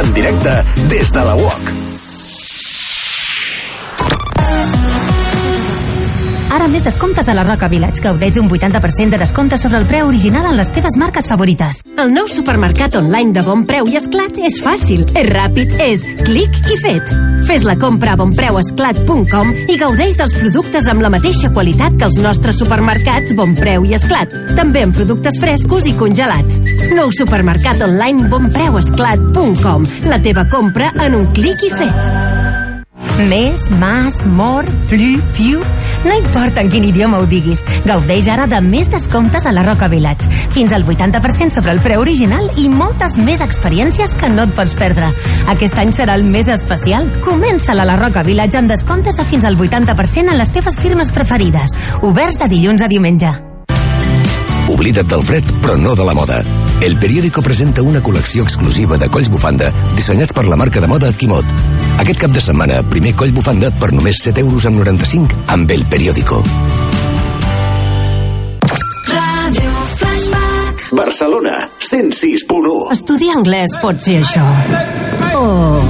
En 0.00 0.14
directe, 0.16 0.62
des 0.88 1.12
de 1.12 1.26
la 1.28 1.36
UOC. 1.36 1.85
Ara 6.56 6.70
més 6.72 6.84
descomptes 6.86 7.26
a 7.28 7.34
la 7.36 7.42
Roca 7.44 7.68
Village. 7.68 8.00
Gaudeix 8.00 8.36
d'un 8.38 8.46
80% 8.48 9.12
de 9.12 9.18
descompte 9.20 9.58
sobre 9.60 9.76
el 9.76 9.84
preu 9.84 10.08
original 10.08 10.46
en 10.48 10.56
les 10.56 10.70
teves 10.72 10.94
marques 10.96 11.26
favorites. 11.28 11.82
El 12.00 12.14
nou 12.14 12.30
supermercat 12.32 12.96
online 12.96 13.34
de 13.36 13.42
bon 13.44 13.66
preu 13.68 13.84
i 13.90 13.98
esclat 14.00 14.38
és 14.40 14.56
fàcil, 14.64 15.02
és 15.12 15.28
ràpid, 15.28 15.74
és 15.84 16.04
clic 16.24 16.56
i 16.72 16.78
fet. 16.80 17.12
Fes 17.44 17.66
la 17.68 17.76
compra 17.76 18.14
a 18.14 18.20
bonpreuesclat.com 18.22 19.52
i 19.68 19.76
gaudeix 19.82 20.16
dels 20.16 20.32
productes 20.38 20.88
amb 20.88 21.04
la 21.04 21.12
mateixa 21.12 21.52
qualitat 21.52 22.00
que 22.00 22.08
els 22.08 22.16
nostres 22.24 22.56
supermercats 22.62 23.36
Bon 23.36 23.52
Preu 23.58 23.84
i 23.84 23.92
Esclat. 23.98 24.32
També 24.56 24.86
amb 24.86 24.96
productes 24.96 25.36
frescos 25.42 25.84
i 25.90 25.92
congelats. 26.00 26.62
Nou 26.96 27.12
supermercat 27.12 27.84
online 27.84 28.32
bonpreuesclat.com. 28.32 29.86
La 30.08 30.22
teva 30.24 30.48
compra 30.48 30.94
en 31.04 31.20
un 31.20 31.30
clic 31.36 31.68
i 31.68 31.72
fet. 31.76 32.35
Més, 33.16 33.70
más, 33.70 34.26
more, 34.26 34.68
plus, 34.90 35.22
piu... 35.36 35.62
No 36.04 36.14
importa 36.14 36.60
en 36.60 36.68
quin 36.70 36.84
idioma 36.84 37.18
ho 37.18 37.24
diguis. 37.26 37.62
Gaudeix 37.88 38.28
ara 38.28 38.44
de 38.46 38.60
més 38.60 38.90
descomptes 38.92 39.46
a 39.48 39.54
la 39.56 39.64
Roca 39.64 39.88
Village. 39.88 40.28
Fins 40.52 40.74
al 40.76 40.84
80% 40.84 41.56
sobre 41.56 41.72
el 41.72 41.80
preu 41.80 42.04
original 42.04 42.50
i 42.60 42.68
moltes 42.68 43.16
més 43.16 43.40
experiències 43.40 44.12
que 44.20 44.28
no 44.28 44.44
et 44.44 44.54
pots 44.58 44.76
perdre. 44.76 45.10
Aquest 45.48 45.80
any 45.80 45.96
serà 45.96 46.18
el 46.20 46.28
més 46.28 46.52
especial. 46.52 47.08
Comença 47.24 47.72
a 47.72 47.80
la 47.80 47.96
Roca 47.96 48.22
Village 48.26 48.60
amb 48.60 48.70
descomptes 48.70 49.16
de 49.16 49.24
fins 49.24 49.48
al 49.48 49.56
80% 49.56 50.28
en 50.28 50.36
les 50.36 50.52
teves 50.52 50.76
firmes 50.76 51.10
preferides. 51.10 51.72
Oberts 52.04 52.38
de 52.42 52.52
dilluns 52.52 52.84
a 52.84 52.92
diumenge. 52.92 53.32
Oblida't 54.76 55.08
del 55.08 55.24
fred, 55.24 55.58
però 55.64 55.80
no 55.80 55.96
de 55.96 56.04
la 56.04 56.14
moda. 56.20 56.42
El 56.84 56.98
periòdico 57.00 57.42
presenta 57.42 57.82
una 57.82 58.02
col·lecció 58.04 58.44
exclusiva 58.44 58.98
de 59.00 59.08
colls 59.12 59.30
bufanda 59.32 59.72
dissenyats 59.96 60.34
per 60.36 60.44
la 60.46 60.58
marca 60.60 60.82
de 60.82 60.90
moda 60.90 61.12
Quimot. 61.12 61.48
Aquest 62.02 62.20
cap 62.20 62.34
de 62.36 62.42
setmana, 62.44 62.82
primer 62.92 63.14
coll 63.16 63.32
bufanda 63.36 63.72
per 63.80 63.92
només 63.94 64.20
7 64.22 64.44
euros 64.44 64.68
amb 64.68 64.82
95 64.82 65.46
amb 65.56 65.72
el 65.72 65.86
periòdico. 65.88 66.42
Barcelona, 70.96 71.66
106.1. 71.80 72.92
Estudiar 72.94 73.36
anglès 73.40 73.74
pot 73.82 74.00
ser 74.00 74.20
això. 74.22 74.44
Oh. 75.36 75.80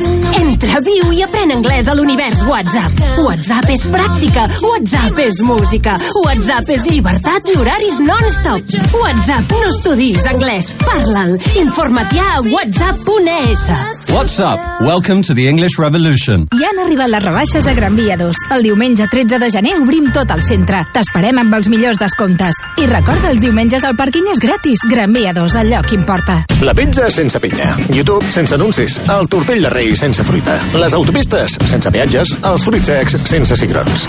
Entra, 0.00 0.78
viu 0.84 1.10
i 1.12 1.20
aprèn 1.24 1.50
anglès 1.52 1.88
a 1.90 1.94
l'univers 1.96 2.40
WhatsApp. 2.48 3.00
WhatsApp 3.20 3.68
és 3.72 3.82
pràctica, 3.92 4.46
WhatsApp 4.64 5.18
és 5.20 5.40
música, 5.44 5.96
WhatsApp 6.22 6.70
és 6.72 6.86
llibertat 6.88 7.48
i 7.52 7.56
horaris 7.60 7.98
non-stop. 8.00 8.72
WhatsApp, 8.96 9.52
no 9.52 9.68
estudis 9.68 10.24
anglès, 10.30 10.70
parla'l. 10.80 11.36
Informa't 11.60 12.14
ja 12.16 12.28
a 12.38 12.40
whatsapp.es. 12.46 13.66
What's 14.14 14.38
up? 14.40 14.60
Welcome 14.86 15.22
to 15.28 15.36
the 15.36 15.46
English 15.50 15.76
Revolution. 15.78 16.46
Ja 16.56 16.72
han 16.72 16.80
arribat 16.86 17.12
les 17.12 17.24
rebaixes 17.26 17.68
a 17.68 17.76
Gran 17.76 17.98
Via 18.00 18.16
2. 18.16 18.46
El 18.56 18.64
diumenge 18.70 19.08
13 19.12 19.40
de 19.42 19.52
gener 19.52 19.76
obrim 19.82 20.08
tot 20.16 20.32
el 20.32 20.42
centre. 20.46 20.80
T'esperem 20.96 21.42
amb 21.44 21.58
els 21.60 21.68
millors 21.68 22.00
descomptes. 22.00 22.56
I 22.80 22.88
recorda, 22.88 23.34
els 23.34 23.44
diumenges 23.44 23.84
el 23.84 23.98
pàrquing 24.00 24.32
és 24.32 24.40
gratis. 24.40 24.86
Gran 24.88 25.12
Via 25.12 25.36
2, 25.36 25.60
el 25.60 25.74
lloc 25.74 25.92
importa. 25.98 26.40
La 26.64 26.74
pizza 26.76 27.10
sense 27.12 27.40
pinya. 27.40 27.76
YouTube 27.92 28.24
sense 28.32 28.56
anuncis. 28.56 28.96
El 29.12 29.28
tortell 29.28 29.68
de 29.68 29.76
rei 29.76 29.89
sense 29.96 30.24
fruita. 30.24 30.58
Les 30.78 30.94
autopistes 30.94 31.58
sense 31.70 31.90
peatges. 31.90 32.36
Els 32.42 32.64
fruits 32.68 32.92
secs 32.92 33.18
sense 33.30 33.56
cigrons. 33.56 34.08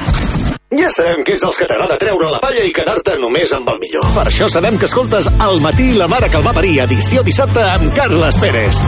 Ja 0.71 0.87
sabem 0.87 1.19
que 1.27 1.33
ets 1.35 1.43
dels 1.43 1.57
que 1.59 1.65
t'agrada 1.67 1.97
treure 1.99 2.29
la 2.31 2.39
palla 2.39 2.61
i 2.63 2.71
quedar-te 2.71 3.17
només 3.19 3.51
amb 3.57 3.67
el 3.73 3.79
millor. 3.81 4.05
Per 4.15 4.23
això 4.29 4.47
sabem 4.47 4.77
que 4.79 4.87
escoltes 4.87 5.27
Al 5.43 5.59
matí 5.59 5.89
la 5.99 6.07
mare 6.07 6.29
que 6.31 6.39
el 6.39 6.47
va 6.47 6.53
parir, 6.55 6.77
edició 6.85 7.23
dissabte 7.27 7.65
amb 7.73 7.91
Carles 7.97 8.37
Pérez. 8.39 8.79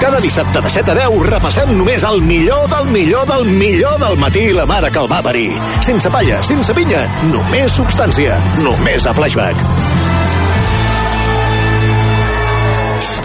Cada 0.00 0.18
dissabte 0.24 0.60
de 0.64 0.70
7 0.74 0.90
a 0.90 0.96
10 1.06 1.22
repassem 1.28 1.72
només 1.78 2.02
el 2.08 2.22
millor 2.26 2.66
del 2.72 2.90
millor 2.90 3.26
del 3.30 3.46
millor 3.46 3.98
del 4.02 4.18
matí 4.18 4.46
la 4.56 4.66
mare 4.66 4.90
que 4.90 4.98
el 4.98 5.10
va 5.12 5.22
parir. 5.22 5.52
Sense 5.86 6.10
palla, 6.10 6.42
sense 6.42 6.74
pinya, 6.74 7.06
només 7.30 7.78
substància, 7.78 8.42
només 8.64 9.06
a 9.06 9.14
Flashback. 9.14 9.60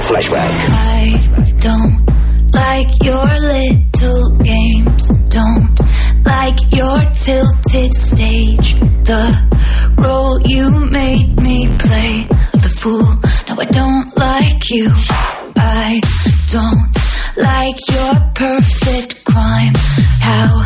Flashback. 0.05 0.68
I 0.86 1.55
don't 1.63 2.04
like 2.76 3.03
your 3.03 3.26
little 3.39 4.38
games. 4.43 5.07
Don't 5.30 5.76
like 6.26 6.59
your 6.73 6.97
tilted 7.23 7.93
stage. 7.93 8.69
The 9.09 9.26
role 9.97 10.41
you 10.41 10.69
made 10.99 11.39
me 11.39 11.67
play 11.86 12.28
the 12.63 12.73
fool. 12.80 13.07
No, 13.47 13.53
I 13.65 13.67
don't 13.80 14.07
like 14.17 14.69
you. 14.71 14.91
I 15.55 16.01
don't 16.55 16.91
like 17.38 17.80
your 17.95 18.13
perfect 18.43 19.23
crime. 19.23 19.76
How 20.30 20.65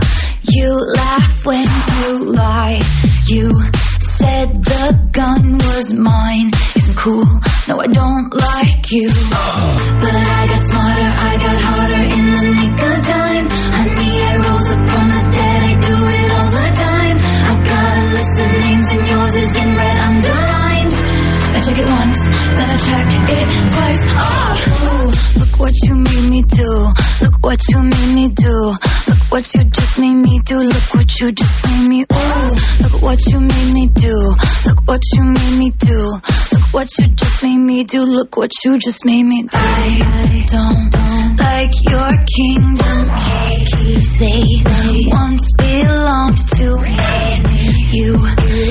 you 0.56 0.70
laugh 1.02 1.46
when 1.46 1.68
you 2.00 2.32
lie. 2.34 2.82
You 3.28 3.62
said 4.00 4.48
the 4.64 5.10
gun 5.12 5.58
was 5.60 5.94
mine. 5.94 6.50
Isn't 6.76 6.98
cool. 6.98 7.28
No, 7.68 7.80
I 7.80 7.88
don't 8.02 8.34
like 8.34 8.92
you. 8.92 9.10
But 10.02 10.14
I 10.16 10.48
got 10.52 10.64
smarter, 10.70 11.12
I 11.30 11.38
got 11.46 11.62
harder 11.64 11.79
it 21.80 21.88
once, 21.88 22.22
then 22.58 22.70
I 22.70 22.78
check 22.88 23.08
it 23.36 23.48
twice. 23.74 24.04
Oh, 24.10 25.40
look 25.40 25.60
what 25.60 25.74
you 25.84 25.96
made 25.96 26.30
me 26.30 26.42
do. 26.44 26.72
Look 27.22 27.38
what 27.42 27.60
you 27.70 27.80
made 27.82 28.16
me 28.16 28.30
do. 28.30 28.56
Look 29.08 29.19
what 29.30 29.54
you 29.54 29.64
just 29.66 30.00
made 30.00 30.16
me 30.16 30.40
do. 30.40 30.58
Look 30.58 30.94
what 30.94 31.20
you 31.20 31.32
just 31.32 31.66
made 31.66 31.88
me. 31.90 32.06
Ooh, 32.12 32.56
look 32.82 33.02
what 33.02 33.26
you 33.28 33.40
made 33.40 33.74
me 33.74 33.88
do. 33.88 34.16
Look 34.66 34.88
what 34.88 35.02
you 35.14 35.24
made 35.24 35.60
me 35.60 35.72
do. 35.72 36.20
Look 36.52 36.74
what 36.74 36.88
you 36.98 37.08
just 37.08 37.44
made 37.44 37.58
me 37.58 37.84
do. 37.84 38.02
Look 38.02 38.38
what 38.38 38.52
you 38.64 38.78
just 38.80 39.06
made 39.06 39.24
me 39.24 39.44
do. 39.44 39.58
I 39.58 40.46
don't 40.48 41.38
like 41.38 41.74
your 41.90 42.12
kingdom 42.36 43.12
keys. 43.16 44.20
They 44.20 45.06
once 45.08 45.52
belonged 45.58 46.38
to 46.56 46.78
me. 46.78 46.98
You 47.92 48.16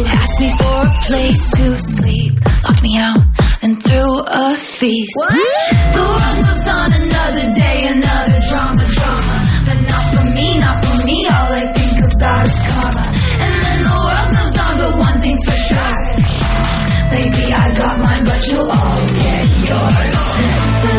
asked 0.07 0.41
me 0.41 0.49
for 0.57 0.87
a 0.87 0.93
place 1.07 1.51
to 1.51 1.81
sleep, 1.81 2.39
locked 2.65 2.83
me 2.83 2.97
out, 2.99 3.19
then 3.61 3.75
threw 3.75 4.21
a 4.21 4.57
feast. 4.57 5.31
The 5.31 6.01
world 6.01 6.47
moves 6.47 6.69
on 6.69 6.93
another 6.93 7.53
day, 7.53 7.87
another 7.89 8.39
drama, 8.49 8.85
drama. 8.85 9.48
But 9.69 9.81
not 9.83 10.05
for 10.15 10.25
me, 10.35 10.49
not 10.59 10.83
for 10.83 11.05
me. 11.05 11.27
All 11.27 11.53
I 11.53 11.67
think 11.77 12.13
about 12.15 12.47
is 12.47 12.59
karma. 12.69 13.05
And 13.45 13.55
then 13.65 13.79
the 13.85 13.97
world 14.07 14.29
moves 14.33 14.57
on, 14.65 14.79
but 14.81 14.93
one 14.97 15.21
thing's 15.21 15.45
for 15.45 15.59
sure. 15.69 15.95
Baby, 17.13 17.45
I 17.53 17.75
got 17.77 17.95
mine, 18.01 18.25
but 18.25 18.41
you'll 18.49 18.71
all 18.71 19.01
get 19.21 19.47
yours. 19.69 20.98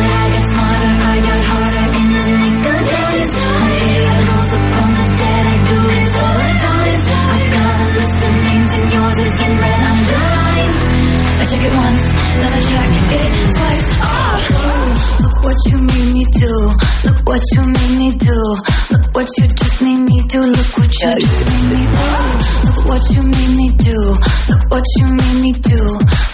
You 24.98 25.06
made 25.06 25.40
me 25.42 25.52
do. 25.52 25.82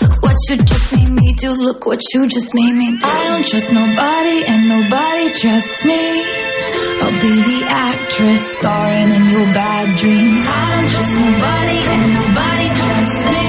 Look 0.03 0.23
what 0.23 0.37
you 0.49 0.57
just 0.57 0.95
made 0.95 1.11
me 1.11 1.33
do. 1.35 1.51
Look 1.53 1.87
what 1.87 2.01
you 2.13 2.27
just 2.27 2.55
made 2.55 2.73
me 2.73 2.99
do. 2.99 3.07
I 3.07 3.25
don't 3.29 3.47
trust 3.47 3.73
nobody 3.73 4.45
and 4.45 4.69
nobody 4.69 5.31
trusts 5.31 5.85
me. 5.85 6.23
I'll 7.03 7.21
be 7.21 7.35
the 7.43 7.67
actress 7.69 8.57
starring 8.59 9.11
in 9.19 9.31
your 9.31 9.47
bad 9.55 9.97
dreams. 9.99 10.47
I 10.47 10.75
don't 10.75 10.91
trust 10.91 11.15
nobody 11.15 11.79
and 11.95 12.15
nobody 12.15 12.69
trusts 12.81 13.27
me. 13.27 13.46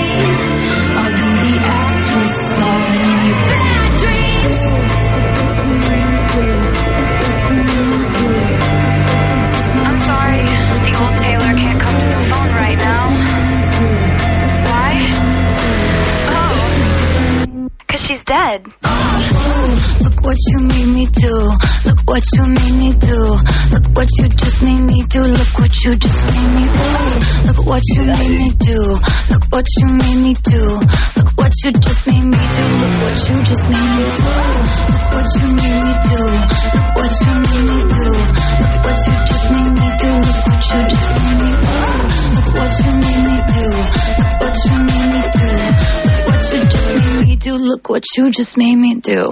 She's 18.08 18.24
dead. 18.24 18.64
Look 20.00 20.18
what 20.24 20.38
you 20.48 20.60
made 20.64 20.88
me 20.96 21.06
do. 21.12 21.36
Look 21.86 22.00
what 22.08 22.24
you 22.34 22.44
made 22.44 22.76
me 22.80 22.92
do. 22.94 23.20
Look 23.74 23.86
what 23.98 24.08
you 24.18 24.30
just 24.30 24.64
made 24.64 24.80
me 24.80 25.00
do. 25.10 25.22
Look 25.22 25.60
what 25.60 25.74
you 25.84 25.96
just 25.96 26.20
made 26.28 26.52
me 26.56 26.64
do. 26.64 26.88
Look 27.48 27.66
what 27.68 27.84
you 27.92 28.04
made 28.06 28.36
me 28.40 28.50
do. 28.60 28.80
Look 29.32 29.44
what 29.52 29.66
you 29.78 29.88
made 29.88 30.20
me 30.24 30.34
do. 30.42 30.64
Look 31.18 31.32
what 31.36 31.52
you 31.64 31.72
just 31.74 32.08
made 32.08 32.24
me 32.24 32.44
do. 32.58 32.66
Look 32.80 32.96
what 33.04 33.16
you 33.28 33.36
just 33.44 33.70
made 33.70 33.92
me 33.98 34.06
do. 34.16 34.32
Look 34.88 35.06
what 35.14 35.28
you 35.36 35.48
made 35.60 35.80
me 35.84 35.94
do. 36.08 36.24
Look 36.76 36.90
what 36.96 37.12
you 37.22 37.34
made 37.44 37.66
me 37.68 37.80
do. 37.90 37.97
Look 47.68 47.90
what 47.90 48.04
you 48.16 48.32
just 48.32 48.56
made 48.56 48.78
me 48.78 48.96
do. 48.96 49.28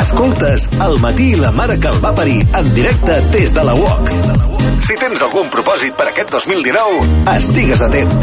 Escoltes 0.00 0.70
El 0.80 0.94
matí 1.04 1.26
i 1.34 1.36
la 1.36 1.50
mare 1.52 1.76
que 1.78 1.90
el 1.90 1.98
va 2.00 2.14
parir 2.16 2.38
en 2.40 2.70
directe 2.72 3.18
des 3.34 3.52
de 3.52 3.64
la 3.68 3.74
UOC. 3.76 4.08
Si 4.86 4.96
tens 5.02 5.20
algun 5.26 5.50
propòsit 5.52 5.98
per 5.98 6.06
aquest 6.08 6.32
2019, 6.32 7.02
estigues 7.34 7.84
atent. 7.84 8.14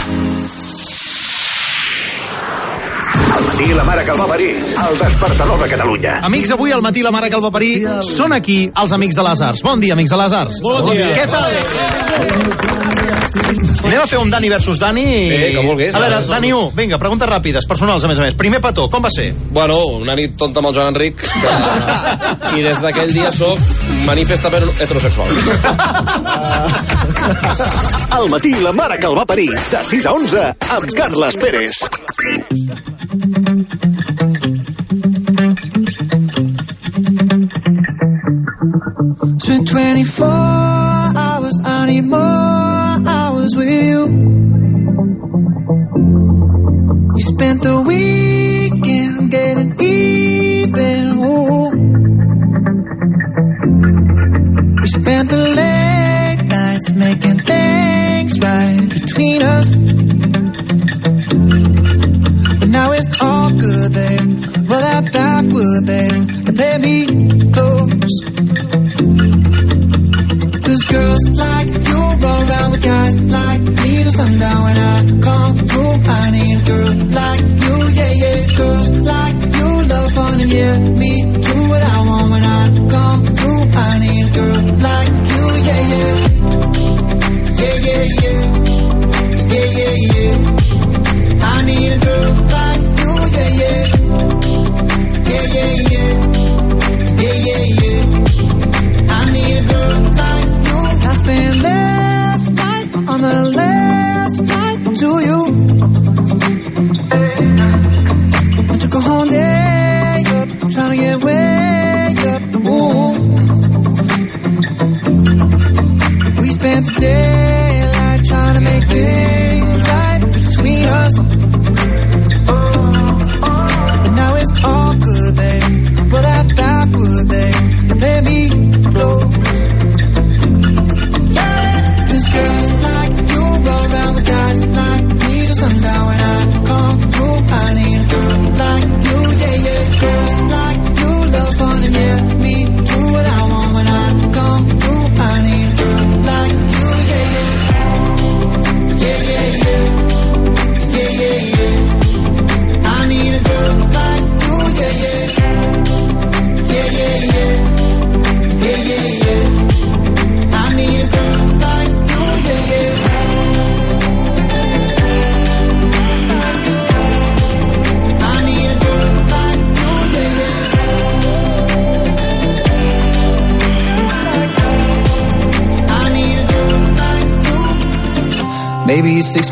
El 3.37 3.45
matí 3.51 3.69
i 3.69 3.77
la 3.77 3.85
mare 3.91 4.07
que 4.07 4.15
el 4.15 4.21
va 4.23 4.27
parir, 4.33 4.49
el 4.87 4.97
despertador 5.03 5.61
de 5.61 5.69
Catalunya. 5.75 6.15
Amics, 6.31 6.55
avui 6.57 6.73
al 6.73 6.81
matí 6.81 7.05
la 7.05 7.13
mare 7.13 7.29
que 7.29 7.37
el 7.37 7.45
va 7.45 7.53
parir 7.53 7.75
són 8.15 8.33
aquí 8.33 8.63
els 8.73 8.97
amics 8.97 9.21
de 9.21 9.27
les 9.29 9.45
arts. 9.51 9.61
Bon 9.69 9.85
dia, 9.85 9.93
amics 9.93 10.17
de 10.17 10.23
les 10.23 10.39
arts. 10.41 10.63
Bon 10.65 10.89
dia. 10.89 11.13
Què 11.19 11.29
tal? 11.35 12.98
Anem 13.29 14.01
a 14.01 14.07
fer 14.07 14.19
un 14.19 14.29
Dani 14.31 14.49
versus 14.49 14.79
Dani. 14.81 15.05
Sí, 15.29 15.53
com 15.55 15.67
vulguis. 15.71 15.95
A 15.95 15.99
veure, 16.03 16.19
Ja, 16.19 16.33
Dani 16.35 16.51
1, 16.53 16.71
vinga, 16.77 16.97
preguntes 17.01 17.29
ràpides, 17.29 17.67
personals, 17.69 18.03
a 18.03 18.07
més 18.11 18.19
a 18.19 18.25
més. 18.27 18.35
Primer 18.39 18.61
petó, 18.61 18.89
com 18.89 19.03
va 19.03 19.11
ser? 19.13 19.33
Bueno, 19.55 19.77
una 19.99 20.15
nit 20.17 20.35
tonta 20.37 20.59
amb 20.61 20.69
el 20.69 20.75
Joan 20.75 20.93
Enric 20.93 21.15
que... 21.21 21.27
i 22.57 22.63
des 22.65 22.81
d'aquell 22.83 23.13
dia 23.13 23.31
sóc 23.35 23.59
manifestament 24.07 24.65
heterosexual. 24.79 25.29
El 28.19 28.29
matí 28.29 28.53
la 28.59 28.71
mare 28.73 28.97
que 28.99 29.07
el 29.07 29.15
va 29.15 29.25
parir, 29.25 29.49
de 29.53 29.83
6 29.85 30.05
a 30.09 30.11
11, 30.17 30.45
amb 30.75 30.93
Carles 30.97 31.37
Pérez. 31.39 31.83
Spent 39.39 39.65
24 39.67 41.17
hours, 41.17 41.59
I 41.65 41.85
need 41.87 42.05
more 42.05 42.38
spent 47.39 47.61
the 47.63 47.81
weekend 47.89 49.31
getting 49.31 49.71
even. 49.79 51.07
Ooh. 51.23 51.69
We 54.81 54.87
spent 54.87 55.29
the 55.29 55.43
late 55.59 56.43
nights 56.43 56.91
making 56.91 57.39
things 57.51 58.39
right 58.41 58.89
between 58.89 59.41
us. 59.41 59.73
But 62.59 62.67
now 62.67 62.91
it's 62.91 63.09
all 63.21 63.51
good, 63.51 63.93
babe. 63.93 64.69
Roll 64.69 64.81
that 64.81 65.13
backward, 65.13 65.85
babe, 65.85 66.29
and 66.47 66.55
play 66.57 66.77
me 66.77 67.51
close. 67.53 68.28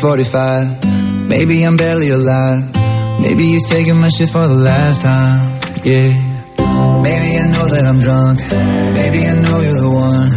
645. 0.00 1.28
Maybe 1.28 1.64
I'm 1.64 1.76
barely 1.76 2.10
alive. 2.10 2.62
Maybe 3.20 3.46
you're 3.46 3.68
taking 3.68 3.96
my 3.96 4.10
shit 4.10 4.30
for 4.30 4.46
the 4.46 4.54
last 4.54 5.02
time. 5.02 5.58
Yeah. 5.82 6.14
Maybe 7.02 7.28
I 7.34 7.44
know 7.50 7.66
that 7.66 7.84
I'm 7.84 7.98
drunk. 7.98 8.38
Maybe 8.94 9.26
I 9.26 9.34
know 9.42 9.58
you're 9.58 9.80
the 9.82 9.90
one. 9.90 10.30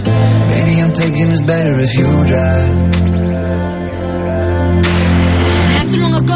Maybe 0.49 0.81
I'm 0.81 0.91
thinking 0.97 1.29
it's 1.29 1.43
better 1.43 1.77
if 1.77 1.93
you 1.93 2.09
drive. 2.25 2.73
Not 5.77 5.85
too 5.93 5.99
long 6.01 6.15
ago, 6.23 6.33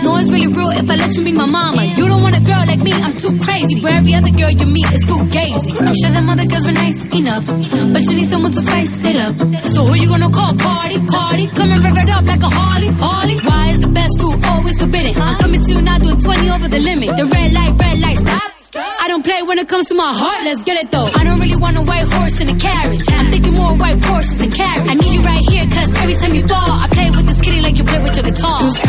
No, 0.00 0.16
it's 0.16 0.30
really 0.30 0.48
real 0.48 0.70
if 0.70 0.88
I 0.88 0.96
let 0.96 1.14
you 1.14 1.24
be 1.24 1.32
my 1.32 1.46
mama. 1.46 1.84
You 1.84 2.08
don't 2.08 2.22
want 2.22 2.36
a 2.36 2.40
girl 2.40 2.64
like 2.66 2.80
me, 2.80 2.92
I'm 2.92 3.12
too 3.16 3.38
crazy. 3.38 3.80
Where 3.82 3.92
every 3.92 4.14
other 4.14 4.32
girl 4.32 4.50
you 4.50 4.66
meet 4.66 4.90
is 4.92 5.04
too 5.04 5.20
gazy. 5.28 5.70
I'm 5.80 5.94
sure 5.94 6.10
them 6.10 6.28
other 6.28 6.46
girls 6.46 6.64
were 6.64 6.72
nice 6.72 7.00
enough, 7.12 7.46
but 7.46 8.02
you 8.08 8.14
need 8.16 8.28
someone 8.28 8.52
to 8.52 8.60
spice 8.60 9.04
it 9.04 9.16
up. 9.16 9.34
So 9.74 9.84
who 9.84 9.94
you 9.94 10.08
gonna 10.08 10.30
call? 10.30 10.56
Cardi, 10.56 10.98
Cardi, 11.06 11.46
come 11.48 11.70
and 11.70 11.82
rev 11.84 11.96
it 11.96 12.10
up 12.10 12.24
like 12.24 12.42
a 12.42 12.50
Harley, 12.50 12.88
Harley. 12.96 13.36
Why 13.44 13.70
is 13.74 13.80
the 13.80 13.88
best 13.88 14.18
food 14.20 14.44
always 14.44 14.78
forbidden? 14.78 15.20
I'm 15.20 15.36
coming 15.38 15.62
to 15.62 15.72
you 15.72 15.82
now 15.82 15.98
doing 15.98 16.20
20 16.20 16.50
over 16.50 16.68
the 16.68 16.78
limit. 16.78 17.16
The 17.16 17.26
red 17.26 17.52
light, 17.52 17.72
red 17.78 17.98
light, 18.00 18.18
stop. 18.18 18.52
I 18.74 19.08
don't 19.08 19.22
play 19.22 19.42
when 19.42 19.58
it 19.58 19.68
comes 19.68 19.86
to 19.88 19.94
my 19.94 20.12
heart, 20.14 20.44
let's 20.44 20.62
get 20.62 20.82
it 20.82 20.90
though. 20.90 21.04
I 21.04 21.24
don't 21.24 21.40
really 21.40 21.56
want 21.56 21.76
a 21.76 21.82
white 21.82 22.08
horse 22.08 22.40
in 22.40 22.48
a 22.48 22.56
carriage. 22.56 23.04
I'm 23.12 23.30
thinking 23.30 23.52
more 23.52 23.76
white 23.76 24.02
horses 24.02 24.40
and 24.40 24.52
carriage. 24.54 24.88
I 24.88 24.94
need 24.94 25.12
you 25.12 25.20
right 25.20 25.44
here, 25.50 25.66
cause 25.68 25.92
every 26.00 26.16
time 26.16 26.34
you 26.34 26.46
fall, 26.48 26.70
I 26.80 26.88
play 27.42 27.54
with 27.54 27.62
this 27.62 27.62
kitty 27.62 27.62
like 27.62 27.78
you 27.78 27.84
play 27.84 28.00
with 28.00 28.16
your 28.16 28.24
guitar. 28.24 28.60
Girls 28.60 28.82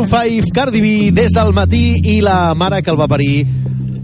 Maroon 0.00 0.08
5, 0.08 0.50
Cardi 0.54 0.80
B, 0.80 1.10
des 1.12 1.28
del 1.36 1.52
matí 1.52 2.00
i 2.14 2.20
la 2.24 2.54
mare 2.56 2.80
que 2.80 2.88
el 2.88 2.96
va 2.96 3.04
parir 3.08 3.44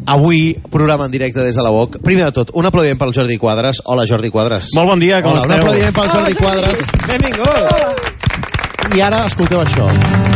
avui, 0.06 0.52
programa 0.70 1.06
en 1.06 1.10
directe 1.10 1.40
des 1.40 1.56
de 1.56 1.62
la 1.64 1.70
UOC. 1.72 2.02
Primer 2.04 2.26
de 2.26 2.32
tot, 2.36 2.50
un 2.52 2.68
aplaudiment 2.68 3.00
pel 3.00 3.14
Jordi 3.16 3.38
Quadres. 3.40 3.80
Hola, 3.86 4.04
Jordi 4.06 4.28
Quadres. 4.30 4.74
Molt 4.76 4.92
bon 4.92 5.00
dia, 5.00 5.22
com 5.22 5.32
Hola, 5.32 5.46
un 5.46 5.52
esteu? 5.52 5.64
aplaudiment 5.64 5.96
pel 5.96 6.10
Jordi 6.12 6.34
Quadres. 6.34 6.84
Benvingut! 7.08 8.92
I 8.92 9.06
ara 9.08 9.24
escolteu 9.24 9.64
això. 9.64 10.35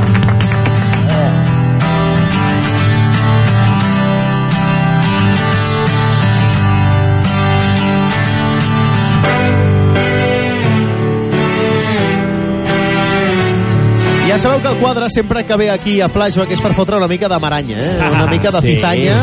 Ja 14.30 14.38
sabeu 14.38 14.60
que 14.62 14.68
el 14.68 14.78
quadre 14.78 15.08
sempre 15.10 15.42
que 15.44 15.56
ve 15.58 15.70
aquí 15.74 16.00
a 16.00 16.06
Flashback 16.08 16.52
és 16.54 16.60
per 16.62 16.70
fotre 16.76 16.94
una 17.00 17.08
mica 17.10 17.26
de 17.28 17.38
maranya, 17.42 17.76
eh? 17.82 17.96
una 18.12 18.26
mica 18.30 18.52
de 18.54 18.60
Sí. 18.62 18.74
cizanya. 18.76 19.16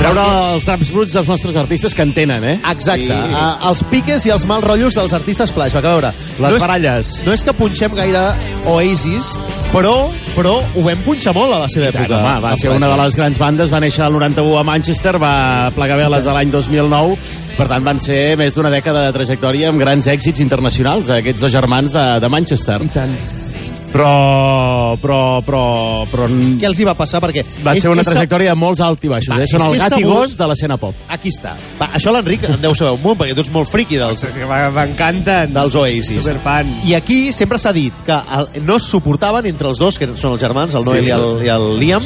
Treure 0.00 0.24
els 0.54 0.64
draps 0.66 0.90
bruts 0.90 1.12
dels 1.14 1.28
nostres 1.28 1.54
artistes 1.60 1.94
que 1.94 2.02
en 2.02 2.12
tenen, 2.12 2.42
eh? 2.44 2.60
Exacte, 2.70 3.06
Sí. 3.06 3.14
sí. 3.30 3.68
els 3.68 3.82
piques 3.92 4.26
i 4.26 4.30
els 4.34 4.44
mals 4.46 4.64
rotllos 4.64 4.94
dels 4.98 5.12
artistes 5.12 5.52
Flashback. 5.52 5.84
A 5.84 5.88
veure, 5.94 6.10
Les 6.40 6.50
no 6.50 6.56
és, 6.56 6.60
baralles. 6.62 7.12
no 7.24 7.32
és 7.32 7.44
que 7.44 7.52
punxem 7.52 7.94
gaire 7.94 8.18
Oasis, 8.66 9.38
però, 9.72 10.10
però 10.34 10.56
ho 10.74 10.82
vam 10.82 10.98
punxar 11.06 11.32
molt 11.34 11.54
a 11.54 11.58
la 11.60 11.68
seva 11.68 11.86
època. 11.92 12.08
Tant, 12.08 12.18
home, 12.20 12.40
va 12.40 12.56
ser 12.56 12.70
una 12.70 12.88
de 12.88 13.02
les 13.04 13.14
grans 13.16 13.38
bandes, 13.38 13.70
va 13.72 13.78
néixer 13.80 14.04
el 14.04 14.12
91 14.12 14.58
a 14.58 14.64
Manchester, 14.64 15.16
va 15.22 15.70
plegar 15.76 15.96
veles 15.96 16.26
a 16.26 16.32
l'any 16.34 16.50
2009, 16.50 17.16
per 17.56 17.68
tant 17.68 17.84
van 17.84 18.00
ser 18.00 18.36
més 18.36 18.52
d'una 18.54 18.70
dècada 18.70 19.06
de 19.06 19.12
trajectòria 19.12 19.68
amb 19.68 19.78
grans 19.78 20.08
èxits 20.08 20.40
internacionals, 20.40 21.08
aquests 21.08 21.40
dos 21.40 21.52
germans 21.52 21.92
de, 21.92 22.18
de 22.20 22.28
Manchester. 22.28 22.82
I 22.82 22.88
tant. 22.88 23.14
Però, 23.90 24.96
però, 25.02 25.20
però, 25.44 25.62
però... 26.10 26.26
Què 26.60 26.66
els 26.68 26.78
hi 26.80 26.84
va 26.86 26.94
passar? 26.98 27.20
Perquè 27.24 27.42
Va 27.64 27.72
és- 27.74 27.82
ser 27.82 27.90
una 27.90 28.02
és- 28.04 28.08
trajectòria 28.08 28.50
de 28.54 28.58
molts 28.58 28.80
alts 28.80 29.04
i 29.04 29.08
baixos. 29.10 29.34
Va, 29.34 29.40
eh? 29.42 29.46
Són 29.50 29.62
el 29.66 29.78
gat 29.78 29.96
i 29.98 30.02
gos 30.06 30.36
de 30.38 30.46
l'escena 30.46 30.76
pop. 30.80 30.94
Aquí 31.08 31.28
està. 31.34 31.54
Va, 31.80 31.88
això 31.98 32.12
l'Enric 32.14 32.44
en 32.48 32.60
deu 32.62 32.74
saber 32.74 32.92
un 32.92 33.02
munt, 33.02 33.18
perquè 33.18 33.34
tu 33.34 33.40
ets 33.44 33.50
molt 33.52 33.68
friqui 33.70 33.96
dels... 34.00 34.26
M'encanten. 34.74 35.52
Dels 35.54 35.74
Oasis. 35.74 36.20
Superfan. 36.24 36.70
I 36.86 36.94
aquí 36.94 37.32
sempre 37.32 37.58
s'ha 37.58 37.72
dit 37.72 37.92
que 38.06 38.12
el, 38.14 38.48
no 38.64 38.76
es 38.76 38.82
suportaven 38.90 39.46
entre 39.50 39.68
els 39.68 39.78
dos, 39.78 39.98
que 39.98 40.08
són 40.16 40.32
els 40.36 40.40
germans, 40.42 40.74
el 40.74 40.84
Noel 40.84 41.00
Sí. 41.04 41.08
i, 41.08 41.12
el, 41.16 41.42
i 41.46 41.48
el 41.48 41.66
Liam. 41.80 42.04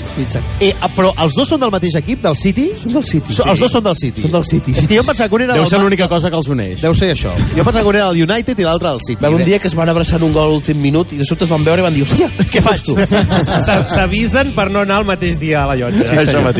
Eh, 0.60 0.72
però 0.96 1.10
els 1.24 1.34
dos 1.34 1.48
són 1.48 1.60
del 1.60 1.70
mateix 1.74 1.96
equip, 2.00 2.22
del 2.22 2.36
City? 2.36 2.70
Són 2.80 2.92
del 2.94 3.04
City. 3.04 3.32
So, 3.34 3.44
Els 3.50 3.60
dos 3.60 3.72
són 3.72 3.82
del 3.84 3.96
City. 3.96 4.22
Són 4.22 4.30
del 4.30 4.44
City. 4.46 4.74
És 4.78 4.86
que 4.86 4.94
jo 4.94 5.02
em 5.02 5.06
pensava 5.08 5.28
que 5.28 5.34
un 5.34 5.42
era 5.42 5.54
Deu 5.58 5.64
del... 5.64 5.70
ser 5.70 5.80
l'única 5.82 6.08
cosa 6.08 6.30
que 6.30 6.36
els 6.36 6.48
uneix. 6.48 6.80
Deu 6.80 6.94
ser 6.94 7.10
això. 7.14 7.34
Jo 7.56 7.64
pensava 7.66 7.82
que 7.82 7.88
un 7.90 7.96
era 7.96 8.08
del 8.12 8.22
United 8.22 8.58
i 8.58 8.64
l'altre 8.68 8.88
del 8.94 9.00
City. 9.04 9.20
Va 9.24 9.30
un 9.34 9.44
dia 9.44 9.58
que 9.58 9.68
es 9.68 9.74
van 9.74 9.88
abraçar 9.90 10.20
en 10.20 10.28
un 10.28 10.32
gol 10.32 10.44
a 10.48 10.52
l'últim 10.52 10.78
minut 10.80 11.12
i 11.12 11.18
de 11.18 11.24
sobte 11.26 11.44
es 11.44 11.50
van 11.50 11.64
veure 11.64 11.73
i 11.78 11.84
van 11.86 11.94
dir, 11.94 12.02
hòstia, 12.04 12.28
què 12.52 12.62
faig 12.62 12.82
tu? 12.86 12.94
S'a- 12.98 13.84
S'avisen 13.88 14.52
per 14.54 14.68
no 14.70 14.80
anar 14.84 15.00
el 15.02 15.06
mateix 15.08 15.38
dia 15.40 15.62
a 15.64 15.66
la 15.70 15.76
llotja. 15.76 16.04
Sí, 16.08 16.16
senyor. 16.26 16.52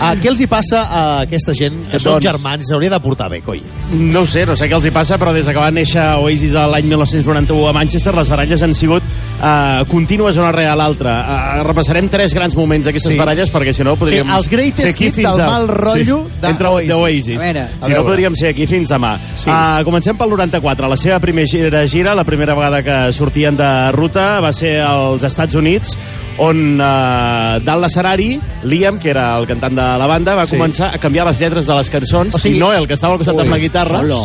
Ah, 0.00 0.14
què 0.18 0.28
els 0.30 0.40
hi 0.40 0.46
passa 0.50 0.82
a 0.84 1.02
aquesta 1.24 1.54
gent 1.54 1.78
que 1.90 1.98
són 2.00 2.18
Doncs- 2.18 2.26
germans? 2.28 2.66
S'hauria 2.68 2.90
de 2.90 3.00
portar 3.00 3.28
bé, 3.32 3.40
coi. 3.42 3.62
No 3.98 4.20
ho 4.22 4.26
sé, 4.26 4.44
no 4.46 4.54
sé 4.56 4.68
què 4.68 4.74
els 4.76 4.84
hi 4.86 4.92
passa, 4.94 5.18
però 5.18 5.32
des 5.32 5.46
que 5.48 5.54
va 5.58 5.70
néixer 5.74 6.02
Oasis 6.22 6.52
l'any 6.52 6.86
1991 6.90 7.68
a 7.68 7.72
Manchester, 7.72 8.14
les 8.16 8.28
baralles 8.28 8.62
han 8.62 8.74
sigut 8.74 9.02
uh, 9.02 9.84
contínues 9.88 10.36
una 10.36 10.52
rere 10.52 10.74
l'altra. 10.76 11.14
Uh, 11.18 11.62
repassarem 11.66 12.08
tres 12.12 12.34
grans 12.34 12.54
moments 12.58 12.86
d'aquestes 12.86 13.12
Sí. 13.12 13.18
baralles, 13.18 13.50
perquè 13.52 13.72
si 13.72 13.84
no 13.86 13.96
podríem... 13.96 14.26
Sí, 14.28 14.36
els 14.36 14.48
greatest 14.50 14.82
ser 14.88 14.90
aquí 14.94 15.06
hits 15.08 15.16
fins 15.22 15.30
del 15.30 15.40
a- 15.40 15.46
mal 15.46 15.68
rotllo 15.68 16.18
de 16.42 16.48
entre 16.48 16.68
Oasis. 16.68 16.88
d'Oasis. 16.90 17.38
A 17.38 17.42
veure. 17.44 17.66
Si 17.68 17.78
A 17.78 17.88
no, 17.88 17.94
veure. 17.94 18.04
podríem 18.10 18.36
ser 18.36 18.48
aquí 18.50 18.66
fins 18.66 18.88
demà. 18.92 19.14
Sí. 19.36 19.48
Uh, 19.48 19.82
comencem 19.84 20.16
pel 20.18 20.30
94. 20.30 20.88
La 20.88 20.96
seva 20.96 21.18
primera 21.20 21.46
gira, 21.48 21.86
gira, 21.88 22.14
la 22.14 22.24
primera 22.24 22.54
vegada 22.54 22.82
que 22.82 23.12
sortien 23.12 23.56
de 23.56 23.70
ruta, 23.92 24.40
va 24.40 24.52
ser 24.52 24.57
als 24.62 25.22
Estats 25.22 25.54
Units, 25.54 25.96
on 26.38 26.78
eh, 26.80 27.60
dalt 27.64 27.82
l'escenari 27.82 28.40
Liam, 28.64 28.98
que 28.98 29.10
era 29.10 29.36
el 29.38 29.46
cantant 29.46 29.74
de 29.74 29.86
la 29.98 30.06
banda, 30.06 30.34
va 30.38 30.46
Sí. 30.46 30.56
començar 30.56 30.92
a 30.94 30.98
canviar 30.98 31.26
les 31.26 31.38
lletres 31.40 31.66
de 31.66 31.74
les 31.74 31.90
cançons 31.90 32.34
O 32.34 32.38
sigui- 32.38 32.56
i 32.56 32.60
Noel, 32.60 32.86
que 32.86 32.94
estava 32.94 33.12
al 33.14 33.18
costat 33.18 33.34
Ui, 33.36 33.42
amb 33.42 33.50
la 33.50 33.58
guitarra, 33.58 34.00
hola. 34.00 34.16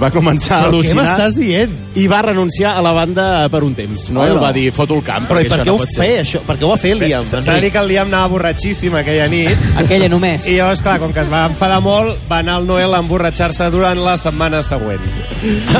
va 0.00 0.10
començar 0.10 0.58
a 0.58 0.60
Però 0.64 0.70
què 0.70 0.74
al·lucinar 0.74 1.04
m'estàs 1.04 1.34
dient? 1.38 1.70
i 1.94 2.06
va 2.08 2.22
renunciar 2.22 2.76
a 2.76 2.82
la 2.82 2.90
banda 2.92 3.48
per 3.48 3.62
un 3.62 3.74
temps. 3.74 4.08
Noel 4.10 4.32
Hola. 4.32 4.40
va 4.40 4.52
dir, 4.52 4.72
foto 4.72 4.94
el 4.96 5.02
camp. 5.04 5.28
Però 5.28 5.40
i 5.40 5.48
per 5.48 5.60
què 5.60 5.66
no 5.66 5.74
ho 5.76 5.86
feia, 5.96 6.22
això? 6.22 6.40
Per 6.40 6.56
què 6.58 6.64
ho 6.64 6.68
va 6.68 6.76
fer 6.76 6.96
Liam? 6.96 7.24
S'ha 7.24 7.40
de 7.40 7.60
dir 7.60 7.70
que 7.70 7.78
el 7.78 7.86
Liam 7.88 8.08
anava 8.08 8.26
borratxíssim 8.28 8.94
aquella 8.96 9.28
nit. 9.28 9.56
Aquella 9.78 10.08
només. 10.08 10.46
I 10.48 10.56
llavors, 10.56 10.82
clar, 10.82 10.98
com 10.98 11.12
que 11.12 11.20
es 11.20 11.30
va 11.30 11.46
enfadar 11.46 11.80
molt, 11.80 12.18
va 12.30 12.38
anar 12.38 12.58
el 12.60 12.66
Noel 12.66 12.92
a 12.94 12.98
emborratxar-se 12.98 13.70
durant 13.70 13.96
la 14.02 14.16
setmana 14.18 14.62
següent. 14.62 14.98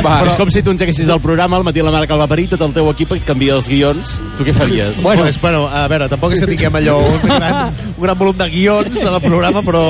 Va, 0.05 0.21
Però... 0.21 0.27
És 0.29 0.37
com 0.37 0.51
si 0.51 0.63
tu 0.63 0.71
engeguessis 0.71 1.09
el 1.09 1.21
programa, 1.21 1.57
al 1.57 1.65
matí 1.65 1.83
la 1.83 1.91
mare 1.91 2.07
que 2.07 2.13
el 2.15 2.21
va 2.21 2.29
parir, 2.29 2.49
tot 2.49 2.61
el 2.63 2.73
teu 2.73 2.89
equip 2.91 3.13
et 3.17 3.25
canvia 3.25 3.55
els 3.55 3.69
guions. 3.69 4.21
Tu 4.39 4.45
què 4.45 4.53
faries? 4.55 5.03
Bueno, 5.03 5.23
pues, 5.23 5.41
bueno, 5.41 5.67
a 5.75 5.85
veure, 5.91 6.09
tampoc 6.11 6.35
és 6.37 6.43
que 6.43 6.49
tinguem 6.51 6.75
allò 6.81 6.97
un 7.03 7.21
gran, 7.25 7.75
un 7.97 8.03
gran 8.05 8.19
volum 8.19 8.37
de 8.39 8.49
guions 8.53 9.03
al 9.05 9.19
programa, 9.25 9.63
però... 9.67 9.85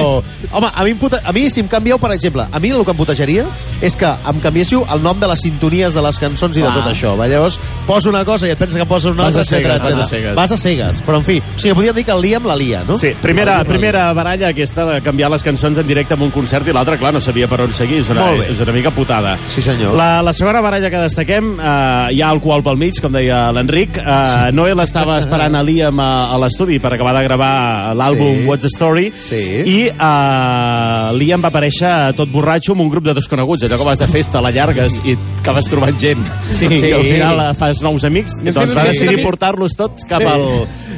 Home, 0.51 0.71
a 0.73 0.85
mi, 0.85 0.95
em 0.95 0.99
puta, 1.01 1.21
a 1.25 1.33
mi 1.37 1.47
si 1.51 1.61
em 1.63 1.69
canvieu, 1.71 1.99
per 2.01 2.13
exemple, 2.15 2.47
a 2.51 2.61
mi 2.63 2.71
el 2.75 2.85
que 2.87 2.95
em 2.95 2.99
putejaria 2.99 3.47
és 3.85 3.97
que 4.01 4.09
em 4.09 4.41
canviéssiu 4.43 4.85
el 4.95 5.03
nom 5.05 5.19
de 5.21 5.29
les 5.31 5.43
sintonies 5.45 5.95
de 5.95 6.03
les 6.05 6.19
cançons 6.23 6.57
i 6.57 6.63
de 6.63 6.69
Clar. 6.69 6.79
tot 6.81 6.91
això. 6.93 7.15
Va, 7.19 7.29
llavors, 7.31 7.59
poso 7.89 8.11
una 8.11 8.25
cosa 8.25 8.49
i 8.49 8.55
et 8.55 8.59
penses 8.61 8.79
que 8.81 8.87
poses 8.89 9.13
una 9.13 9.29
altra, 9.29 9.43
etcètera, 9.45 9.79
cegues, 9.79 9.95
vas 9.95 10.05
a 10.07 10.09
cegues. 10.09 10.35
Vas 10.39 10.53
a 10.53 10.59
cegues. 10.61 11.03
Però, 11.07 11.19
en 11.21 11.27
fi, 11.27 11.39
o 11.41 11.59
sigui, 11.59 11.75
podríem 11.75 11.99
dir 12.01 12.05
que 12.09 12.15
el 12.17 12.23
Liam 12.25 12.47
la 12.49 12.57
lia, 12.57 12.83
no? 12.89 12.97
Sí, 12.99 13.13
primera, 13.21 13.59
primera 13.69 14.07
baralla 14.17 14.49
aquesta 14.55 14.87
de 14.89 15.01
canviar 15.05 15.31
les 15.35 15.43
cançons 15.45 15.79
en 15.79 15.87
directe 15.87 16.15
en 16.17 16.23
un 16.25 16.31
concert 16.35 16.69
i 16.69 16.73
l'altra, 16.75 16.97
clar, 17.01 17.13
no 17.15 17.21
sabia 17.21 17.49
per 17.51 17.61
on 17.67 17.73
seguir. 17.75 17.99
És 18.05 18.11
una, 18.11 18.25
Molt 18.25 18.41
bé. 18.45 18.51
és 18.53 18.61
una 18.65 18.73
mica 18.73 18.91
putada. 18.95 19.37
Sí, 19.47 19.63
senyor. 19.63 19.95
La, 19.99 20.23
la 20.25 20.33
segona 20.33 20.61
baralla 20.65 20.91
que 20.91 21.03
destaquem, 21.03 21.55
eh, 21.61 22.15
hi 22.17 22.23
ha 22.23 22.31
alcohol 22.31 22.63
pel 22.65 22.79
mig, 22.81 23.01
com 23.03 23.13
deia 23.13 23.47
l'Enric. 23.55 23.99
Eh, 23.99 24.17
sí. 24.31 24.57
Noel 24.57 24.81
estava 24.85 25.19
esperant 25.21 25.55
a 25.59 25.63
Liam 25.75 25.99
a, 26.01 26.09
a 26.31 26.39
l'estudi 26.39 26.79
per 26.79 26.93
acabar 26.95 27.15
de 27.19 27.23
gravar 27.27 27.95
l'àlbum 27.99 28.43
Sí. 28.45 28.47
What's 28.49 28.63
the 28.63 28.71
Story 28.73 29.11
Sí. 29.19 29.41
i 29.65 29.79
eh, 29.91 31.13
Liam 31.19 31.43
va 31.43 31.51
aparèixer 31.51 31.91
tot 32.19 32.31
borratxo 32.33 32.73
amb 32.75 32.85
un 32.85 32.91
grup 32.93 33.05
de 33.09 33.15
desconeguts, 33.17 33.65
allò 33.67 33.79
que 33.81 33.87
vas 33.89 33.99
de 33.99 34.07
festa, 34.11 34.41
la 34.45 34.51
llargues 34.55 35.01
i 35.05 35.17
acabes 35.41 35.69
trobant 35.71 35.99
gent. 35.99 36.23
Sí. 36.55 36.69
I 36.71 36.93
al 36.95 37.05
final 37.05 37.41
eh, 37.49 37.49
fas 37.59 37.83
nous 37.85 38.05
amics. 38.07 38.37
I 38.45 38.49
al 38.53 38.55
Doncs 38.61 38.77
va 38.77 38.85
sí. 38.87 38.93
decidir 38.95 39.23
portar-los 39.25 39.75
tots 39.77 40.07
cap, 40.09 40.23
Sí. 40.23 40.29
al, 40.31 40.47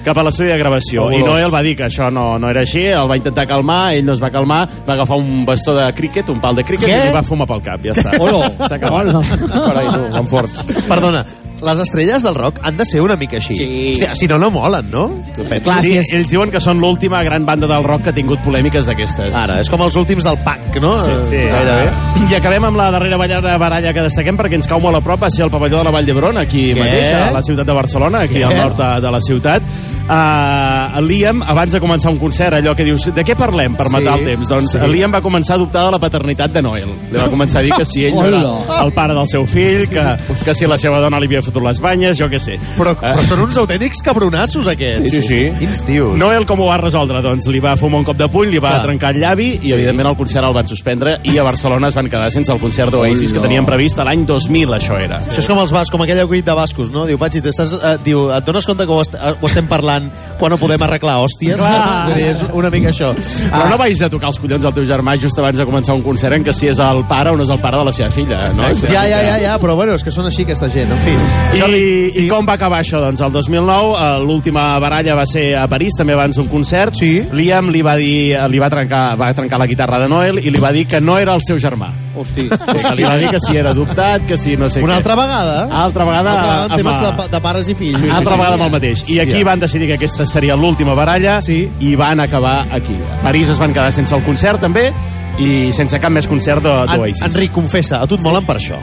cap 0.04 0.18
a 0.18 0.26
l'estudi 0.26 0.50
de 0.52 0.58
gravació. 0.60 1.08
I 1.10 1.20
Fabulós. 1.20 1.28
Noel 1.32 1.54
va 1.54 1.62
dir 1.66 1.76
que 1.78 1.86
això 1.88 2.10
no, 2.12 2.26
no 2.38 2.50
era 2.52 2.62
així, 2.66 2.84
el 2.92 3.08
va 3.10 3.16
intentar 3.18 3.46
calmar, 3.48 3.94
ell 3.94 4.04
no 4.06 4.12
es 4.12 4.22
va 4.22 4.30
calmar, 4.30 4.62
va 4.88 4.94
agafar 4.94 5.16
un 5.18 5.44
bastó 5.48 5.74
de 5.74 5.88
críquet, 5.94 6.28
un 6.30 6.40
pal 6.40 6.54
de 6.56 6.64
críquet 6.64 6.88
Què? 6.90 7.10
i 7.10 7.14
va 7.16 7.22
fumar 7.26 7.46
pel 7.48 7.62
cap, 7.64 7.80
ja 7.84 7.96
està. 7.96 8.14
Hola. 8.20 8.52
S'ha 8.68 8.76
acabat. 8.76 9.10
Per 9.56 9.76
ahí, 9.76 9.88
tu, 9.88 10.06
van 10.12 10.28
fort. 10.30 10.62
Perdona, 10.88 11.24
les 11.62 11.78
estrelles 11.80 12.22
del 12.22 12.34
rock 12.36 12.58
han 12.62 12.76
de 12.76 12.84
ser 12.84 13.00
una 13.00 13.16
mica 13.16 13.38
així. 13.38 13.56
Sí. 13.56 13.68
Hòstia, 13.94 14.14
si 14.18 14.28
no, 14.28 14.38
no 14.38 14.50
molen, 14.52 14.90
no? 14.92 15.06
Clar, 15.36 15.78
sí, 15.84 15.96
ells 15.98 16.30
diuen 16.30 16.52
que 16.52 16.60
són 16.62 16.80
l'última 16.82 17.22
gran 17.24 17.46
banda 17.48 17.68
del 17.70 17.84
rock 17.86 18.06
que 18.06 18.12
ha 18.12 18.16
tingut 18.16 18.42
polèmiques 18.44 18.88
d'aquestes. 18.90 19.34
Ara, 19.36 19.60
és 19.64 19.70
com 19.72 19.80
els 19.86 19.96
últims 19.96 20.26
del 20.26 20.38
punk, 20.44 20.78
no? 20.84 20.96
Sí, 21.04 21.16
sí. 21.30 21.42
Gairebé. 21.52 21.90
I 22.26 22.38
acabem 22.38 22.68
amb 22.68 22.80
la 22.80 22.90
darrera 22.94 23.18
baralla, 23.20 23.56
baralla 23.62 23.94
que 23.96 24.04
destaquem 24.06 24.38
perquè 24.38 24.60
ens 24.60 24.68
cau 24.68 24.82
molt 24.82 25.00
a 25.00 25.02
prop 25.04 25.24
a 25.24 25.30
ser 25.32 25.46
el 25.46 25.52
pavelló 25.54 25.80
de 25.80 25.88
la 25.88 25.94
Vall 25.94 26.08
d'Hebron, 26.08 26.40
aquí 26.42 26.68
Què? 26.72 26.80
mateix, 26.80 27.12
a 27.28 27.30
la 27.34 27.44
ciutat 27.44 27.68
de 27.68 27.78
Barcelona, 27.80 28.24
aquí 28.26 28.40
Què? 28.40 28.48
al 28.48 28.56
nord 28.56 28.80
de, 28.80 28.90
de 29.06 29.14
la 29.16 29.22
ciutat. 29.24 29.70
Uh, 30.06 31.00
Liam, 31.02 31.40
abans 31.42 31.72
de 31.74 31.80
començar 31.82 32.12
un 32.12 32.18
concert, 32.20 32.54
allò 32.54 32.76
que 32.78 32.84
dius, 32.86 33.08
de 33.14 33.24
què 33.26 33.34
parlem 33.38 33.74
per 33.74 33.88
matar 33.90 34.14
Sí, 34.14 34.22
el 34.22 34.28
temps? 34.30 34.50
Doncs 34.52 34.76
sí. 34.76 34.82
Liam 34.92 35.12
va 35.16 35.20
començar 35.24 35.56
a 35.56 35.58
dubtar 35.58 35.82
de 35.88 35.94
la 35.96 35.98
paternitat 35.98 36.52
de 36.54 36.62
Noel. 36.62 36.92
Li 37.10 37.18
va 37.18 37.26
començar 37.32 37.58
a 37.60 37.64
dir 37.66 37.72
que 37.74 37.84
si 37.84 38.04
ell 38.06 38.18
era 38.22 38.42
el 38.84 38.92
pare 38.94 39.16
del 39.16 39.26
seu 39.26 39.46
fill, 39.50 39.88
que, 39.90 40.04
que 40.44 40.54
si 40.54 40.68
la 40.70 40.78
seva 40.78 41.00
dona 41.02 41.18
li 41.18 41.26
havia 41.26 41.42
fotut 41.42 41.64
les 41.66 41.80
banyes, 41.82 42.14
jo 42.20 42.28
què 42.30 42.38
sé. 42.42 42.54
Però, 42.76 42.94
però 43.00 43.24
són 43.26 43.42
uns 43.48 43.58
autèntics 43.58 44.02
cabronassos, 44.06 44.68
aquests. 44.70 45.10
Sí, 45.10 45.22
sí. 45.26 45.40
Quins 45.58 45.82
tios. 45.88 46.14
Noel 46.20 46.46
com 46.46 46.62
ho 46.62 46.70
va 46.70 46.78
resoldre? 46.82 47.18
Doncs 47.26 47.50
li 47.50 47.60
va 47.64 47.74
fumar 47.80 48.04
un 48.04 48.06
cop 48.06 48.20
de 48.20 48.30
puny, 48.30 48.52
li 48.54 48.62
va 48.62 48.76
Clar. 48.76 48.86
trencar 48.86 49.12
el 49.16 49.20
llavi 49.24 49.48
i, 49.62 49.74
evidentment, 49.74 50.12
el 50.12 50.18
concert 50.22 50.46
el 50.46 50.54
van 50.54 50.70
suspendre 50.70 51.16
i 51.26 51.34
a 51.38 51.44
Barcelona 51.46 51.90
es 51.90 51.98
van 51.98 52.06
quedar 52.12 52.30
sense 52.30 52.54
el 52.54 52.62
concert 52.62 52.94
d'Oasis 52.94 53.34
que 53.34 53.42
tenien 53.42 53.66
previst 53.66 53.98
l'any 53.98 54.22
2000, 54.28 54.76
això 54.78 55.00
era. 55.02 55.18
Això 55.26 55.42
és 55.42 55.50
com 55.50 55.58
els 55.64 55.74
bascos, 55.74 55.96
com 55.96 56.06
aquell 56.06 56.22
acudit 56.22 56.46
de 56.46 56.54
bascos, 56.54 56.94
no? 56.94 57.06
Diu, 57.10 57.18
Patxi, 57.18 57.42
t'estàs, 57.42 57.74
eh, 57.80 57.96
diu, 58.06 58.28
et 58.30 58.46
dones 58.46 58.66
compte 58.68 58.86
que 58.86 58.92
ho, 58.92 59.00
est 59.02 59.16
ho 59.16 59.48
estem 59.50 59.66
parlant 59.66 59.95
quan 60.38 60.50
no 60.52 60.58
podem 60.60 60.82
arreglar 60.82 61.16
hòsties? 61.24 61.56
Clar. 61.56 62.06
Vull 62.06 62.14
dir, 62.18 62.26
és 62.32 62.44
una 62.52 62.70
mica 62.70 62.90
això. 62.92 63.12
Però 63.16 63.68
no 63.70 63.78
vais 63.80 64.02
a 64.02 64.08
tocar 64.12 64.28
els 64.32 64.38
collons 64.42 64.64
al 64.64 64.74
teu 64.76 64.84
germà 64.88 65.16
just 65.20 65.38
abans 65.38 65.58
de 65.58 65.64
començar 65.68 65.94
un 65.96 66.02
concert 66.02 66.36
en 66.36 66.44
què 66.46 66.52
si 66.52 66.68
és 66.72 66.78
el 66.82 67.04
pare 67.08 67.30
o 67.30 67.36
no 67.36 67.44
és 67.46 67.50
el 67.54 67.60
pare 67.60 67.76
de 67.80 67.84
la 67.88 67.92
seva 67.92 68.10
filla, 68.10 68.48
no? 68.56 68.68
Ja, 68.86 69.04
ja, 69.08 69.20
ja, 69.24 69.38
ja, 69.42 69.56
però 69.62 69.74
bueno, 69.76 69.94
és 69.96 70.04
que 70.04 70.10
són 70.14 70.26
així 70.26 70.42
aquesta 70.46 70.68
gent, 70.72 70.90
en 70.92 70.98
fi. 71.04 71.14
I, 71.56 72.24
I 72.24 72.28
com 72.30 72.46
va 72.46 72.54
acabar 72.58 72.80
això? 72.82 73.00
Doncs 73.02 73.20
el 73.24 73.32
2009, 73.32 73.94
eh, 73.96 74.20
l'última 74.24 74.66
baralla 74.82 75.14
va 75.18 75.24
ser 75.26 75.54
a 75.58 75.66
París, 75.68 75.94
també 75.98 76.14
abans 76.16 76.36
d'un 76.36 76.48
concert. 76.48 76.94
Sí. 76.96 77.12
Liam 77.32 77.70
li 77.72 77.82
va 77.82 77.96
dir, 77.96 78.36
li 78.50 78.58
va 78.62 78.70
trencar, 78.72 79.16
va 79.18 79.32
trencar 79.34 79.58
la 79.60 79.66
guitarra 79.66 80.00
de 80.02 80.08
Noel 80.08 80.38
i 80.42 80.50
li 80.50 80.60
va 80.62 80.72
dir 80.72 80.86
que 80.86 81.00
no 81.00 81.18
era 81.18 81.34
el 81.34 81.42
seu 81.46 81.58
germà. 81.62 81.88
Hosti. 82.16 82.46
Sí, 82.48 82.78
que 82.80 82.94
li 82.96 83.04
va 83.04 83.16
dir 83.20 83.28
que 83.28 83.38
si 83.44 83.56
era 83.60 83.70
adoptat, 83.76 84.24
que 84.24 84.38
si 84.40 84.54
no 84.56 84.70
sé 84.72 84.80
Una 84.80 84.94
què. 84.94 84.96
altra 85.02 85.14
vegada? 85.18 85.56
Altra 85.70 86.04
vegada 86.08 86.30
Altra 86.30 86.46
vegada, 86.46 86.64
amb- 86.64 86.76
temes 86.80 87.00
de, 87.02 87.10
pa- 87.18 87.26
de 87.28 87.40
pares 87.44 87.68
i 87.68 87.74
fills. 87.76 88.00
Sí, 88.00 88.08
altra 88.08 88.36
vegada 88.40 88.54
amb 88.56 88.64
el 88.64 88.70
mateix. 88.72 89.02
I 89.12 89.18
aquí 89.20 89.42
van 89.44 89.60
decidir 89.60 89.85
que 89.86 89.94
aquesta 89.94 90.26
seria 90.26 90.56
l'última 90.56 90.94
baralla 90.94 91.40
sí. 91.40 91.68
i 91.80 91.94
van 91.96 92.20
acabar 92.20 92.66
aquí. 92.74 92.96
A 93.18 93.22
París 93.22 93.48
es 93.50 93.58
van 93.58 93.72
quedar 93.72 93.92
sense 93.92 94.14
el 94.14 94.22
concert 94.24 94.60
també 94.60 94.92
i 95.38 95.72
sense 95.72 95.98
cap 96.00 96.10
més 96.12 96.26
concert 96.26 96.62
de- 96.62 96.70
En, 96.70 96.94
d'Oasis. 96.96 97.22
Enric, 97.22 97.52
confessa, 97.52 98.00
a 98.02 98.06
tu 98.06 98.14
et 98.16 98.22
molen 98.22 98.44
per 98.46 98.56
això. 98.56 98.78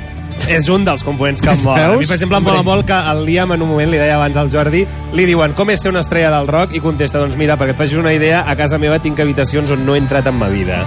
És 0.50 0.68
un 0.70 0.84
dels 0.84 1.04
components 1.06 1.42
que 1.42 1.52
em 1.54 1.62
mola. 1.64 1.94
A 1.94 1.98
mi, 1.98 2.06
per 2.06 2.16
exemple, 2.16 2.38
em 2.38 2.44
mola 2.44 2.64
molt 2.64 2.86
que 2.86 2.94
el 3.12 3.24
Liam 3.26 3.52
en 3.54 3.62
un 3.62 3.70
moment 3.70 3.90
li 3.90 3.98
deia 3.98 4.16
abans 4.16 4.36
al 4.38 4.50
Jordi, 4.52 4.86
li 5.14 5.26
diuen 5.30 5.54
com 5.54 5.70
és 5.70 5.80
ser 5.82 5.92
una 5.94 6.02
estrella 6.02 6.32
del 6.36 6.48
rock 6.48 6.76
i 6.76 6.82
contesta, 6.84 7.20
doncs 7.20 7.38
mira, 7.38 7.56
perquè 7.58 7.72
et 7.78 7.78
facis 7.78 7.98
una 7.98 8.14
idea, 8.14 8.44
a 8.48 8.56
casa 8.56 8.78
meva 8.78 9.00
tinc 9.00 9.20
habitacions 9.20 9.72
on 9.72 9.86
no 9.86 9.96
he 9.96 10.00
entrat 10.00 10.28
en 10.28 10.36
ma 10.38 10.50
vida. 10.50 10.84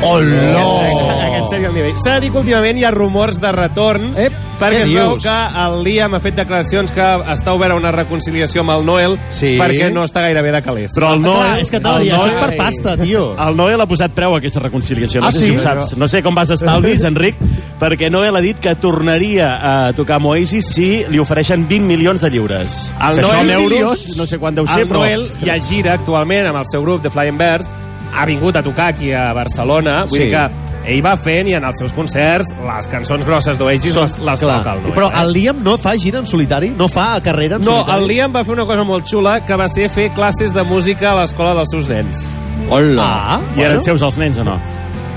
Hola! 0.00 1.26
Aquest 1.26 1.50
seria 1.50 1.68
el 1.68 1.74
nivell. 1.74 1.98
S'ha 2.00 2.14
de 2.16 2.24
dir 2.24 2.30
que 2.32 2.40
últimament 2.40 2.78
hi 2.80 2.84
ha 2.84 2.90
rumors 2.94 3.38
de 3.42 3.50
retorn, 3.54 4.08
Ep, 4.18 4.34
perquè 4.58 4.80
què 4.80 4.86
es 4.86 4.90
veu 4.94 5.12
que 5.22 5.34
el 5.62 5.76
Liam 5.84 6.14
ha 6.16 6.20
fet 6.22 6.36
declaracions 6.38 6.90
que 6.94 7.04
està 7.34 7.52
oberta 7.54 7.76
una 7.78 7.92
reconciliació 7.94 8.62
amb 8.64 8.74
el 8.76 8.84
Noel 8.86 9.14
Sí. 9.32 9.52
perquè 9.60 9.90
no 9.94 10.02
està 10.06 10.22
gairebé 10.24 10.50
de 10.54 10.62
calés. 10.62 10.94
Però 10.96 11.12
el 11.14 11.22
Noel... 11.22 11.36
Clar, 11.38 11.60
és 11.62 11.70
que 11.70 11.78
t'anava 11.80 12.00
a 12.00 12.02
dir, 12.02 12.10
el 12.12 12.18
això 12.18 12.30
és 12.32 12.38
per 12.40 12.56
pasta, 12.58 12.96
tio. 12.98 13.24
El 13.46 13.56
Noel 13.58 13.80
ha 13.84 13.86
posat 13.90 14.14
preu 14.16 14.34
a 14.34 14.38
aquesta 14.42 14.60
reconciliació. 14.64 15.20
No 15.22 15.28
Ah, 15.30 15.32
sé 15.32 15.38
sí? 15.44 15.50
si 15.52 15.56
ho 15.56 15.60
saps. 15.60 15.94
No 15.96 16.08
sé 16.08 16.22
com 16.22 16.34
vas 16.34 16.48
d'estalvis, 16.50 17.04
Enric, 17.06 17.36
perquè 17.80 18.10
Noel 18.10 18.36
ha 18.36 18.42
dit 18.42 18.58
que 18.58 18.74
tornaria 18.74 19.52
a 19.62 19.92
tocar 19.98 20.18
amb 20.18 20.32
Oasis 20.34 20.66
si 20.74 20.88
li 21.10 21.18
ofereixen 21.22 21.68
20 21.68 21.86
milions 21.86 22.20
de 22.26 22.30
lliures. 22.30 22.90
El 23.00 23.20
Que 23.20 23.26
això 23.26 23.38
Noel, 23.38 23.50
en 23.50 23.78
euros, 23.78 24.06
no 24.18 24.26
sé 24.26 24.38
quant 24.38 24.54
deu 24.58 24.66
ser, 24.66 24.82
el 24.82 24.88
però... 24.90 25.04
Noel 25.06 25.28
ja 25.44 25.58
gira 25.62 25.94
actualment 25.94 26.46
amb 26.50 26.58
el 26.58 26.66
seu 26.70 26.82
grup 26.82 27.02
de 27.06 27.10
Flying 27.10 27.38
Birds, 27.38 27.70
ha 28.14 28.26
vingut 28.26 28.56
a 28.56 28.62
tocar 28.62 28.88
aquí 28.92 29.12
a 29.12 29.32
Barcelona, 29.32 30.04
vull 30.04 30.18
Sí. 30.18 30.24
dir 30.26 30.30
que 30.32 30.50
ell 30.92 31.00
va 31.04 31.16
fent 31.16 31.46
i 31.48 31.54
en 31.54 31.64
els 31.64 31.78
seus 31.78 31.92
concerts 31.94 32.48
les 32.66 32.88
cançons 32.88 33.24
grosses 33.24 33.58
d'Oasis 33.58 33.94
les, 33.96 34.18
les 34.18 34.40
Clar. 34.40 34.58
toca 34.58 34.72
el 34.74 34.82
Noel. 34.82 34.94
Però 34.94 35.08
eh? 35.12 35.20
el 35.22 35.32
Liam 35.32 35.62
no 35.62 35.76
fa 35.78 35.92
gira 35.96 36.18
en 36.18 36.26
solitari? 36.26 36.70
No 36.76 36.88
fa 36.88 37.20
carrera 37.22 37.56
en 37.56 37.62
No, 37.62 37.78
solitari? 37.78 38.00
el 38.02 38.08
Liam 38.08 38.34
va 38.34 38.44
fer 38.44 38.52
una 38.54 38.66
cosa 38.66 38.84
molt 38.84 39.06
xula, 39.06 39.40
que 39.44 39.56
va 39.56 39.68
ser 39.68 39.88
fer 39.88 40.10
classes 40.12 40.52
de 40.54 40.62
música 40.64 41.12
a 41.12 41.14
l'escola 41.20 41.54
dels 41.54 41.70
seus 41.70 41.88
nens. 41.88 42.26
Hola. 42.70 43.02
Ah, 43.04 43.40
I 43.56 43.60
eren 43.62 43.82
seus 43.82 44.02
els 44.02 44.18
nens 44.18 44.38
o 44.38 44.44
no? 44.44 44.58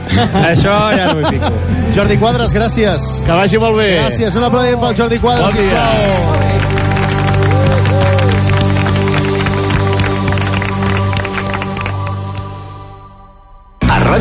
Això 0.46 0.74
ja 0.94 1.08
no 1.14 1.20
ho 1.26 1.30
fico. 1.32 1.50
Jordi 1.96 2.18
Quadres, 2.22 2.54
gràcies. 2.54 3.24
Que 3.26 3.32
vagi 3.32 3.58
molt 3.58 3.76
bé. 3.78 3.90
Gràcies, 4.04 4.36
un 4.38 4.44
aplaudiment 4.44 4.82
pel 4.86 4.96
Jordi 5.02 5.18
Quadres, 5.20 5.54
Bon 5.56 5.64
dia. 5.64 6.85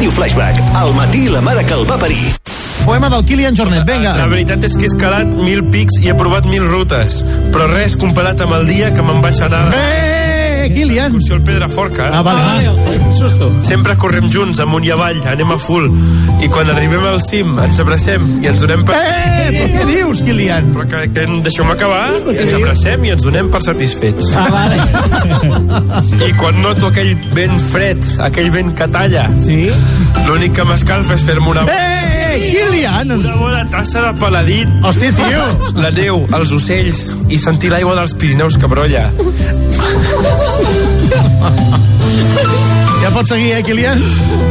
Ràdio 0.05 0.19
Flashback, 0.21 0.59
al 0.77 0.91
matí 0.93 1.31
la 1.33 1.41
mare 1.41 1.63
que 1.65 1.73
el 1.73 1.87
va 1.89 1.97
parir. 1.97 2.35
Poema 2.85 3.09
del 3.09 3.25
Kilian 3.25 3.57
Jornet, 3.57 3.87
vinga. 3.89 4.11
La 4.19 4.27
veritat 4.29 4.67
és 4.69 4.75
que 4.77 4.85
he 4.85 4.91
escalat 4.91 5.31
mil 5.33 5.63
pics 5.73 5.97
i 6.03 6.11
he 6.13 6.17
provat 6.19 6.45
mil 6.45 6.67
rutes, 6.69 7.23
però 7.55 7.71
res 7.71 7.97
comparat 7.97 8.45
amb 8.45 8.53
el 8.59 8.69
dia 8.69 8.93
que 8.93 9.01
me'n 9.01 9.25
vaig 9.25 9.41
anar 9.49 9.63
Bé, 9.73 10.24
Kilian. 10.73 11.13
excursió 11.13 11.37
al 11.37 11.43
Pedraforca. 11.43 12.09
Ah, 12.13 12.23
vale, 12.23 12.69
vale. 12.69 13.13
Susto. 13.13 13.51
Sempre 13.67 13.97
correm 13.97 14.29
junts, 14.31 14.61
amunt 14.61 14.85
i 14.87 14.91
avall, 14.95 15.21
anem 15.31 15.53
a 15.55 15.59
full. 15.59 15.89
I 16.45 16.49
quan 16.53 16.71
arribem 16.71 17.05
al 17.09 17.21
cim, 17.23 17.59
ens 17.63 17.81
abracem 17.81 18.27
i 18.43 18.51
ens 18.51 18.61
donem 18.65 18.85
per... 18.87 18.97
Eh, 18.99 19.51
però 19.55 19.69
què 19.75 19.87
dius, 19.91 20.23
Kilian? 20.27 20.73
Però 20.75 20.87
que, 20.91 21.05
que 21.15 21.27
deixeu-me 21.47 21.75
acabar, 21.77 22.05
i 22.33 22.39
ens 22.45 22.57
abracem 22.59 23.05
i 23.05 23.15
ens 23.15 23.27
donem 23.27 23.51
per 23.53 23.63
satisfets. 23.65 24.33
Ah, 24.39 24.49
vale. 24.53 24.81
I 26.29 26.33
quan 26.39 26.61
noto 26.65 26.91
aquell 26.91 27.15
vent 27.37 27.59
fred, 27.71 28.05
aquell 28.29 28.51
vent 28.55 28.75
que 28.79 28.89
talla, 28.95 29.29
sí? 29.41 29.65
l'únic 30.29 30.55
que 30.57 30.65
m'escalfa 30.69 31.19
és 31.19 31.27
fer-me 31.29 31.51
una... 31.53 31.67
Eh, 31.69 32.24
Kilian! 32.41 33.13
Una 33.15 33.35
bona 33.39 33.63
tassa 33.73 34.03
de 34.07 34.13
paladit. 34.21 34.71
Hòstia, 34.85 35.13
tio! 35.19 35.45
La 35.83 35.91
neu, 35.95 36.25
els 36.39 36.53
ocells 36.57 37.03
i 37.33 37.39
sentir 37.41 37.71
l'aigua 37.73 37.95
dels 37.99 38.15
Pirineus 38.21 38.57
que 38.61 38.71
brolla. 38.71 39.09
Ja 43.03 43.11
pots 43.13 43.29
seguir, 43.35 43.53
eh, 43.59 43.63
Kilian? 43.67 44.01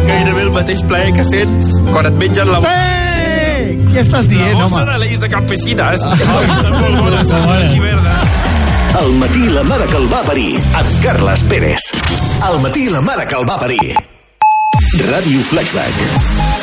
Gairebé 0.08 0.44
el 0.46 0.52
mateix 0.54 0.84
plaer 0.90 1.14
que 1.16 1.26
sents 1.28 1.74
quan 1.92 2.10
et 2.10 2.18
mengen 2.22 2.52
la... 2.54 2.62
Eh! 2.70 3.74
Què 3.94 4.02
estàs 4.02 4.28
dient, 4.30 4.56
la 4.58 4.64
bossa 4.66 4.82
home? 4.84 4.92
de 4.92 4.98
l'eix 5.04 5.20
de 5.22 5.30
Campesinas. 5.32 6.06
Oh, 6.06 6.16
està 6.16 6.74
molt 6.82 7.00
bona, 7.02 7.24
salsa 7.30 7.60
de 7.62 7.70
xiverda. 7.74 8.18
Al 9.00 9.10
matí 9.22 9.48
la 9.50 9.64
mare 9.66 9.88
que 9.90 9.98
el 9.98 10.06
va 10.12 10.22
parir, 10.28 10.52
amb 10.78 10.92
Carles 11.06 11.46
Pérez. 11.50 11.88
Al 12.46 12.60
matí 12.62 12.88
la 12.94 13.02
mare 13.02 13.26
que 13.30 13.40
el 13.40 13.48
va 13.50 13.58
parir. 13.62 13.96
Ràdio 15.10 15.42
Flashback. 15.50 16.63